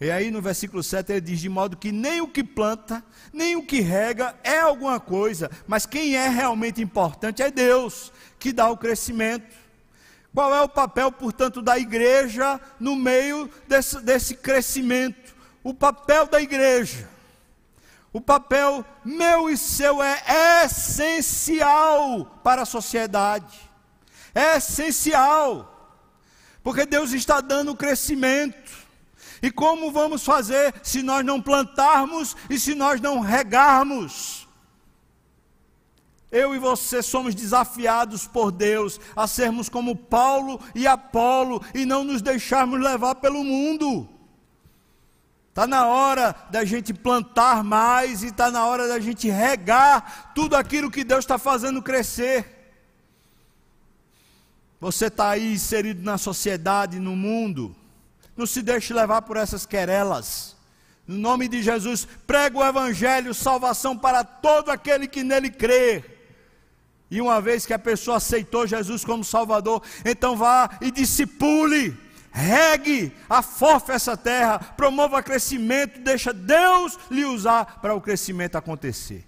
E 0.00 0.12
aí 0.12 0.30
no 0.30 0.40
versículo 0.40 0.80
7 0.80 1.10
ele 1.10 1.22
diz: 1.22 1.40
De 1.40 1.48
modo 1.48 1.76
que 1.76 1.90
nem 1.90 2.20
o 2.20 2.28
que 2.28 2.44
planta, 2.44 3.04
nem 3.32 3.56
o 3.56 3.66
que 3.66 3.80
rega 3.80 4.36
é 4.44 4.60
alguma 4.60 5.00
coisa, 5.00 5.50
mas 5.66 5.84
quem 5.84 6.14
é 6.14 6.28
realmente 6.28 6.80
importante 6.80 7.42
é 7.42 7.50
Deus, 7.50 8.12
que 8.38 8.52
dá 8.52 8.70
o 8.70 8.76
crescimento. 8.76 9.56
Qual 10.32 10.54
é 10.54 10.62
o 10.62 10.68
papel, 10.68 11.10
portanto, 11.10 11.60
da 11.60 11.76
igreja 11.76 12.60
no 12.78 12.94
meio 12.94 13.50
desse, 13.66 14.00
desse 14.02 14.36
crescimento? 14.36 15.36
O 15.68 15.74
papel 15.74 16.26
da 16.26 16.40
igreja, 16.40 17.06
o 18.10 18.22
papel 18.22 18.82
meu 19.04 19.50
e 19.50 19.58
seu 19.58 20.02
é 20.02 20.64
essencial 20.64 22.24
para 22.42 22.62
a 22.62 22.64
sociedade, 22.64 23.70
é 24.34 24.56
essencial, 24.56 26.00
porque 26.62 26.86
Deus 26.86 27.12
está 27.12 27.42
dando 27.42 27.76
crescimento. 27.76 28.72
E 29.42 29.50
como 29.50 29.92
vamos 29.92 30.24
fazer 30.24 30.74
se 30.82 31.02
nós 31.02 31.22
não 31.22 31.38
plantarmos 31.38 32.34
e 32.48 32.58
se 32.58 32.74
nós 32.74 32.98
não 32.98 33.20
regarmos? 33.20 34.48
Eu 36.32 36.54
e 36.54 36.58
você 36.58 37.02
somos 37.02 37.34
desafiados 37.34 38.26
por 38.26 38.50
Deus 38.50 38.98
a 39.14 39.26
sermos 39.26 39.68
como 39.68 39.94
Paulo 39.94 40.58
e 40.74 40.86
Apolo 40.86 41.62
e 41.74 41.84
não 41.84 42.04
nos 42.04 42.22
deixarmos 42.22 42.80
levar 42.80 43.16
pelo 43.16 43.44
mundo. 43.44 44.08
Está 45.58 45.66
na 45.66 45.88
hora 45.88 46.36
da 46.50 46.64
gente 46.64 46.94
plantar 46.94 47.64
mais 47.64 48.22
e 48.22 48.28
está 48.28 48.48
na 48.48 48.64
hora 48.64 48.86
da 48.86 49.00
gente 49.00 49.28
regar 49.28 50.30
tudo 50.32 50.54
aquilo 50.54 50.88
que 50.88 51.02
Deus 51.02 51.24
está 51.24 51.36
fazendo 51.36 51.82
crescer. 51.82 52.78
Você 54.80 55.06
está 55.06 55.30
aí 55.30 55.54
inserido 55.54 56.00
na 56.00 56.16
sociedade, 56.16 57.00
no 57.00 57.16
mundo. 57.16 57.74
Não 58.36 58.46
se 58.46 58.62
deixe 58.62 58.94
levar 58.94 59.22
por 59.22 59.36
essas 59.36 59.66
querelas. 59.66 60.56
No 61.04 61.18
nome 61.18 61.48
de 61.48 61.60
Jesus, 61.60 62.06
prega 62.24 62.56
o 62.56 62.64
Evangelho, 62.64 63.34
salvação 63.34 63.98
para 63.98 64.22
todo 64.22 64.70
aquele 64.70 65.08
que 65.08 65.24
nele 65.24 65.50
crê. 65.50 66.04
E 67.10 67.20
uma 67.20 67.40
vez 67.40 67.66
que 67.66 67.72
a 67.72 67.78
pessoa 67.80 68.18
aceitou 68.18 68.64
Jesus 68.64 69.04
como 69.04 69.24
Salvador, 69.24 69.82
então 70.04 70.36
vá 70.36 70.70
e 70.80 70.92
discipule, 70.92 71.98
regue, 72.38 73.12
afofe 73.28 73.90
essa 73.92 74.16
terra, 74.16 74.58
promova 74.58 75.22
crescimento, 75.22 76.00
deixa 76.00 76.32
Deus 76.32 76.96
lhe 77.10 77.24
usar 77.24 77.80
para 77.80 77.94
o 77.94 78.00
crescimento 78.00 78.56
acontecer. 78.56 79.26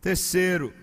Terceiro, 0.00 0.74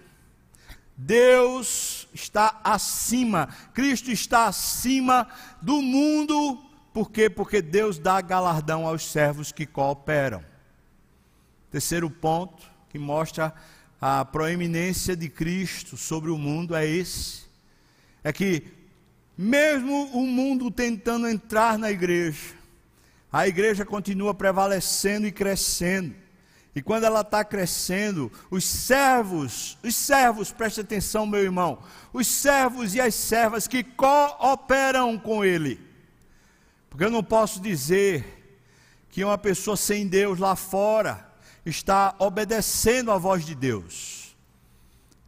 Deus 0.96 2.08
está 2.14 2.62
acima, 2.64 3.50
Cristo 3.74 4.10
está 4.10 4.46
acima 4.46 5.28
do 5.62 5.82
mundo, 5.82 6.64
por 6.94 7.12
quê? 7.12 7.30
Porque 7.30 7.62
Deus 7.62 8.00
dá 8.00 8.22
galardão 8.22 8.88
aos 8.88 9.06
servos 9.06 9.52
que 9.52 9.66
cooperam. 9.66 10.44
Terceiro 11.70 12.10
ponto 12.10 12.64
que 12.90 12.98
mostra 12.98 13.54
a 14.00 14.24
proeminência 14.24 15.16
de 15.16 15.28
Cristo 15.28 15.98
sobre 15.98 16.32
o 16.32 16.38
mundo 16.38 16.74
é 16.74 16.86
esse: 16.86 17.44
é 18.24 18.32
que, 18.32 18.64
mesmo 19.38 20.06
o 20.14 20.26
mundo 20.26 20.72
tentando 20.72 21.28
entrar 21.28 21.78
na 21.78 21.92
igreja, 21.92 22.56
a 23.32 23.48
igreja 23.48 23.86
continua 23.86 24.34
prevalecendo 24.34 25.28
e 25.28 25.32
crescendo. 25.32 26.16
E 26.74 26.82
quando 26.82 27.06
ela 27.06 27.22
está 27.22 27.44
crescendo, 27.44 28.32
os 28.52 28.66
servos, 28.66 29.78
os 29.82 29.96
servos, 29.96 30.52
preste 30.52 30.82
atenção, 30.82 31.26
meu 31.26 31.42
irmão, 31.42 31.80
os 32.12 32.28
servos 32.28 32.94
e 32.96 33.00
as 33.00 33.16
servas 33.16 33.68
que 33.68 33.84
cooperam 33.84 35.18
com 35.18 35.44
ele. 35.44 35.80
Porque 36.90 37.06
eu 37.06 37.12
não 37.12 37.24
posso 37.24 37.62
dizer 37.62 38.36
que 39.10 39.24
uma 39.24 39.38
pessoa 39.38 39.78
sem 39.78 40.06
Deus 40.08 40.40
lá 40.40 40.58
fora, 40.58 41.26
está 41.66 42.14
obedecendo 42.20 43.12
à 43.12 43.18
voz 43.18 43.46
de 43.46 43.56
Deus. 43.56 44.36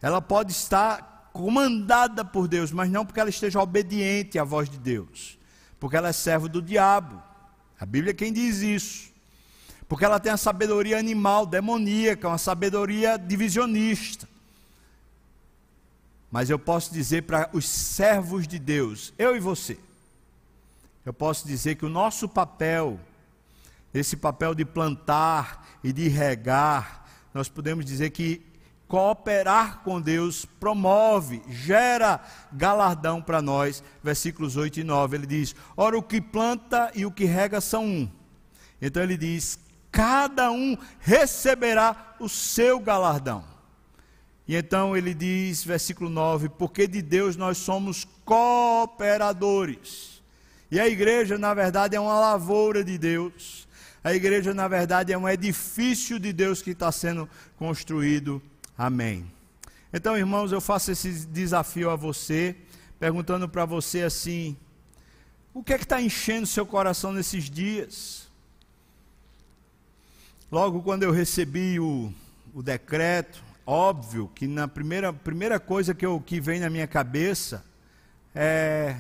Ela 0.02 0.22
pode 0.22 0.52
estar 0.52 1.17
comandada 1.38 2.26
por 2.26 2.48
Deus, 2.48 2.72
mas 2.72 2.90
não 2.90 3.06
porque 3.06 3.20
ela 3.20 3.30
esteja 3.30 3.62
obediente 3.62 4.40
à 4.40 4.44
voz 4.44 4.70
de 4.70 4.78
Deus, 4.78 5.38
porque 5.80 5.96
ela 5.96 6.10
é 6.10 6.14
servo 6.14 6.50
do 6.50 6.62
diabo. 6.62 7.22
A 7.80 7.86
Bíblia 7.86 8.12
é 8.12 8.14
quem 8.14 8.34
diz 8.34 8.58
isso. 8.62 9.12
Porque 9.88 10.04
ela 10.04 10.20
tem 10.20 10.32
a 10.32 10.38
sabedoria 10.38 10.98
animal, 10.98 11.46
demoníaca, 11.46 12.28
uma 12.28 12.38
sabedoria 12.38 13.18
divisionista. 13.18 14.28
Mas 16.30 16.50
eu 16.50 16.60
posso 16.60 16.92
dizer 16.92 17.24
para 17.24 17.50
os 17.54 17.66
servos 17.70 18.48
de 18.48 18.60
Deus, 18.60 19.14
eu 19.18 19.36
e 19.36 19.40
você, 19.40 19.78
eu 21.06 21.14
posso 21.14 21.48
dizer 21.48 21.76
que 21.76 21.86
o 21.86 21.90
nosso 21.90 22.28
papel 22.28 23.00
esse 23.94 24.16
papel 24.16 24.54
de 24.54 24.66
plantar 24.66 25.80
e 25.84 25.92
de 25.92 26.08
regar, 26.08 27.06
nós 27.34 27.50
podemos 27.50 27.86
dizer 27.86 28.10
que 28.10 28.46
cooperar 28.88 29.82
com 29.84 30.00
Deus 30.00 30.46
promove, 30.46 31.42
gera 31.48 32.22
galardão 32.52 33.22
para 33.22 33.42
nós. 33.42 33.84
Versículos 34.04 34.56
8 34.56 34.80
e 34.80 34.84
9, 34.84 35.18
ele 35.18 35.28
diz: 35.28 35.56
Ora, 35.76 35.98
o 35.98 36.04
que 36.04 36.22
planta 36.22 36.92
e 36.96 37.06
o 37.06 37.12
que 37.12 37.26
rega 37.26 37.60
são 37.60 37.86
um. 37.86 38.10
Então 38.82 39.04
ele 39.04 39.18
diz: 39.18 39.60
Cada 39.92 40.52
um 40.52 40.78
receberá 41.00 42.16
o 42.20 42.30
seu 42.30 42.80
galardão. 42.80 43.44
E 44.48 44.56
então 44.56 44.96
ele 44.96 45.14
diz, 45.14 45.64
versículo 45.64 46.10
9: 46.10 46.50
Porque 46.50 46.88
de 46.88 47.02
Deus 47.02 47.36
nós 47.36 47.58
somos 47.58 48.08
cooperadores. 48.24 50.22
E 50.70 50.80
a 50.80 50.88
igreja, 50.88 51.38
na 51.38 51.54
verdade, 51.54 51.96
é 51.96 52.00
uma 52.00 52.20
lavoura 52.20 52.84
de 52.84 52.98
Deus 52.98 53.68
a 54.08 54.14
igreja, 54.14 54.54
na 54.54 54.70
verdade, 54.70 55.12
é 55.12 55.18
um 55.18 55.28
edifício 55.28 56.18
de 56.18 56.32
Deus 56.32 56.62
que 56.62 56.70
está 56.70 56.90
sendo 56.94 57.30
construído. 57.58 58.42
Amém. 58.78 59.26
Então, 59.92 60.16
irmãos, 60.16 60.52
eu 60.52 60.62
faço 60.62 60.92
esse 60.92 61.26
desafio 61.26 61.90
a 61.90 61.96
você, 61.96 62.56
perguntando 63.00 63.50
para 63.50 63.66
você 63.66 64.04
assim: 64.04 64.56
o 65.54 65.64
que 65.64 65.74
é 65.74 65.78
que 65.78 65.86
está 65.86 66.00
enchendo 66.00 66.46
seu 66.46 66.66
coração 66.66 67.12
nesses 67.12 67.50
dias? 67.50 68.28
Logo 70.52 70.84
quando 70.84 71.04
eu 71.04 71.12
recebi 71.12 71.80
o, 71.80 72.14
o 72.54 72.62
decreto, 72.62 73.44
óbvio 73.66 74.32
que 74.36 74.46
na 74.46 74.68
primeira, 74.68 75.12
primeira 75.12 75.60
coisa 75.60 75.96
que, 75.96 76.06
eu, 76.06 76.22
que 76.22 76.40
vem 76.40 76.60
na 76.60 76.70
minha 76.70 76.88
cabeça 76.88 77.66
é, 78.36 78.96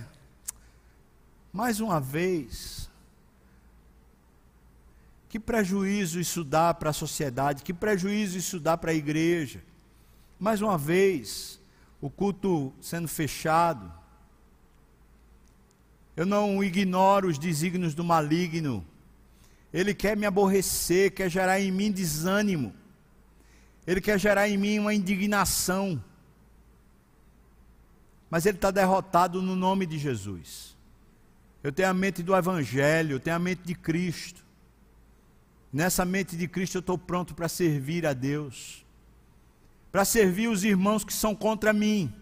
mais 1.53 1.79
uma 1.79 2.01
vez, 2.01 2.89
que 5.29 5.39
prejuízo 5.39 6.19
isso 6.19 6.43
dá 6.43 6.73
para 6.73 6.89
a 6.89 6.93
sociedade? 6.93 7.61
Que 7.61 7.73
prejuízo 7.73 8.37
isso 8.37 8.59
dá 8.59 8.75
para 8.75 8.91
a 8.91 8.95
igreja? 8.95 9.61
Mais 10.39 10.61
uma 10.61 10.77
vez, 10.77 11.59
o 11.99 12.09
culto 12.09 12.73
sendo 12.81 13.07
fechado. 13.07 13.91
Eu 16.15 16.25
não 16.25 16.63
ignoro 16.63 17.27
os 17.27 17.37
desígnios 17.37 17.93
do 17.93 18.03
maligno. 18.03 18.85
Ele 19.73 19.93
quer 19.93 20.15
me 20.15 20.25
aborrecer, 20.25 21.11
quer 21.11 21.29
gerar 21.29 21.59
em 21.59 21.71
mim 21.71 21.91
desânimo. 21.91 22.73
Ele 23.85 24.01
quer 24.01 24.19
gerar 24.19 24.47
em 24.49 24.57
mim 24.57 24.79
uma 24.79 24.93
indignação. 24.93 26.03
Mas 28.29 28.45
ele 28.45 28.57
está 28.57 28.71
derrotado 28.71 29.41
no 29.41 29.55
nome 29.55 29.85
de 29.85 29.97
Jesus. 29.97 30.75
Eu 31.63 31.71
tenho 31.71 31.89
a 31.89 31.93
mente 31.93 32.21
do 32.21 32.35
Evangelho, 32.35 33.13
eu 33.13 33.19
tenho 33.19 33.35
a 33.35 33.39
mente 33.39 33.63
de 33.63 33.75
Cristo. 33.75 34.45
Nessa 35.71 36.05
mente 36.05 36.35
de 36.35 36.47
Cristo 36.47 36.75
eu 36.75 36.79
estou 36.79 36.97
pronto 36.97 37.35
para 37.35 37.47
servir 37.47 38.05
a 38.05 38.13
Deus, 38.13 38.85
para 39.91 40.05
servir 40.05 40.47
os 40.47 40.63
irmãos 40.63 41.03
que 41.03 41.13
são 41.13 41.35
contra 41.35 41.73
mim, 41.73 42.13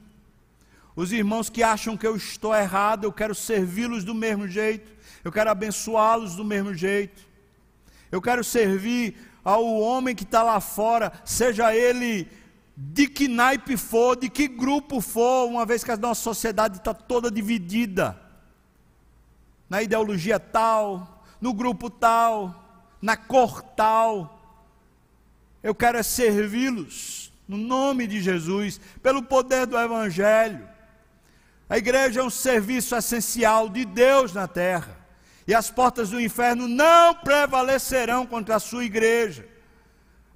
os 0.95 1.11
irmãos 1.11 1.49
que 1.49 1.61
acham 1.61 1.97
que 1.97 2.07
eu 2.07 2.15
estou 2.15 2.55
errado, 2.55 3.03
eu 3.03 3.11
quero 3.11 3.35
servi-los 3.35 4.03
do 4.03 4.15
mesmo 4.15 4.47
jeito, 4.47 4.91
eu 5.23 5.31
quero 5.31 5.49
abençoá-los 5.49 6.35
do 6.35 6.45
mesmo 6.45 6.73
jeito, 6.73 7.21
eu 8.11 8.21
quero 8.21 8.43
servir 8.43 9.15
ao 9.43 9.65
homem 9.79 10.15
que 10.15 10.23
está 10.23 10.41
lá 10.41 10.59
fora, 10.59 11.11
seja 11.23 11.75
ele 11.75 12.27
de 12.77 13.07
que 13.07 13.27
naipe 13.27 13.77
for, 13.77 14.15
de 14.15 14.29
que 14.29 14.47
grupo 14.47 15.01
for, 15.01 15.47
uma 15.47 15.65
vez 15.65 15.83
que 15.83 15.91
a 15.91 15.97
nossa 15.97 16.21
sociedade 16.21 16.77
está 16.77 16.93
toda 16.93 17.31
dividida 17.31 18.19
na 19.69 19.81
ideologia 19.81 20.39
tal, 20.39 21.23
no 21.41 21.53
grupo 21.53 21.89
tal 21.89 22.65
na 23.05 23.15
cor 23.15 23.61
tal. 23.61 24.41
Eu 25.61 25.75
quero 25.75 25.99
é 25.99 26.03
servi-los 26.03 27.24
no 27.47 27.57
nome 27.57 28.07
de 28.07 28.21
Jesus, 28.21 28.79
pelo 29.01 29.23
poder 29.23 29.65
do 29.65 29.77
Evangelho. 29.77 30.67
A 31.69 31.77
igreja 31.77 32.21
é 32.21 32.23
um 32.23 32.29
serviço 32.29 32.95
essencial 32.95 33.69
de 33.69 33.85
Deus 33.85 34.33
na 34.33 34.47
terra. 34.47 35.05
E 35.47 35.53
as 35.53 35.69
portas 35.69 36.09
do 36.09 36.19
inferno 36.19 36.67
não 36.67 37.13
prevalecerão 37.13 38.25
contra 38.25 38.55
a 38.55 38.59
sua 38.59 38.83
igreja. 38.83 39.47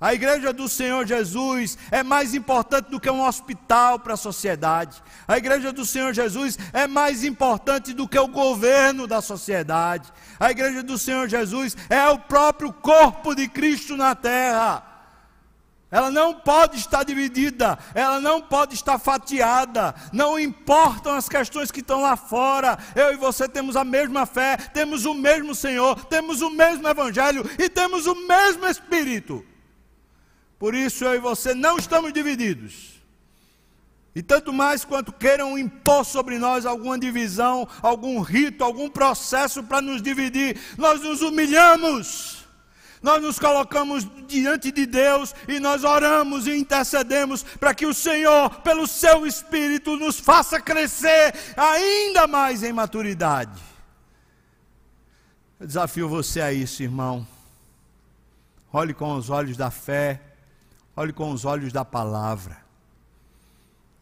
A 0.01 0.13
igreja 0.13 0.53
do 0.53 0.69
Senhor 0.69 1.05
Jesus 1.05 1.77
é 1.91 2.01
mais 2.03 2.33
importante 2.33 2.89
do 2.89 3.01
que 3.01 3.09
um 3.09 3.25
hospital 3.25 3.99
para 3.99 4.13
a 4.13 4.17
sociedade. 4.17 5.03
A 5.27 5.37
igreja 5.37 5.73
do 5.73 5.85
Senhor 5.85 6.13
Jesus 6.13 6.57
é 6.71 6.87
mais 6.87 7.25
importante 7.25 7.93
do 7.93 8.07
que 8.07 8.17
o 8.17 8.27
governo 8.27 9.05
da 9.05 9.21
sociedade. 9.21 10.09
A 10.39 10.51
igreja 10.51 10.81
do 10.81 10.97
Senhor 10.97 11.27
Jesus 11.27 11.75
é 11.89 12.07
o 12.07 12.17
próprio 12.17 12.71
corpo 12.71 13.35
de 13.35 13.49
Cristo 13.49 13.97
na 13.97 14.15
terra. 14.15 14.88
Ela 15.91 16.11
não 16.11 16.35
pode 16.35 16.77
estar 16.77 17.03
dividida, 17.03 17.77
ela 17.95 18.19
não 18.19 18.39
pode 18.39 18.75
estar 18.75 18.99
fatiada, 18.99 19.95
não 20.13 20.39
importam 20.39 21.15
as 21.15 21.27
questões 21.27 21.71
que 21.71 21.79
estão 21.79 22.01
lá 22.01 22.15
fora. 22.15 22.77
Eu 22.95 23.11
e 23.11 23.17
você 23.17 23.49
temos 23.49 23.75
a 23.75 23.83
mesma 23.83 24.27
fé, 24.27 24.55
temos 24.55 25.05
o 25.05 25.15
mesmo 25.15 25.55
Senhor, 25.55 26.05
temos 26.05 26.41
o 26.41 26.51
mesmo 26.51 26.87
Evangelho 26.87 27.43
e 27.57 27.67
temos 27.67 28.05
o 28.05 28.13
mesmo 28.27 28.67
Espírito. 28.67 29.43
Por 30.59 30.75
isso 30.75 31.05
eu 31.05 31.15
e 31.15 31.19
você 31.19 31.55
não 31.55 31.77
estamos 31.77 32.13
divididos. 32.13 32.99
E 34.13 34.21
tanto 34.21 34.51
mais 34.51 34.83
quanto 34.83 35.13
queiram 35.13 35.57
impor 35.57 36.05
sobre 36.05 36.37
nós 36.37 36.65
alguma 36.65 36.99
divisão, 36.99 37.67
algum 37.81 38.19
rito, 38.19 38.63
algum 38.63 38.89
processo 38.89 39.63
para 39.63 39.81
nos 39.81 40.01
dividir, 40.01 40.59
nós 40.77 41.01
nos 41.01 41.21
humilhamos. 41.21 42.38
Nós 43.01 43.21
nos 43.21 43.39
colocamos 43.39 44.07
diante 44.27 44.71
de 44.71 44.85
Deus 44.85 45.33
e 45.47 45.59
nós 45.59 45.83
oramos 45.83 46.47
e 46.47 46.55
intercedemos 46.55 47.43
para 47.43 47.73
que 47.73 47.85
o 47.85 47.93
Senhor, 47.93 48.49
pelo 48.61 48.85
seu 48.87 49.25
Espírito, 49.25 49.95
nos 49.95 50.19
faça 50.19 50.59
crescer 50.59 51.33
ainda 51.55 52.27
mais 52.27 52.63
em 52.63 52.73
maturidade. 52.73 53.61
Eu 55.59 55.67
desafio 55.67 56.09
você 56.09 56.41
a 56.41 56.53
isso, 56.53 56.83
irmão. 56.83 57.27
Olhe 58.71 58.93
com 58.93 59.15
os 59.15 59.29
olhos 59.29 59.57
da 59.57 59.71
fé 59.71 60.21
Olhe 60.99 61.13
com 61.13 61.31
os 61.31 61.45
olhos 61.45 61.71
da 61.71 61.85
palavra. 61.85 62.57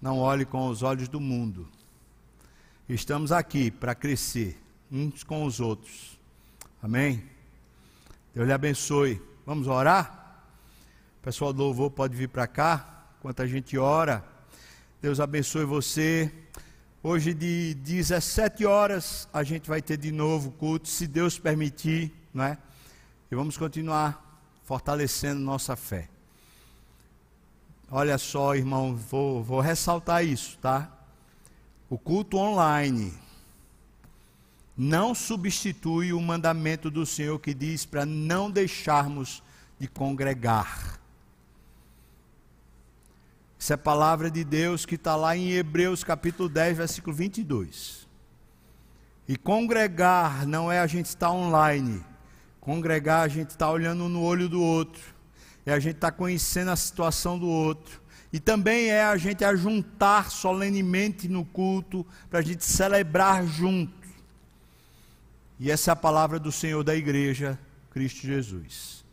Não 0.01 0.17
olhe 0.17 0.45
com 0.45 0.67
os 0.67 0.81
olhos 0.81 1.07
do 1.07 1.19
mundo. 1.19 1.69
Estamos 2.89 3.31
aqui 3.31 3.69
para 3.69 3.93
crescer 3.93 4.59
uns 4.91 5.23
com 5.23 5.45
os 5.45 5.59
outros. 5.59 6.19
Amém? 6.81 7.23
Deus 8.37 8.45
lhe 8.45 8.53
abençoe. 8.53 9.19
Vamos 9.47 9.65
orar? 9.65 10.43
O 11.19 11.23
pessoal 11.23 11.51
do 11.51 11.63
louvor 11.63 11.89
pode 11.89 12.15
vir 12.15 12.29
para 12.29 12.45
cá, 12.45 13.07
enquanto 13.17 13.41
a 13.41 13.47
gente 13.47 13.79
ora. 13.79 14.23
Deus 15.01 15.19
abençoe 15.19 15.65
você. 15.65 16.31
Hoje 17.01 17.33
de 17.33 17.73
17 17.73 18.63
horas 18.63 19.27
a 19.33 19.41
gente 19.41 19.67
vai 19.67 19.81
ter 19.81 19.97
de 19.97 20.11
novo 20.11 20.51
culto, 20.51 20.87
se 20.87 21.07
Deus 21.07 21.39
permitir, 21.39 22.13
não 22.31 22.43
é? 22.43 22.59
E 23.31 23.35
vamos 23.35 23.57
continuar 23.57 24.39
fortalecendo 24.65 25.41
nossa 25.41 25.75
fé. 25.75 26.07
Olha 27.89 28.19
só, 28.19 28.53
irmão, 28.53 28.95
vou, 28.95 29.43
vou 29.43 29.61
ressaltar 29.61 30.23
isso, 30.23 30.59
tá? 30.59 30.95
O 31.89 31.97
culto 31.97 32.37
online 32.37 33.17
não 34.77 35.15
substitui 35.15 36.13
o 36.13 36.21
mandamento 36.21 36.91
do 36.91 37.05
Senhor 37.05 37.39
que 37.39 37.53
diz 37.53 37.85
para 37.85 38.05
não 38.05 38.51
deixarmos 38.51 39.41
de 39.79 39.87
congregar. 39.87 40.99
Isso 43.57 43.73
é 43.73 43.77
palavra 43.77 44.29
de 44.29 44.43
Deus 44.43 44.85
que 44.85 44.95
está 44.95 45.15
lá 45.15 45.35
em 45.35 45.51
Hebreus 45.51 46.03
capítulo 46.03 46.47
10, 46.47 46.77
versículo 46.77 47.15
22. 47.15 48.07
E 49.27 49.35
congregar 49.35 50.45
não 50.45 50.71
é 50.71 50.79
a 50.79 50.85
gente 50.85 51.07
estar 51.07 51.31
online. 51.31 52.05
Congregar 52.61 53.21
a 53.21 53.27
gente 53.27 53.49
está 53.49 53.69
olhando 53.71 54.07
no 54.07 54.21
olho 54.21 54.47
do 54.47 54.61
outro 54.61 55.01
é 55.65 55.73
a 55.73 55.79
gente 55.79 55.95
estar 55.95 56.11
tá 56.11 56.17
conhecendo 56.17 56.69
a 56.71 56.75
situação 56.75 57.37
do 57.37 57.47
outro. 57.47 57.99
E 58.31 58.39
também 58.39 58.89
é 58.89 59.03
a 59.03 59.17
gente 59.17 59.43
ajuntar 59.43 60.29
solenemente 60.29 61.27
no 61.27 61.43
culto, 61.43 62.05
para 62.29 62.39
a 62.39 62.41
gente 62.41 62.63
celebrar 62.63 63.45
junto. 63.45 64.06
E 65.59 65.71
essa 65.71 65.91
é 65.91 65.93
a 65.93 65.95
palavra 65.95 66.39
do 66.39 66.51
Senhor 66.51 66.83
da 66.83 66.95
igreja, 66.95 67.59
Cristo 67.89 68.21
Jesus. 68.21 69.03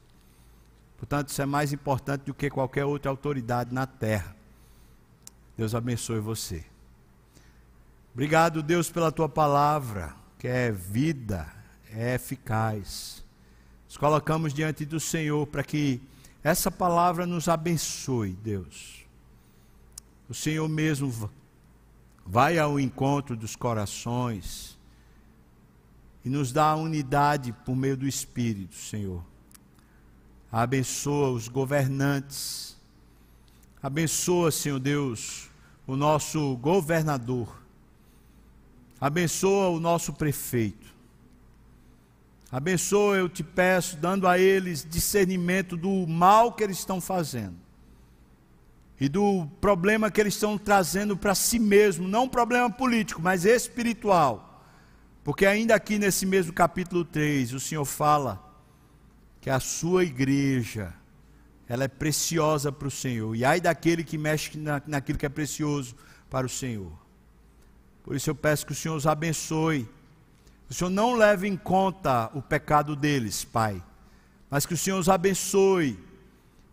Portanto, 0.99 1.29
isso 1.29 1.41
é 1.41 1.47
mais 1.47 1.73
importante 1.73 2.23
do 2.23 2.35
que 2.35 2.51
qualquer 2.51 2.85
outra 2.85 3.11
autoridade 3.11 3.73
na 3.73 3.87
terra. 3.87 4.37
Deus 5.57 5.75
abençoe 5.75 6.19
você. 6.19 6.65
Obrigado, 8.13 8.63
Deus, 8.63 8.91
pela 8.91 9.11
tua 9.11 9.29
palavra, 9.29 10.15
que 10.39 10.47
é 10.47 10.71
vida, 10.71 11.51
é 11.91 12.15
eficaz. 12.15 13.25
Nos 13.87 13.97
colocamos 13.97 14.53
diante 14.53 14.85
do 14.85 15.01
Senhor 15.01 15.47
para 15.47 15.65
que 15.65 16.01
essa 16.43 16.71
palavra 16.71 17.27
nos 17.27 17.49
abençoe, 17.49 18.33
Deus. 18.33 19.05
O 20.29 20.35
Senhor 20.35 20.69
mesmo 20.69 21.31
vai 22.25 22.59
ao 22.59 22.79
encontro 22.79 23.37
dos 23.37 23.57
corações 23.57 24.74
e 26.25 26.31
nos 26.31 26.53
dá 26.53 26.71
a 26.71 26.77
unidade 26.77 27.53
por 27.65 27.77
meio 27.77 27.97
do 27.97 28.07
Espírito, 28.07 28.75
Senhor. 28.75 29.23
Abençoa 30.51 31.31
os 31.31 31.49
governantes. 31.49 32.77
Abençoa, 33.83 34.51
Senhor 34.51 34.79
Deus, 34.79 35.51
o 35.87 35.97
nosso 35.97 36.57
governador. 36.57 37.63
Abençoa 39.01 39.69
o 39.69 39.79
nosso 39.79 40.13
prefeito. 40.13 40.95
Abençoa, 42.51 43.17
eu 43.17 43.29
te 43.29 43.43
peço, 43.43 43.97
dando 43.97 44.27
a 44.27 44.39
eles 44.39 44.87
discernimento 44.89 45.77
do 45.77 46.07
mal 46.07 46.53
que 46.53 46.63
eles 46.63 46.79
estão 46.79 47.01
fazendo 47.01 47.65
e 49.01 49.09
do 49.09 49.47
problema 49.61 50.11
que 50.11 50.21
eles 50.21 50.35
estão 50.35 50.57
trazendo 50.57 51.17
para 51.17 51.35
si 51.35 51.59
mesmo, 51.59 52.07
não 52.07 52.25
um 52.25 52.29
problema 52.29 52.71
político, 52.71 53.21
mas 53.21 53.45
espiritual. 53.45 54.44
Porque 55.25 55.47
ainda 55.47 55.75
aqui 55.75 55.99
nesse 55.99 56.25
mesmo 56.25 56.53
capítulo 56.53 57.05
3, 57.05 57.53
o 57.55 57.59
Senhor 57.59 57.85
fala 57.85 58.41
que 59.41 59.51
a 59.51 59.59
sua 59.59 60.05
igreja, 60.05 60.95
ela 61.69 61.83
é 61.83 61.89
preciosa 61.89 62.71
para 62.71 62.87
o 62.87 62.91
Senhor. 62.91 63.35
E 63.35 63.45
ai 63.45 63.61
daquele 63.61 64.05
que 64.05 64.17
mexe 64.17 64.57
na, 64.57 64.81
naquilo 64.87 65.19
que 65.19 65.27
é 65.27 65.31
precioso 65.31 65.97
para 66.31 66.47
o 66.47 66.51
Senhor. 66.51 66.93
Por 68.05 68.15
isso 68.15 68.31
eu 68.31 68.35
peço 68.35 68.67
que 68.67 68.73
o 68.73 68.77
Senhor 68.77 68.95
os 68.95 69.07
abençoe 69.07 69.89
o 70.69 70.75
Senhor 70.75 70.91
não 70.91 71.15
leve 71.15 71.47
em 71.47 71.57
conta 71.57 72.31
o 72.35 72.43
pecado 72.43 72.97
deles, 72.97 73.45
Pai, 73.45 73.83
mas 74.51 74.65
que 74.65 74.75
o 74.75 74.77
Senhor 74.77 74.99
os 74.99 75.09
abençoe 75.09 75.99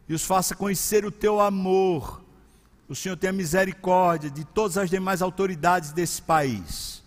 e 0.07 0.13
os 0.13 0.23
faça 0.23 0.55
conhecer 0.55 1.05
o 1.05 1.11
teu 1.11 1.39
amor. 1.39 2.21
O 2.87 2.95
Senhor 2.95 3.15
tenha 3.15 3.33
misericórdia 3.33 4.29
de 4.29 4.43
todas 4.43 4.77
as 4.77 4.89
demais 4.89 5.21
autoridades 5.21 5.91
desse 5.91 6.21
país, 6.21 7.00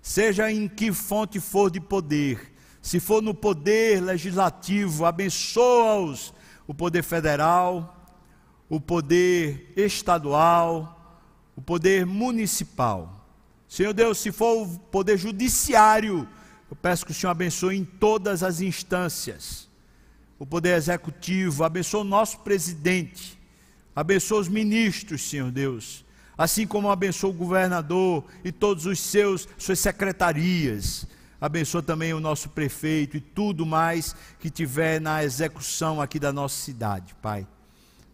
seja 0.00 0.50
em 0.50 0.68
que 0.68 0.92
fonte 0.92 1.40
for 1.40 1.70
de 1.70 1.80
poder, 1.80 2.54
se 2.80 3.00
for 3.00 3.20
no 3.20 3.34
poder 3.34 4.00
legislativo, 4.00 5.04
abençoa-os, 5.04 6.32
o 6.66 6.72
poder 6.72 7.02
federal, 7.02 8.16
o 8.68 8.80
poder 8.80 9.72
estadual, 9.76 11.20
o 11.56 11.60
poder 11.60 12.06
municipal. 12.06 13.26
Senhor 13.68 13.92
Deus, 13.92 14.18
se 14.18 14.32
for 14.32 14.62
o 14.62 14.78
poder 14.78 15.18
judiciário, 15.18 16.28
eu 16.70 16.76
peço 16.76 17.04
que 17.04 17.12
o 17.12 17.14
Senhor 17.14 17.30
abençoe 17.30 17.76
em 17.76 17.84
todas 17.84 18.42
as 18.42 18.60
instâncias. 18.60 19.68
O 20.38 20.46
poder 20.46 20.76
executivo, 20.76 21.64
abençoe 21.64 22.02
o 22.02 22.04
nosso 22.04 22.38
presidente, 22.40 23.38
abençoe 23.94 24.40
os 24.40 24.48
ministros, 24.48 25.28
Senhor 25.28 25.50
Deus, 25.50 26.04
assim 26.38 26.64
como 26.64 26.88
abençoe 26.88 27.30
o 27.30 27.34
governador 27.34 28.24
e 28.44 28.52
todos 28.52 28.86
os 28.86 29.00
seus 29.00 29.48
suas 29.58 29.80
secretarias. 29.80 31.04
Abençoa 31.40 31.82
também 31.82 32.14
o 32.14 32.20
nosso 32.20 32.48
prefeito 32.50 33.16
e 33.16 33.20
tudo 33.20 33.66
mais 33.66 34.14
que 34.38 34.48
tiver 34.48 35.00
na 35.00 35.24
execução 35.24 36.00
aqui 36.00 36.18
da 36.20 36.32
nossa 36.32 36.56
cidade, 36.62 37.14
Pai. 37.20 37.46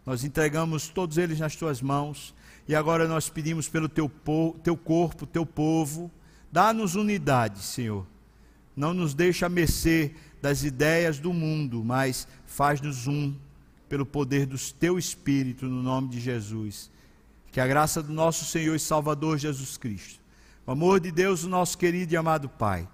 Nós 0.05 0.23
entregamos 0.23 0.89
todos 0.89 1.19
eles 1.19 1.39
nas 1.39 1.55
tuas 1.55 1.81
mãos 1.81 2.33
e 2.67 2.75
agora 2.75 3.07
nós 3.07 3.29
pedimos 3.29 3.69
pelo 3.69 3.87
teu, 3.87 4.11
teu 4.63 4.75
corpo, 4.75 5.27
teu 5.27 5.45
povo, 5.45 6.11
dá-nos 6.51 6.95
unidade, 6.95 7.61
Senhor. 7.61 8.05
Não 8.75 8.93
nos 8.93 9.13
deixa 9.13 9.45
a 9.45 9.49
mercê 9.49 10.13
das 10.41 10.63
ideias 10.63 11.17
do 11.19 11.31
mundo, 11.31 11.83
mas 11.83 12.27
faz-nos 12.45 13.07
um 13.07 13.35
pelo 13.87 14.05
poder 14.05 14.45
do 14.45 14.57
teu 14.73 14.97
Espírito, 14.97 15.65
no 15.65 15.81
nome 15.81 16.09
de 16.09 16.19
Jesus. 16.19 16.91
Que 17.55 17.61
a 17.61 17.67
graça 17.67 18.03
do 18.03 18.11
nosso 18.11 18.43
Senhor 18.43 18.75
e 18.75 18.79
Salvador 18.79 19.37
Jesus 19.37 19.77
Cristo, 19.77 20.19
o 20.67 20.71
amor 20.71 20.99
de 20.99 21.09
Deus, 21.09 21.45
o 21.45 21.47
nosso 21.47 21.77
querido 21.77 22.13
e 22.13 22.17
amado 22.17 22.49
Pai, 22.49 22.85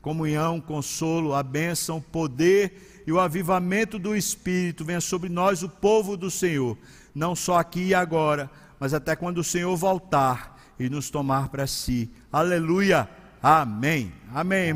comunhão, 0.00 0.60
consolo, 0.60 1.34
a 1.34 1.42
bênção, 1.42 1.96
o 1.96 2.00
poder 2.00 3.02
e 3.04 3.10
o 3.10 3.18
avivamento 3.18 3.98
do 3.98 4.14
Espírito 4.14 4.84
venha 4.84 5.00
sobre 5.00 5.28
nós, 5.28 5.64
o 5.64 5.68
povo 5.68 6.16
do 6.16 6.30
Senhor, 6.30 6.78
não 7.12 7.34
só 7.34 7.58
aqui 7.58 7.86
e 7.86 7.94
agora, 7.96 8.48
mas 8.78 8.94
até 8.94 9.16
quando 9.16 9.38
o 9.38 9.44
Senhor 9.44 9.76
voltar 9.76 10.56
e 10.78 10.88
nos 10.88 11.10
tomar 11.10 11.48
para 11.48 11.66
si. 11.66 12.08
Aleluia. 12.30 13.10
Amém. 13.42 14.12
Amém. 14.32 14.72